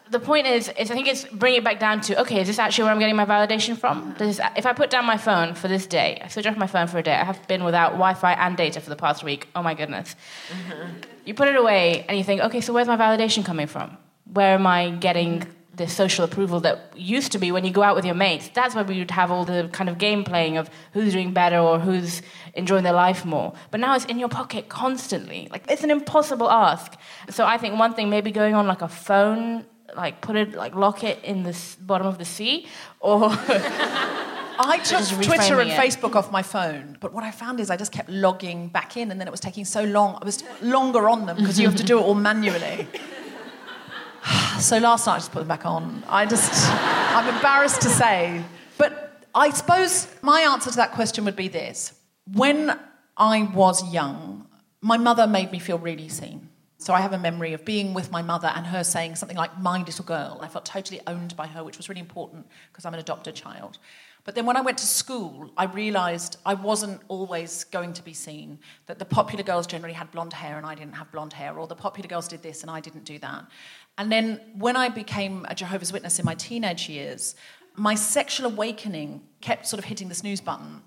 the 0.10 0.22
point 0.22 0.48
is, 0.48 0.70
is 0.70 0.90
I 0.92 0.94
think 0.94 1.10
it's 1.10 1.26
bringing 1.26 1.60
it 1.60 1.66
back 1.66 1.78
down 1.78 2.00
to 2.02 2.22
okay, 2.22 2.40
is 2.40 2.48
this 2.48 2.58
actually 2.58 2.86
where 2.86 2.94
I'm 2.94 3.00
getting 3.00 3.18
my 3.18 3.26
validation 3.26 3.78
from? 3.78 4.16
Does, 4.18 4.40
if 4.56 4.66
I 4.66 4.72
put 4.72 4.90
down 4.90 5.04
my 5.04 5.18
phone 5.18 5.56
for 5.56 5.68
this 5.68 5.86
day, 5.88 6.22
I 6.24 6.30
switch 6.30 6.48
off 6.48 6.56
my 6.56 6.68
phone 6.68 6.88
for 6.88 7.00
a 7.00 7.04
day. 7.04 7.16
I 7.16 7.26
have 7.26 7.46
been 7.50 7.66
without 7.66 7.92
Wi-Fi 7.92 8.32
and 8.32 8.56
data 8.56 8.80
for 8.80 8.90
the 8.90 8.96
past 8.96 9.26
week. 9.26 9.50
Oh 9.54 9.62
my 9.62 9.74
goodness! 9.74 10.16
You 11.26 11.34
put 11.34 11.50
it 11.50 11.58
away 11.58 12.06
and 12.08 12.18
you 12.18 12.24
think, 12.24 12.40
okay, 12.44 12.62
so 12.62 12.72
where's 12.72 12.88
my 12.88 12.96
validation 12.96 13.44
coming 13.44 13.68
from? 13.68 13.98
Where 14.34 14.54
am 14.56 14.68
I 14.68 14.92
getting 14.92 15.46
the 15.76 15.88
social 15.88 16.26
approval 16.26 16.60
that 16.60 16.92
used 16.96 17.32
to 17.32 17.40
be 17.40 17.52
when 17.52 17.64
you 17.64 17.72
go 17.72 17.82
out 17.82 17.96
with 17.96 18.06
your 18.06 18.16
mates? 18.16 18.50
That's 18.54 18.76
where 18.76 18.84
we 18.84 19.00
would 19.00 19.12
have 19.12 19.32
all 19.32 19.46
the 19.46 19.70
kind 19.72 19.90
of 19.90 19.98
game 19.98 20.24
playing 20.24 20.58
of 20.58 20.70
who's 20.94 21.14
doing 21.14 21.34
better 21.34 21.58
or 21.58 21.80
who's 21.80 22.22
enjoying 22.54 22.84
their 22.84 22.94
life 22.94 23.26
more. 23.26 23.54
But 23.72 23.80
now 23.80 23.96
it's 23.96 24.06
in 24.06 24.20
your 24.20 24.30
pocket 24.30 24.70
constantly. 24.70 25.48
Like 25.52 25.66
it's 25.70 25.84
an 25.84 25.92
impossible 25.92 26.50
ask. 26.50 26.94
So 27.30 27.46
I 27.46 27.58
think 27.58 27.80
one 27.80 27.94
thing 27.94 28.10
maybe 28.10 28.32
going 28.32 28.56
on 28.56 28.68
like 28.68 28.82
a 28.82 28.90
phone 28.90 29.66
like 29.96 30.22
put 30.22 30.36
it 30.36 30.54
like 30.54 30.76
lock 30.76 31.04
it 31.04 31.24
in 31.24 31.42
the 31.42 31.58
bottom 31.82 32.06
of 32.06 32.20
the 32.20 32.26
sea 32.26 32.68
or 33.00 33.30
I 34.62 34.78
took 34.78 35.00
Just 35.00 35.24
Twitter 35.24 35.62
and 35.62 35.72
it. 35.72 35.78
Facebook 35.78 36.16
off 36.16 36.34
my 36.34 36.44
phone, 36.44 36.98
but 37.00 37.14
what 37.14 37.24
I 37.24 37.32
found 37.32 37.62
is 37.62 37.70
I 37.70 37.78
just 37.78 37.94
kept 37.94 38.10
logging 38.10 38.68
back 38.68 38.98
in, 38.98 39.10
and 39.10 39.20
then 39.20 39.26
it 39.26 39.32
was 39.32 39.40
taking 39.40 39.64
so 39.64 39.86
long. 39.86 40.18
I 40.22 40.26
was 40.26 40.44
longer 40.62 41.08
on 41.08 41.26
them 41.28 41.38
because 41.38 41.58
you 41.58 41.66
have 41.66 41.78
to 41.78 41.84
do 41.84 41.98
it 41.98 42.02
all 42.02 42.14
manually. 42.14 42.86
so 44.60 44.78
last 44.78 45.08
night 45.08 45.16
I 45.16 45.18
just 45.18 45.32
put 45.32 45.40
them 45.40 45.48
back 45.48 45.66
on. 45.66 46.04
I 46.08 46.26
just, 46.26 46.52
I'm 46.72 47.34
embarrassed 47.34 47.82
to 47.82 47.90
say, 47.90 48.44
but 48.78 49.26
I 49.34 49.50
suppose 49.52 50.08
my 50.22 50.42
answer 50.42 50.70
to 50.72 50.76
that 50.78 50.92
question 50.94 51.26
would 51.26 51.36
be 51.36 51.48
this: 51.48 51.94
When 52.34 52.78
I 53.18 53.44
was 53.44 53.94
young, 53.94 54.48
my 54.82 54.98
mother 54.98 55.28
made 55.28 55.52
me 55.52 55.60
feel 55.60 55.78
really 55.78 56.10
seen. 56.10 56.50
So 56.82 56.94
I 56.94 57.02
have 57.02 57.12
a 57.12 57.18
memory 57.18 57.52
of 57.52 57.66
being 57.66 57.94
with 57.94 58.10
my 58.10 58.22
mother 58.22 58.50
and 58.56 58.66
her 58.66 58.86
saying 58.86 59.18
something 59.18 59.38
like, 59.38 59.60
my 59.60 59.84
little 59.84 60.06
girl. 60.06 60.40
I 60.42 60.48
felt 60.48 60.66
totally 60.66 61.02
owned 61.08 61.36
by 61.36 61.46
her, 61.48 61.62
which 61.62 61.76
was 61.76 61.90
really 61.90 62.00
important 62.00 62.48
because 62.72 62.86
I'm 62.86 62.94
an 62.94 63.02
adopted 63.02 63.36
child. 63.36 63.80
But 64.24 64.36
then 64.36 64.46
when 64.46 64.56
I 64.56 64.62
went 64.62 64.78
to 64.78 64.86
school, 64.86 65.52
I 65.58 65.66
realised 65.66 66.38
I 66.46 66.54
wasn't 66.54 67.02
always 67.08 67.66
going 67.66 67.94
to 67.94 68.04
be 68.04 68.14
seen. 68.14 68.60
That 68.86 68.98
the 68.98 69.04
popular 69.04 69.44
girls 69.44 69.68
generally 69.68 69.94
had 69.94 70.12
blonde 70.12 70.32
hair 70.32 70.56
and 70.58 70.66
I 70.66 70.76
didn't 70.76 70.94
have 70.94 71.12
blonde 71.12 71.34
hair, 71.34 71.58
or 71.58 71.68
the 71.68 71.76
popular 71.76 72.08
girls 72.08 72.28
did 72.28 72.44
this 72.44 72.62
and 72.62 72.72
I 72.72 72.80
didn't 72.80 73.04
do 73.04 73.20
that. 73.20 73.46
And 74.00 74.10
then 74.10 74.40
when 74.58 74.78
I 74.78 74.88
became 74.88 75.46
a 75.50 75.54
Jehovah's 75.54 75.92
Witness 75.92 76.20
in 76.20 76.26
my 76.26 76.34
teenage 76.34 76.88
years, 76.88 77.36
my 77.76 77.96
sexual 77.96 78.48
awakening 78.48 79.22
kept 79.42 79.68
sort 79.68 79.78
of 79.78 79.84
hitting 79.84 80.08
the 80.08 80.16
snooze 80.16 80.40
button. 80.40 80.82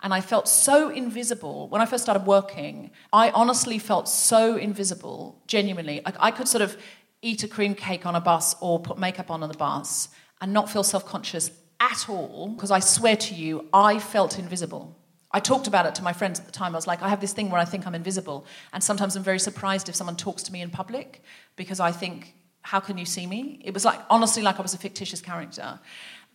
And 0.00 0.14
I 0.14 0.20
felt 0.20 0.48
so 0.48 0.88
invisible. 0.88 1.68
When 1.68 1.82
I 1.82 1.86
first 1.86 2.04
started 2.04 2.24
working, 2.24 2.92
I 3.12 3.30
honestly 3.30 3.80
felt 3.80 4.08
so 4.08 4.56
invisible, 4.56 5.42
genuinely. 5.48 6.02
Like 6.04 6.14
I 6.20 6.30
could 6.30 6.46
sort 6.46 6.62
of 6.62 6.76
eat 7.20 7.42
a 7.42 7.48
cream 7.48 7.74
cake 7.74 8.06
on 8.06 8.14
a 8.14 8.20
bus 8.20 8.54
or 8.60 8.78
put 8.78 8.96
makeup 8.96 9.28
on 9.28 9.42
on 9.42 9.48
the 9.48 9.58
bus 9.58 10.08
and 10.40 10.52
not 10.52 10.70
feel 10.70 10.84
self 10.84 11.04
conscious 11.04 11.50
at 11.80 12.08
all, 12.08 12.50
because 12.50 12.70
I 12.70 12.78
swear 12.78 13.16
to 13.16 13.34
you, 13.34 13.68
I 13.72 13.98
felt 13.98 14.38
invisible. 14.38 14.96
I 15.32 15.40
talked 15.40 15.66
about 15.66 15.86
it 15.86 15.96
to 15.96 16.02
my 16.04 16.12
friends 16.12 16.38
at 16.38 16.46
the 16.46 16.52
time. 16.52 16.74
I 16.74 16.78
was 16.78 16.86
like, 16.86 17.02
I 17.02 17.08
have 17.08 17.20
this 17.20 17.32
thing 17.32 17.50
where 17.50 17.60
I 17.60 17.64
think 17.64 17.86
I'm 17.88 17.94
invisible. 17.94 18.46
And 18.72 18.84
sometimes 18.84 19.16
I'm 19.16 19.24
very 19.24 19.40
surprised 19.40 19.88
if 19.88 19.96
someone 19.96 20.14
talks 20.14 20.44
to 20.44 20.52
me 20.52 20.60
in 20.60 20.70
public 20.70 21.22
because 21.56 21.80
I 21.80 21.90
think, 21.90 22.34
how 22.62 22.80
can 22.80 22.96
you 22.98 23.04
see 23.04 23.26
me? 23.26 23.60
It 23.64 23.74
was 23.74 23.84
like, 23.84 24.00
honestly, 24.08 24.42
like 24.42 24.58
I 24.58 24.62
was 24.62 24.74
a 24.74 24.78
fictitious 24.78 25.20
character. 25.20 25.78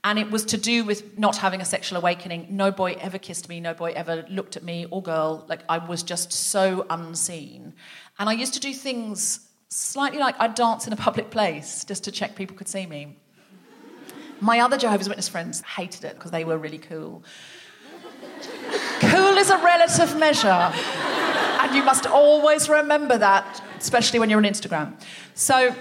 And 0.03 0.19
it 0.19 0.29
was 0.29 0.45
to 0.45 0.57
do 0.57 0.83
with 0.83 1.17
not 1.17 1.37
having 1.37 1.59
a 1.59 1.65
sexual 1.65 1.97
awakening. 1.97 2.47
No 2.49 2.71
boy 2.71 2.93
ever 3.01 3.17
kissed 3.17 3.49
me, 3.49 3.59
no 3.59 3.73
boy 3.73 3.91
ever 3.93 4.25
looked 4.29 4.55
at 4.55 4.63
me 4.63 4.85
or 4.91 5.01
girl. 5.01 5.45
Like 5.49 5.61
I 5.67 5.79
was 5.79 6.03
just 6.03 6.31
so 6.31 6.85
unseen. 6.89 7.73
And 8.19 8.29
I 8.29 8.33
used 8.33 8.53
to 8.53 8.59
do 8.59 8.73
things 8.73 9.47
slightly 9.69 10.19
like 10.19 10.35
I'd 10.39 10.55
dance 10.55 10.87
in 10.87 10.93
a 10.93 10.97
public 10.97 11.29
place 11.29 11.83
just 11.83 12.03
to 12.05 12.11
check 12.11 12.35
people 12.35 12.55
could 12.55 12.67
see 12.67 12.85
me. 12.85 13.17
My 14.39 14.59
other 14.59 14.77
Jehovah's 14.77 15.09
Witness 15.09 15.27
friends 15.27 15.61
hated 15.61 16.03
it 16.03 16.15
because 16.15 16.31
they 16.31 16.43
were 16.43 16.57
really 16.57 16.77
cool. 16.77 17.23
Cool 18.99 19.37
is 19.37 19.49
a 19.49 19.57
relative 19.57 20.17
measure. 20.17 20.71
And 21.59 21.75
you 21.75 21.83
must 21.83 22.05
always 22.05 22.69
remember 22.69 23.17
that, 23.17 23.63
especially 23.77 24.19
when 24.19 24.29
you're 24.29 24.39
on 24.39 24.45
Instagram. 24.45 24.93
So, 25.33 25.75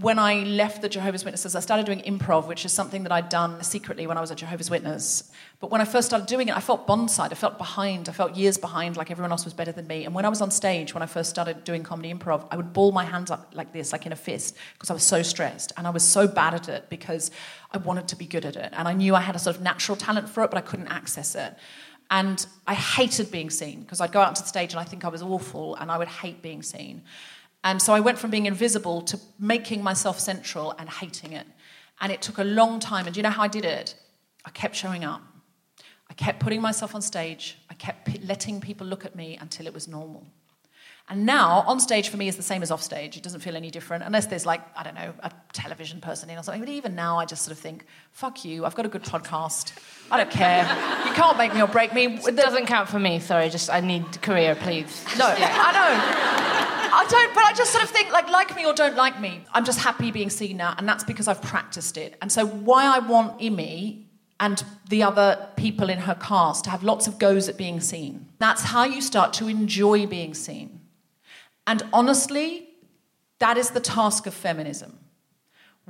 when 0.00 0.18
I 0.18 0.42
left 0.44 0.82
the 0.82 0.88
Jehovah's 0.88 1.24
Witnesses, 1.24 1.54
I 1.54 1.60
started 1.60 1.86
doing 1.86 2.00
improv, 2.00 2.46
which 2.46 2.64
is 2.64 2.72
something 2.72 3.02
that 3.04 3.12
I'd 3.12 3.28
done 3.28 3.62
secretly 3.62 4.06
when 4.06 4.18
I 4.18 4.20
was 4.20 4.30
a 4.30 4.34
Jehovah's 4.34 4.70
Witness. 4.70 5.30
But 5.60 5.70
when 5.70 5.80
I 5.80 5.84
first 5.84 6.08
started 6.08 6.26
doing 6.26 6.48
it, 6.48 6.56
I 6.56 6.60
felt 6.60 6.86
bondside. 6.86 7.32
I 7.32 7.34
felt 7.34 7.56
behind. 7.56 8.08
I 8.08 8.12
felt 8.12 8.36
years 8.36 8.58
behind, 8.58 8.96
like 8.96 9.10
everyone 9.10 9.30
else 9.30 9.44
was 9.44 9.54
better 9.54 9.72
than 9.72 9.86
me. 9.86 10.04
And 10.04 10.14
when 10.14 10.24
I 10.24 10.28
was 10.28 10.40
on 10.40 10.50
stage, 10.50 10.92
when 10.92 11.02
I 11.02 11.06
first 11.06 11.30
started 11.30 11.64
doing 11.64 11.82
comedy 11.82 12.12
improv, 12.12 12.46
I 12.50 12.56
would 12.56 12.72
ball 12.72 12.92
my 12.92 13.04
hands 13.04 13.30
up 13.30 13.52
like 13.54 13.72
this, 13.72 13.92
like 13.92 14.06
in 14.06 14.12
a 14.12 14.16
fist, 14.16 14.56
because 14.74 14.90
I 14.90 14.94
was 14.94 15.02
so 15.02 15.22
stressed. 15.22 15.72
And 15.76 15.86
I 15.86 15.90
was 15.90 16.02
so 16.02 16.28
bad 16.28 16.54
at 16.54 16.68
it 16.68 16.88
because 16.90 17.30
I 17.72 17.78
wanted 17.78 18.08
to 18.08 18.16
be 18.16 18.26
good 18.26 18.44
at 18.44 18.56
it. 18.56 18.72
And 18.72 18.88
I 18.88 18.92
knew 18.92 19.14
I 19.14 19.20
had 19.20 19.36
a 19.36 19.38
sort 19.38 19.56
of 19.56 19.62
natural 19.62 19.96
talent 19.96 20.28
for 20.28 20.42
it, 20.44 20.50
but 20.50 20.58
I 20.58 20.62
couldn't 20.62 20.88
access 20.88 21.34
it. 21.34 21.54
And 22.10 22.46
I 22.66 22.74
hated 22.74 23.30
being 23.30 23.50
seen 23.50 23.80
because 23.80 24.00
I'd 24.00 24.12
go 24.12 24.20
out 24.20 24.36
to 24.36 24.42
the 24.42 24.48
stage 24.48 24.72
and 24.72 24.80
I 24.80 24.84
think 24.84 25.04
I 25.04 25.08
was 25.08 25.22
awful 25.22 25.74
and 25.76 25.90
I 25.90 25.98
would 25.98 26.08
hate 26.08 26.40
being 26.40 26.62
seen. 26.62 27.02
And 27.66 27.82
so 27.82 27.92
I 27.92 27.98
went 27.98 28.16
from 28.16 28.30
being 28.30 28.46
invisible 28.46 29.02
to 29.02 29.18
making 29.40 29.82
myself 29.82 30.20
central 30.20 30.72
and 30.78 30.88
hating 30.88 31.32
it. 31.32 31.48
And 32.00 32.12
it 32.12 32.22
took 32.22 32.38
a 32.38 32.44
long 32.44 32.78
time. 32.78 33.06
And 33.06 33.12
do 33.14 33.18
you 33.18 33.24
know 33.24 33.30
how 33.30 33.42
I 33.42 33.48
did 33.48 33.64
it? 33.64 33.96
I 34.44 34.50
kept 34.50 34.76
showing 34.76 35.02
up. 35.02 35.20
I 36.08 36.14
kept 36.14 36.38
putting 36.38 36.60
myself 36.60 36.94
on 36.94 37.02
stage. 37.02 37.58
I 37.68 37.74
kept 37.74 38.04
p- 38.06 38.20
letting 38.24 38.60
people 38.60 38.86
look 38.86 39.04
at 39.04 39.16
me 39.16 39.36
until 39.40 39.66
it 39.66 39.74
was 39.74 39.88
normal. 39.88 40.24
And 41.08 41.24
now, 41.24 41.62
on 41.68 41.78
stage 41.78 42.08
for 42.08 42.16
me 42.16 42.26
is 42.26 42.36
the 42.36 42.42
same 42.42 42.64
as 42.64 42.72
off 42.72 42.82
stage. 42.82 43.16
It 43.16 43.22
doesn't 43.22 43.38
feel 43.38 43.54
any 43.54 43.70
different, 43.70 44.02
unless 44.02 44.26
there's 44.26 44.44
like, 44.44 44.60
I 44.76 44.82
don't 44.82 44.96
know, 44.96 45.14
a 45.20 45.30
television 45.52 46.00
person 46.00 46.28
in 46.30 46.36
or 46.36 46.42
something. 46.42 46.60
But 46.60 46.68
even 46.68 46.96
now, 46.96 47.18
I 47.18 47.26
just 47.26 47.42
sort 47.44 47.56
of 47.56 47.60
think, 47.62 47.86
fuck 48.10 48.44
you, 48.44 48.64
I've 48.64 48.74
got 48.74 48.86
a 48.86 48.88
good 48.88 49.04
podcast. 49.04 49.72
I 50.10 50.16
don't 50.16 50.30
care. 50.30 50.62
You 51.06 51.12
can't 51.12 51.38
make 51.38 51.54
me 51.54 51.62
or 51.62 51.68
break 51.68 51.94
me. 51.94 52.06
It 52.06 52.34
doesn't 52.34 52.66
count 52.66 52.88
for 52.88 52.98
me. 52.98 53.20
Sorry, 53.20 53.48
just 53.50 53.70
I 53.70 53.78
need 53.78 54.20
career, 54.20 54.56
please. 54.56 55.04
No, 55.16 55.26
I 55.26 55.72
know. 55.72 56.56
I 56.98 57.06
don't, 57.08 57.34
but 57.34 57.44
I 57.44 57.52
just 57.52 57.70
sort 57.70 57.84
of 57.84 57.90
think, 57.90 58.10
like, 58.10 58.28
like 58.28 58.56
me 58.56 58.66
or 58.66 58.72
don't 58.72 58.96
like 58.96 59.20
me. 59.20 59.44
I'm 59.52 59.64
just 59.64 59.78
happy 59.78 60.10
being 60.10 60.30
seen 60.30 60.56
now, 60.56 60.74
and 60.76 60.88
that's 60.88 61.04
because 61.04 61.28
I've 61.28 61.42
practiced 61.42 61.98
it. 61.98 62.16
And 62.20 62.32
so, 62.32 62.46
why 62.46 62.84
I 62.84 62.98
want 62.98 63.38
Imi 63.38 64.06
and 64.40 64.64
the 64.88 65.04
other 65.04 65.48
people 65.56 65.88
in 65.88 65.98
her 65.98 66.16
cast 66.16 66.64
to 66.64 66.70
have 66.70 66.82
lots 66.82 67.06
of 67.06 67.18
goes 67.18 67.48
at 67.48 67.56
being 67.56 67.80
seen. 67.80 68.26
That's 68.38 68.62
how 68.62 68.84
you 68.84 69.00
start 69.00 69.32
to 69.34 69.48
enjoy 69.48 70.06
being 70.06 70.34
seen. 70.34 70.80
And 71.66 71.82
honestly, 71.92 72.68
that 73.38 73.58
is 73.58 73.70
the 73.70 73.80
task 73.80 74.26
of 74.26 74.34
feminism. 74.34 74.98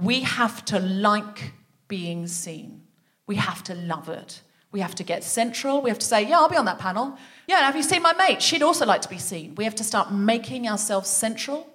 We 0.01 0.21
have 0.21 0.65
to 0.67 0.79
like 0.79 1.53
being 1.89 2.27
seen. 2.27 2.83
We 3.27 3.37
have 3.37 3.63
to 3.65 3.75
love 3.75 4.09
it. 4.09 4.43
We 4.73 4.81
have 4.81 4.95
to 4.97 5.05
get 5.05 5.25
central. 5.25 5.81
We 5.81 5.91
have 5.91 5.99
to 5.99 6.07
say, 6.07 6.29
yeah, 6.29 6.39
I'll 6.39 6.49
be 6.49 6.57
on 6.57 6.67
that 6.67 6.79
panel. 6.79 7.17
Yeah, 7.47 7.61
have 7.61 7.77
you 7.77 7.83
seen 7.83 8.03
my 8.03 8.13
mate? 8.15 8.43
She'd 8.43 8.63
also 8.63 8.85
like 8.85 9.01
to 9.03 9.09
be 9.09 9.19
seen. 9.19 9.55
We 9.55 9.65
have 9.65 9.75
to 9.77 9.85
start 9.85 10.13
making 10.13 10.69
ourselves 10.69 11.09
central. 11.09 11.73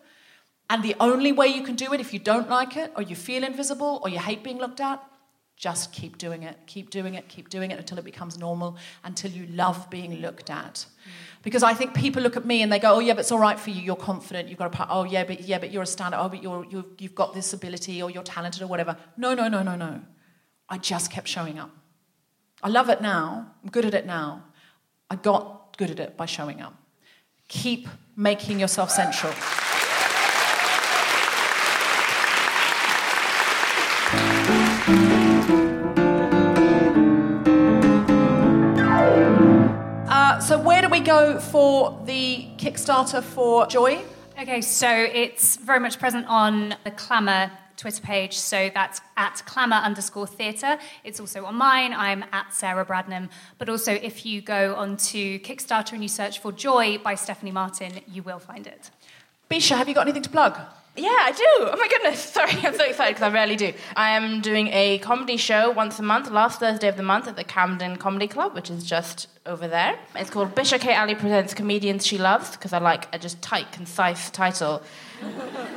And 0.70 0.84
the 0.84 0.96
only 1.00 1.32
way 1.32 1.48
you 1.48 1.64
can 1.64 1.76
do 1.76 1.94
it, 1.94 2.00
if 2.00 2.14
you 2.14 2.20
don't 2.20 2.50
like 2.50 2.78
it, 2.78 2.92
or 2.96 3.02
you 3.02 3.16
feel 3.16 3.44
invisible, 3.44 4.00
or 4.04 4.10
you 4.10 4.20
hate 4.20 4.44
being 4.44 4.58
looked 4.58 4.80
at, 4.80 5.04
just 5.58 5.92
keep 5.92 6.18
doing 6.18 6.44
it, 6.44 6.58
keep 6.66 6.90
doing 6.90 7.16
it, 7.16 7.28
keep 7.28 7.50
doing 7.50 7.72
it 7.72 7.78
until 7.78 8.00
it 8.00 8.06
becomes 8.06 8.38
normal, 8.38 8.78
until 9.04 9.32
you 9.32 9.46
love 9.48 9.90
being 9.90 10.16
looked 10.16 10.50
at. 10.50 10.74
Mm. 10.74 11.12
Because 11.44 11.64
I 11.64 11.74
think 11.74 11.96
people 11.96 12.22
look 12.22 12.38
at 12.38 12.46
me 12.46 12.62
and 12.62 12.72
they 12.72 12.80
go, 12.80 12.96
"Oh 12.96 13.00
yeah, 13.00 13.14
but 13.14 13.22
it's 13.22 13.32
all 13.32 13.40
right 13.40 13.60
for 13.60 13.72
you. 13.72 13.82
You're 13.82 13.96
confident. 13.96 14.48
You've 14.48 14.60
got 14.60 14.68
a 14.68 14.70
part. 14.70 14.90
Oh 14.92 15.04
yeah, 15.04 15.24
but 15.24 15.42
yeah, 15.42 15.58
but 15.58 15.72
you're 15.72 15.84
a 15.84 15.88
stand 15.88 16.14
Oh, 16.14 16.30
but 16.30 16.44
you're, 16.44 16.66
you're 16.70 16.86
you've 17.00 17.16
got 17.16 17.34
this 17.34 17.54
ability, 17.54 18.02
or 18.02 18.12
you're 18.12 18.24
talented, 18.24 18.62
or 18.62 18.68
whatever." 18.68 18.96
No, 19.18 19.34
no, 19.34 19.48
no, 19.48 19.64
no, 19.64 19.76
no. 19.76 20.02
I 20.70 20.78
just 20.78 21.12
kept 21.12 21.28
showing 21.28 21.58
up. 21.60 21.72
I 22.64 22.70
love 22.70 22.90
it 22.90 23.02
now. 23.02 23.52
I'm 23.64 23.70
good 23.72 23.86
at 23.86 23.94
it 23.94 24.06
now. 24.06 24.44
I 25.10 25.16
got 25.16 25.76
good 25.78 25.90
at 25.90 26.00
it 26.00 26.16
by 26.16 26.28
showing 26.28 26.62
up. 26.62 26.76
Keep 27.48 27.88
making 28.16 28.60
yourself 28.60 28.92
central. 28.92 29.34
We 40.92 41.00
go 41.00 41.40
for 41.40 41.98
the 42.04 42.50
Kickstarter 42.58 43.24
for 43.24 43.66
Joy? 43.66 44.04
Okay, 44.38 44.60
so 44.60 44.90
it's 44.90 45.56
very 45.56 45.80
much 45.80 45.98
present 45.98 46.26
on 46.28 46.76
the 46.84 46.92
Clamour 46.92 47.50
Twitter 47.78 48.02
page. 48.02 48.38
So 48.38 48.70
that's 48.74 49.00
at 49.16 49.42
Clamour 49.46 49.78
underscore 49.78 50.28
theatre. 50.28 50.78
It's 51.06 51.22
also 51.22 51.46
on 51.46 51.56
mine. 51.56 51.94
I'm 51.94 52.26
at 52.34 52.54
Sarah 52.54 52.86
Bradnum. 52.86 53.30
But 53.58 53.70
also, 53.70 53.94
if 53.94 54.26
you 54.26 54.42
go 54.42 54.76
onto 54.76 55.40
Kickstarter 55.40 55.94
and 55.94 56.04
you 56.04 56.10
search 56.10 56.40
for 56.40 56.52
Joy 56.52 56.98
by 56.98 57.16
Stephanie 57.16 57.54
Martin, 57.54 58.02
you 58.06 58.22
will 58.22 58.40
find 58.40 58.68
it. 58.68 58.92
Bisha, 59.50 59.78
have 59.78 59.88
you 59.88 59.96
got 59.96 60.02
anything 60.02 60.24
to 60.24 60.30
plug? 60.30 60.60
Yeah, 60.98 61.08
I 61.08 61.32
do. 61.32 61.70
Oh 61.72 61.78
my 61.80 61.88
goodness. 61.88 62.20
Sorry, 62.34 62.52
I'm 62.52 62.76
so 62.76 62.84
excited 62.84 63.16
because 63.16 63.24
I 63.24 63.34
rarely 63.34 63.56
do. 63.56 63.72
I 63.96 64.10
am 64.10 64.42
doing 64.42 64.68
a 64.68 64.98
comedy 65.00 65.38
show 65.38 65.72
once 65.72 66.00
a 66.00 66.04
month, 66.04 66.30
last 66.30 66.60
Thursday 66.60 66.90
of 66.90 66.98
the 66.98 67.04
month 67.04 67.30
at 67.30 67.38
the 67.38 67.46
Camden 67.46 67.96
Comedy 67.96 68.28
Club, 68.28 68.54
which 68.54 68.70
is 68.70 68.84
just 68.84 69.28
over 69.46 69.68
there. 69.68 69.98
It's 70.16 70.30
called 70.30 70.54
Bisha 70.56 70.80
K. 70.80 70.96
Ali 70.96 71.16
Presents 71.16 71.54
Comedians 71.54 72.06
She 72.06 72.18
Loves 72.18 72.52
because 72.52 72.74
I 72.74 72.80
like 72.80 73.08
a 73.14 73.20
just 73.20 73.42
tight, 73.42 73.72
concise 73.72 74.30
title. 74.30 74.82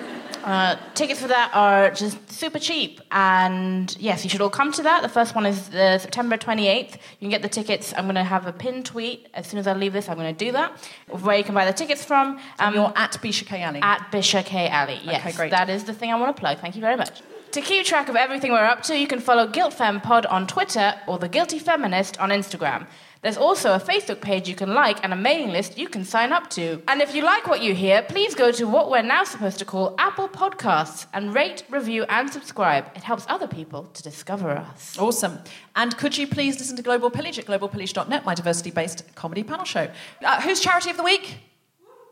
Uh, 0.44 0.76
tickets 0.92 1.22
for 1.22 1.28
that 1.28 1.50
are 1.54 1.90
just 1.90 2.30
super 2.30 2.58
cheap. 2.58 3.00
And 3.10 3.96
yes, 3.98 4.24
you 4.24 4.28
should 4.28 4.42
all 4.42 4.50
come 4.50 4.72
to 4.72 4.82
that. 4.82 5.00
The 5.00 5.08
first 5.08 5.34
one 5.34 5.46
is 5.46 5.74
uh, 5.74 5.98
September 5.98 6.36
28th. 6.36 6.92
You 6.92 6.98
can 7.18 7.30
get 7.30 7.40
the 7.40 7.48
tickets. 7.48 7.94
I'm 7.96 8.04
going 8.04 8.16
to 8.16 8.24
have 8.24 8.46
a 8.46 8.52
pinned 8.52 8.84
tweet. 8.84 9.26
As 9.32 9.46
soon 9.46 9.58
as 9.58 9.66
I 9.66 9.72
leave 9.72 9.94
this, 9.94 10.06
I'm 10.06 10.18
going 10.18 10.34
to 10.34 10.44
do 10.44 10.52
that. 10.52 10.86
Where 11.08 11.38
you 11.38 11.44
can 11.44 11.54
buy 11.54 11.64
the 11.64 11.72
tickets 11.72 12.04
from. 12.04 12.38
Um, 12.58 12.74
you're 12.74 12.92
at 12.94 13.12
Bisha 13.22 13.46
K. 13.46 13.64
Ali. 13.64 13.80
At 13.80 14.12
Bisha 14.12 14.44
K. 14.44 14.68
Ali, 14.68 15.00
yes. 15.02 15.22
Okay, 15.22 15.32
great. 15.32 15.50
That 15.50 15.70
is 15.70 15.84
the 15.84 15.94
thing 15.94 16.12
I 16.12 16.16
want 16.16 16.36
to 16.36 16.38
plug. 16.38 16.58
Thank 16.58 16.74
you 16.74 16.82
very 16.82 16.96
much. 16.96 17.22
To 17.52 17.62
keep 17.62 17.86
track 17.86 18.10
of 18.10 18.16
everything 18.16 18.52
we're 18.52 18.66
up 18.66 18.82
to, 18.82 18.98
you 18.98 19.06
can 19.06 19.20
follow 19.20 19.46
GuiltFemPod 19.46 20.30
on 20.30 20.46
Twitter 20.46 20.92
or 21.06 21.18
The 21.18 21.28
Guilty 21.28 21.58
Feminist 21.58 22.18
on 22.18 22.28
Instagram. 22.28 22.86
There's 23.24 23.38
also 23.38 23.72
a 23.72 23.80
Facebook 23.80 24.20
page 24.20 24.50
you 24.50 24.54
can 24.54 24.74
like 24.74 25.02
and 25.02 25.10
a 25.10 25.16
mailing 25.16 25.48
list 25.48 25.78
you 25.78 25.88
can 25.88 26.04
sign 26.04 26.30
up 26.30 26.50
to. 26.50 26.82
And 26.86 27.00
if 27.00 27.14
you 27.14 27.22
like 27.22 27.46
what 27.46 27.62
you 27.62 27.74
hear, 27.74 28.02
please 28.02 28.34
go 28.34 28.52
to 28.52 28.66
what 28.66 28.90
we're 28.90 29.00
now 29.00 29.24
supposed 29.24 29.58
to 29.60 29.64
call 29.64 29.94
Apple 29.96 30.28
Podcasts 30.28 31.06
and 31.14 31.34
rate, 31.34 31.64
review, 31.70 32.04
and 32.10 32.30
subscribe. 32.30 32.84
It 32.94 33.02
helps 33.02 33.24
other 33.26 33.46
people 33.46 33.84
to 33.84 34.02
discover 34.02 34.50
us. 34.50 34.98
Awesome. 34.98 35.38
And 35.74 35.96
could 35.96 36.18
you 36.18 36.26
please 36.26 36.58
listen 36.58 36.76
to 36.76 36.82
Global 36.82 37.08
Pillage 37.08 37.38
at 37.38 37.46
globalpillage.net, 37.46 38.26
my 38.26 38.34
diversity 38.34 38.70
based 38.70 39.04
comedy 39.14 39.42
panel 39.42 39.64
show? 39.64 39.88
Uh, 40.22 40.42
who's 40.42 40.60
charity 40.60 40.90
of 40.90 40.98
the 40.98 41.02
week? 41.02 41.38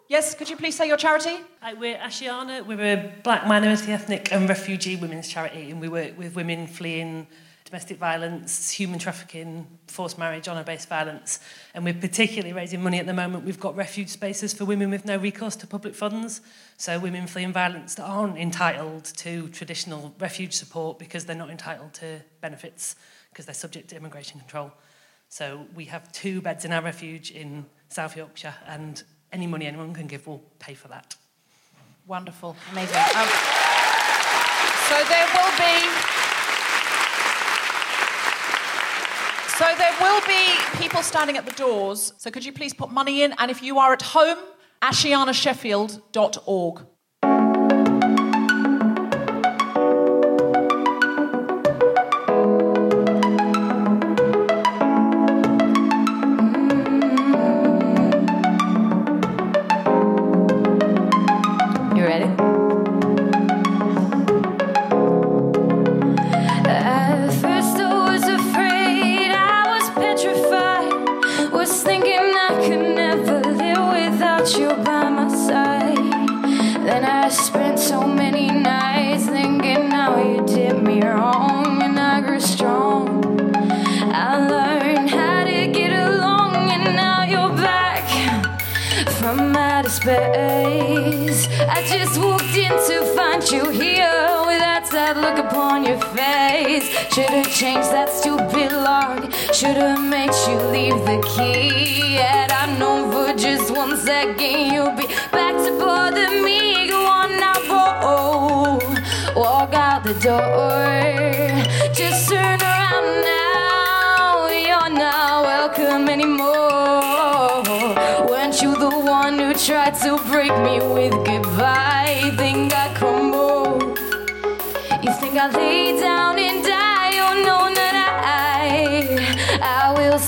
Yes, 0.09 0.35
could 0.35 0.49
you 0.49 0.57
please 0.57 0.79
say 0.79 0.89
your 0.89 0.97
charity? 0.97 1.37
Hi, 1.61 1.75
we're 1.75 1.99
Ashiana. 1.99 2.65
We're 2.65 2.81
a 2.81 3.13
black 3.23 3.47
minority 3.47 3.93
ethnic 3.93 4.33
and 4.33 4.49
refugee 4.49 4.97
women's 4.97 5.29
charity, 5.29 5.71
and 5.73 5.79
we 5.79 5.89
work 5.89 6.17
with 6.17 6.35
women 6.35 6.67
fleeing 6.67 7.27
domestic 7.73 7.97
violence, 7.97 8.71
human 8.71 8.99
trafficking, 8.99 9.67
forced 9.87 10.19
marriage, 10.19 10.47
honour 10.47 10.63
based 10.63 10.91
violence. 10.91 11.41
And 11.73 11.83
we're 11.87 11.95
particularly 11.95 12.53
raising 12.53 12.83
money 12.83 12.99
at 12.99 13.07
the 13.07 13.15
moment. 13.15 13.47
We've 13.47 13.59
got 13.59 13.75
refuge 13.75 14.11
spaces 14.11 14.53
for 14.53 14.67
women 14.67 14.91
with 14.91 15.07
no 15.07 15.17
recourse 15.17 15.57
to 15.57 15.67
public 15.67 15.95
funds. 15.95 16.43
So, 16.77 16.99
women 16.99 17.27
fleeing 17.27 17.51
violence 17.51 17.95
that 17.95 18.03
aren't 18.03 18.37
entitled 18.37 19.05
to 19.05 19.49
traditional 19.49 20.15
refuge 20.19 20.53
support 20.53 20.99
because 20.99 21.25
they're 21.25 21.35
not 21.35 21.49
entitled 21.49 21.95
to 21.95 22.21
benefits 22.43 22.95
because 23.31 23.47
they're 23.47 23.55
subject 23.55 23.89
to 23.89 23.97
immigration 23.97 24.39
control. 24.39 24.71
So, 25.31 25.65
we 25.75 25.87
have 25.87 26.13
two 26.13 26.43
beds 26.43 26.67
in 26.67 26.75
our 26.75 26.83
refuge 26.83 27.31
in 27.31 27.65
South 27.89 28.19
Yorkshire, 28.19 28.55
and 28.67 29.03
any 29.33 29.47
money 29.47 29.65
anyone 29.65 29.95
can 29.95 30.09
give 30.09 30.27
will 30.27 30.45
pay 30.59 30.75
for 30.75 30.89
that. 30.89 31.17
Wonderful. 32.07 32.55
Amazing. 32.73 32.97
Um, 33.17 33.29
so, 34.91 35.03
there 35.09 35.27
will 35.33 35.57
be. 35.57 36.22
So 39.59 39.67
there 39.77 39.95
will 40.01 40.21
be 40.27 40.55
people 40.79 41.03
standing 41.03 41.37
at 41.37 41.45
the 41.45 41.53
doors. 41.53 42.15
So 42.17 42.31
could 42.31 42.45
you 42.45 42.53
please 42.53 42.73
put 42.73 42.91
money 42.91 43.23
in? 43.23 43.35
And 43.39 43.51
if 43.51 43.63
you 43.63 43.79
are 43.79 43.93
at 43.93 44.03
home, 44.03 44.39
ashianasheffield.org. 44.81 46.87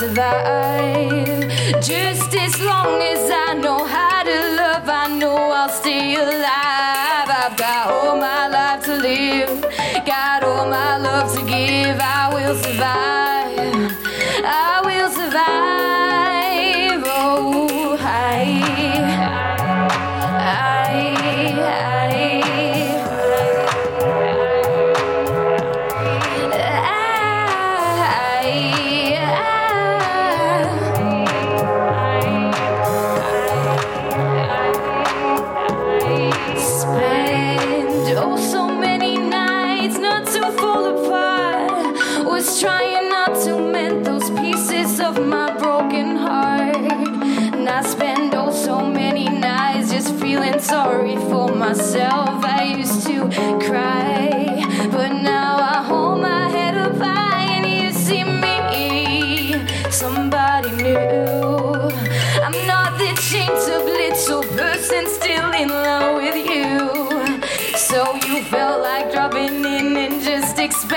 survive. 0.05 1.49
Just 1.81 2.35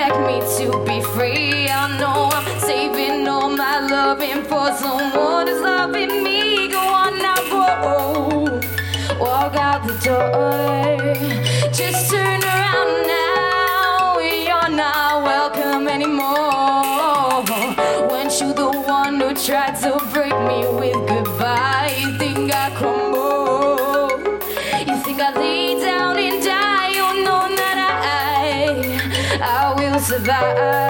expect 0.08 0.26
me 0.26 0.40
to 0.66 0.84
be 0.84 1.00
free. 1.02 1.68
I 1.68 1.98
know 1.98 2.30
I'm 2.32 2.60
saving 2.60 3.28
all 3.28 3.50
my 3.50 3.80
loving 3.80 4.42
for 4.44 4.72
someone 4.72 5.46
who's 5.46 5.60
loving 5.60 6.22
me. 6.22 6.68
Go 6.68 6.78
on 6.78 7.18
now, 7.18 7.36
whoa. 7.50 8.60
Walk 9.20 9.54
out 9.56 9.86
the 9.86 9.94
door. 10.04 10.77
Will 30.42 30.87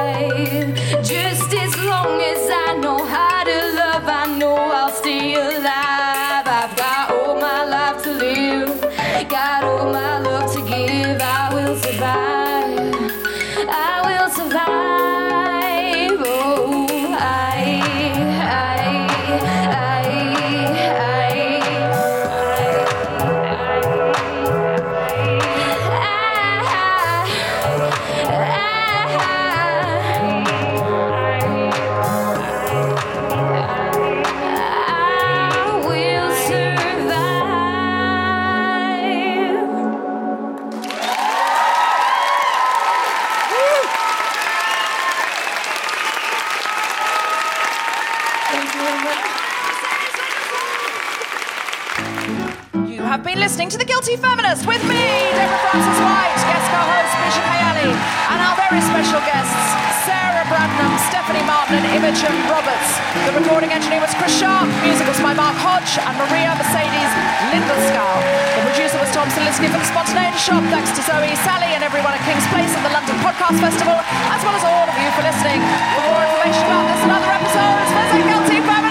With 54.67 54.83
me, 54.91 55.07
Deborah 55.39 55.63
Frances-White, 55.71 56.41
guest 56.51 56.67
co-host 56.75 57.15
Bisha 57.23 57.43
K 57.47 57.51
Ali, 57.73 57.91
and 57.95 58.39
our 58.43 58.57
very 58.59 58.83
special 58.83 59.23
guests, 59.23 59.65
Sarah 60.03 60.45
Bradnum, 60.51 60.93
Stephanie 61.09 61.47
Martin, 61.47 61.79
and 61.79 61.87
Imogen 61.95 62.35
Roberts. 62.51 62.91
The 63.29 63.33
recording 63.39 63.71
engineer 63.71 64.03
was 64.03 64.13
Chris 64.19 64.35
Sharp, 64.35 64.67
music 64.83 65.07
was 65.07 65.17
by 65.23 65.33
Mark 65.33 65.57
Hodge, 65.63 65.97
and 66.03 66.15
Maria 66.21 66.53
Mercedes 66.59 67.13
Lindenskow. 67.55 68.13
The 68.59 68.63
producer 68.69 68.99
was 68.99 69.09
Tom 69.15 69.31
Salinsky 69.31 69.71
for 69.71 69.79
The 69.79 69.89
Spontaneity 69.89 70.37
Shop. 70.43 70.61
Thanks 70.75 70.91
to 70.99 71.03
Zoe, 71.07 71.33
Sally, 71.47 71.71
and 71.73 71.81
everyone 71.87 72.13
at 72.13 72.23
King's 72.27 72.45
Place 72.51 72.73
and 72.75 72.83
the 72.83 72.93
London 72.93 73.17
Podcast 73.25 73.63
Festival, 73.63 73.97
as 74.03 74.41
well 74.43 74.57
as 74.59 74.65
all 74.67 74.87
of 74.91 74.97
you 74.99 75.09
for 75.17 75.23
listening. 75.23 75.63
For 75.97 76.03
more 76.03 76.23
information 76.29 76.65
about 76.67 76.85
this 76.93 77.01
and 77.07 77.13
other 77.15 77.31
episodes, 77.31 77.89
visit 77.95 78.23
guiltyfeminist.com. 78.27 78.88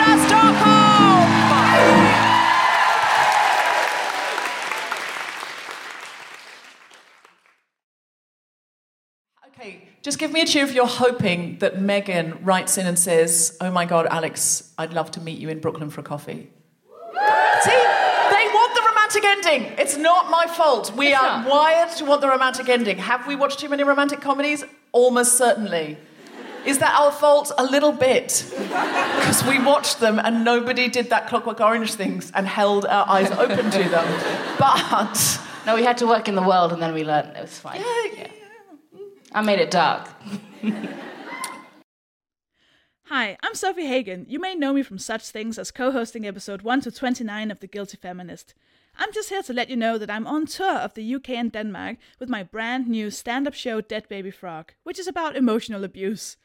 Okay, 9.59 9.81
just 10.03 10.19
give 10.19 10.31
me 10.31 10.41
a 10.41 10.45
cheer 10.45 10.63
if 10.63 10.75
you're 10.75 10.85
hoping 10.85 11.57
that 11.59 11.81
Megan 11.81 12.37
writes 12.43 12.77
in 12.77 12.85
and 12.85 12.97
says, 12.97 13.57
Oh 13.59 13.71
my 13.71 13.85
God, 13.85 14.05
Alex, 14.05 14.71
I'd 14.77 14.93
love 14.93 15.09
to 15.11 15.19
meet 15.19 15.39
you 15.39 15.49
in 15.49 15.59
Brooklyn 15.59 15.89
for 15.89 16.01
a 16.01 16.03
coffee. 16.03 16.51
See, 17.63 17.71
they 17.71 18.45
want 18.53 18.75
the 18.75 18.83
romantic 18.87 19.23
ending. 19.25 19.63
It's 19.79 19.97
not 19.97 20.29
my 20.29 20.45
fault. 20.45 20.95
We 20.95 21.11
are 21.15 21.49
wired 21.49 21.89
to 21.97 22.05
want 22.05 22.21
the 22.21 22.27
romantic 22.27 22.69
ending. 22.69 22.99
Have 22.99 23.25
we 23.25 23.35
watched 23.35 23.57
too 23.57 23.67
many 23.67 23.83
romantic 23.83 24.21
comedies? 24.21 24.63
Almost 24.91 25.39
certainly. 25.39 25.97
Is 26.63 26.77
that 26.77 26.93
our 26.99 27.11
fault? 27.11 27.51
A 27.57 27.65
little 27.65 27.91
bit. 27.91 28.45
Because 28.51 29.43
we 29.45 29.57
watched 29.57 29.99
them 29.99 30.19
and 30.19 30.45
nobody 30.45 30.87
did 30.87 31.09
that 31.09 31.29
Clockwork 31.29 31.61
Orange 31.61 31.93
things 31.93 32.29
and 32.35 32.45
held 32.45 32.85
our 32.85 33.09
eyes 33.09 33.31
open 33.31 33.71
to 33.71 33.89
them. 33.89 34.55
But. 34.59 35.41
No, 35.65 35.75
we 35.75 35.83
had 35.83 35.97
to 35.97 36.07
work 36.07 36.27
in 36.27 36.35
the 36.35 36.43
world 36.43 36.73
and 36.73 36.81
then 36.81 36.93
we 36.93 37.03
learned 37.03 37.35
it 37.35 37.41
was 37.41 37.57
fine. 37.57 37.81
Yeah, 37.81 38.27
I 39.31 39.41
made 39.41 39.59
it 39.59 39.71
dark. 39.71 40.09
Hi, 43.03 43.37
I'm 43.41 43.53
Sofie 43.53 43.87
Hagen. 43.87 44.25
You 44.27 44.39
may 44.39 44.55
know 44.55 44.73
me 44.73 44.83
from 44.83 44.99
such 44.99 45.29
things 45.29 45.57
as 45.57 45.71
co 45.71 45.91
hosting 45.91 46.25
episode 46.25 46.61
1 46.61 46.81
to 46.81 46.91
29 46.91 47.51
of 47.51 47.59
The 47.59 47.67
Guilty 47.67 47.97
Feminist. 47.97 48.53
I'm 48.97 49.13
just 49.13 49.29
here 49.29 49.43
to 49.43 49.53
let 49.53 49.69
you 49.69 49.75
know 49.75 49.97
that 49.97 50.09
I'm 50.09 50.25
on 50.25 50.45
tour 50.45 50.77
of 50.77 50.93
the 50.93 51.15
UK 51.15 51.29
and 51.31 51.51
Denmark 51.51 51.97
with 52.19 52.29
my 52.29 52.43
brand 52.43 52.87
new 52.87 53.11
stand 53.11 53.47
up 53.47 53.53
show 53.53 53.79
Dead 53.79 54.07
Baby 54.09 54.31
Frog, 54.31 54.73
which 54.83 54.97
is 54.97 55.07
about 55.07 55.35
emotional 55.35 55.83
abuse. 55.83 56.37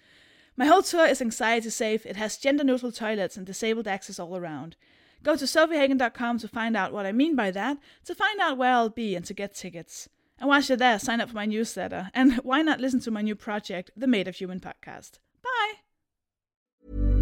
My 0.57 0.67
whole 0.67 0.83
tour 0.83 1.07
is 1.07 1.23
anxiety 1.23 1.71
safe, 1.71 2.05
it 2.05 2.17
has 2.17 2.37
gender 2.37 2.63
neutral 2.63 2.93
toilets 2.93 3.37
and 3.37 3.47
disabled 3.47 3.89
access 3.89 4.19
all 4.19 4.37
around. 4.37 4.77
Go 5.23 5.35
to 5.37 5.45
sofiehagen.com 5.45 6.39
to 6.39 6.49
find 6.49 6.77
out 6.77 6.93
what 6.93 7.07
I 7.07 7.13
mean 7.13 7.37
by 7.37 7.51
that, 7.53 7.79
to 8.05 8.15
find 8.15 8.41
out 8.41 8.59
where 8.59 8.73
I'll 8.73 8.89
be, 8.91 9.15
and 9.15 9.25
to 9.25 9.35
get 9.35 9.55
tickets. 9.55 10.09
And 10.39 10.49
while 10.49 10.61
you're 10.61 10.77
there, 10.77 10.99
sign 10.99 11.21
up 11.21 11.29
for 11.29 11.37
my 11.37 11.47
newsletter. 11.47 12.11
And 12.15 12.35
why 12.43 12.63
not 12.63 12.81
listen 12.81 13.01
to 13.01 13.11
my 13.11 13.23
new 13.23 13.35
project, 13.35 13.91
the 13.97 14.07
Made 14.07 14.29
of 14.29 14.37
Human 14.37 14.61
podcast? 14.61 15.19
Bye! 15.43 17.22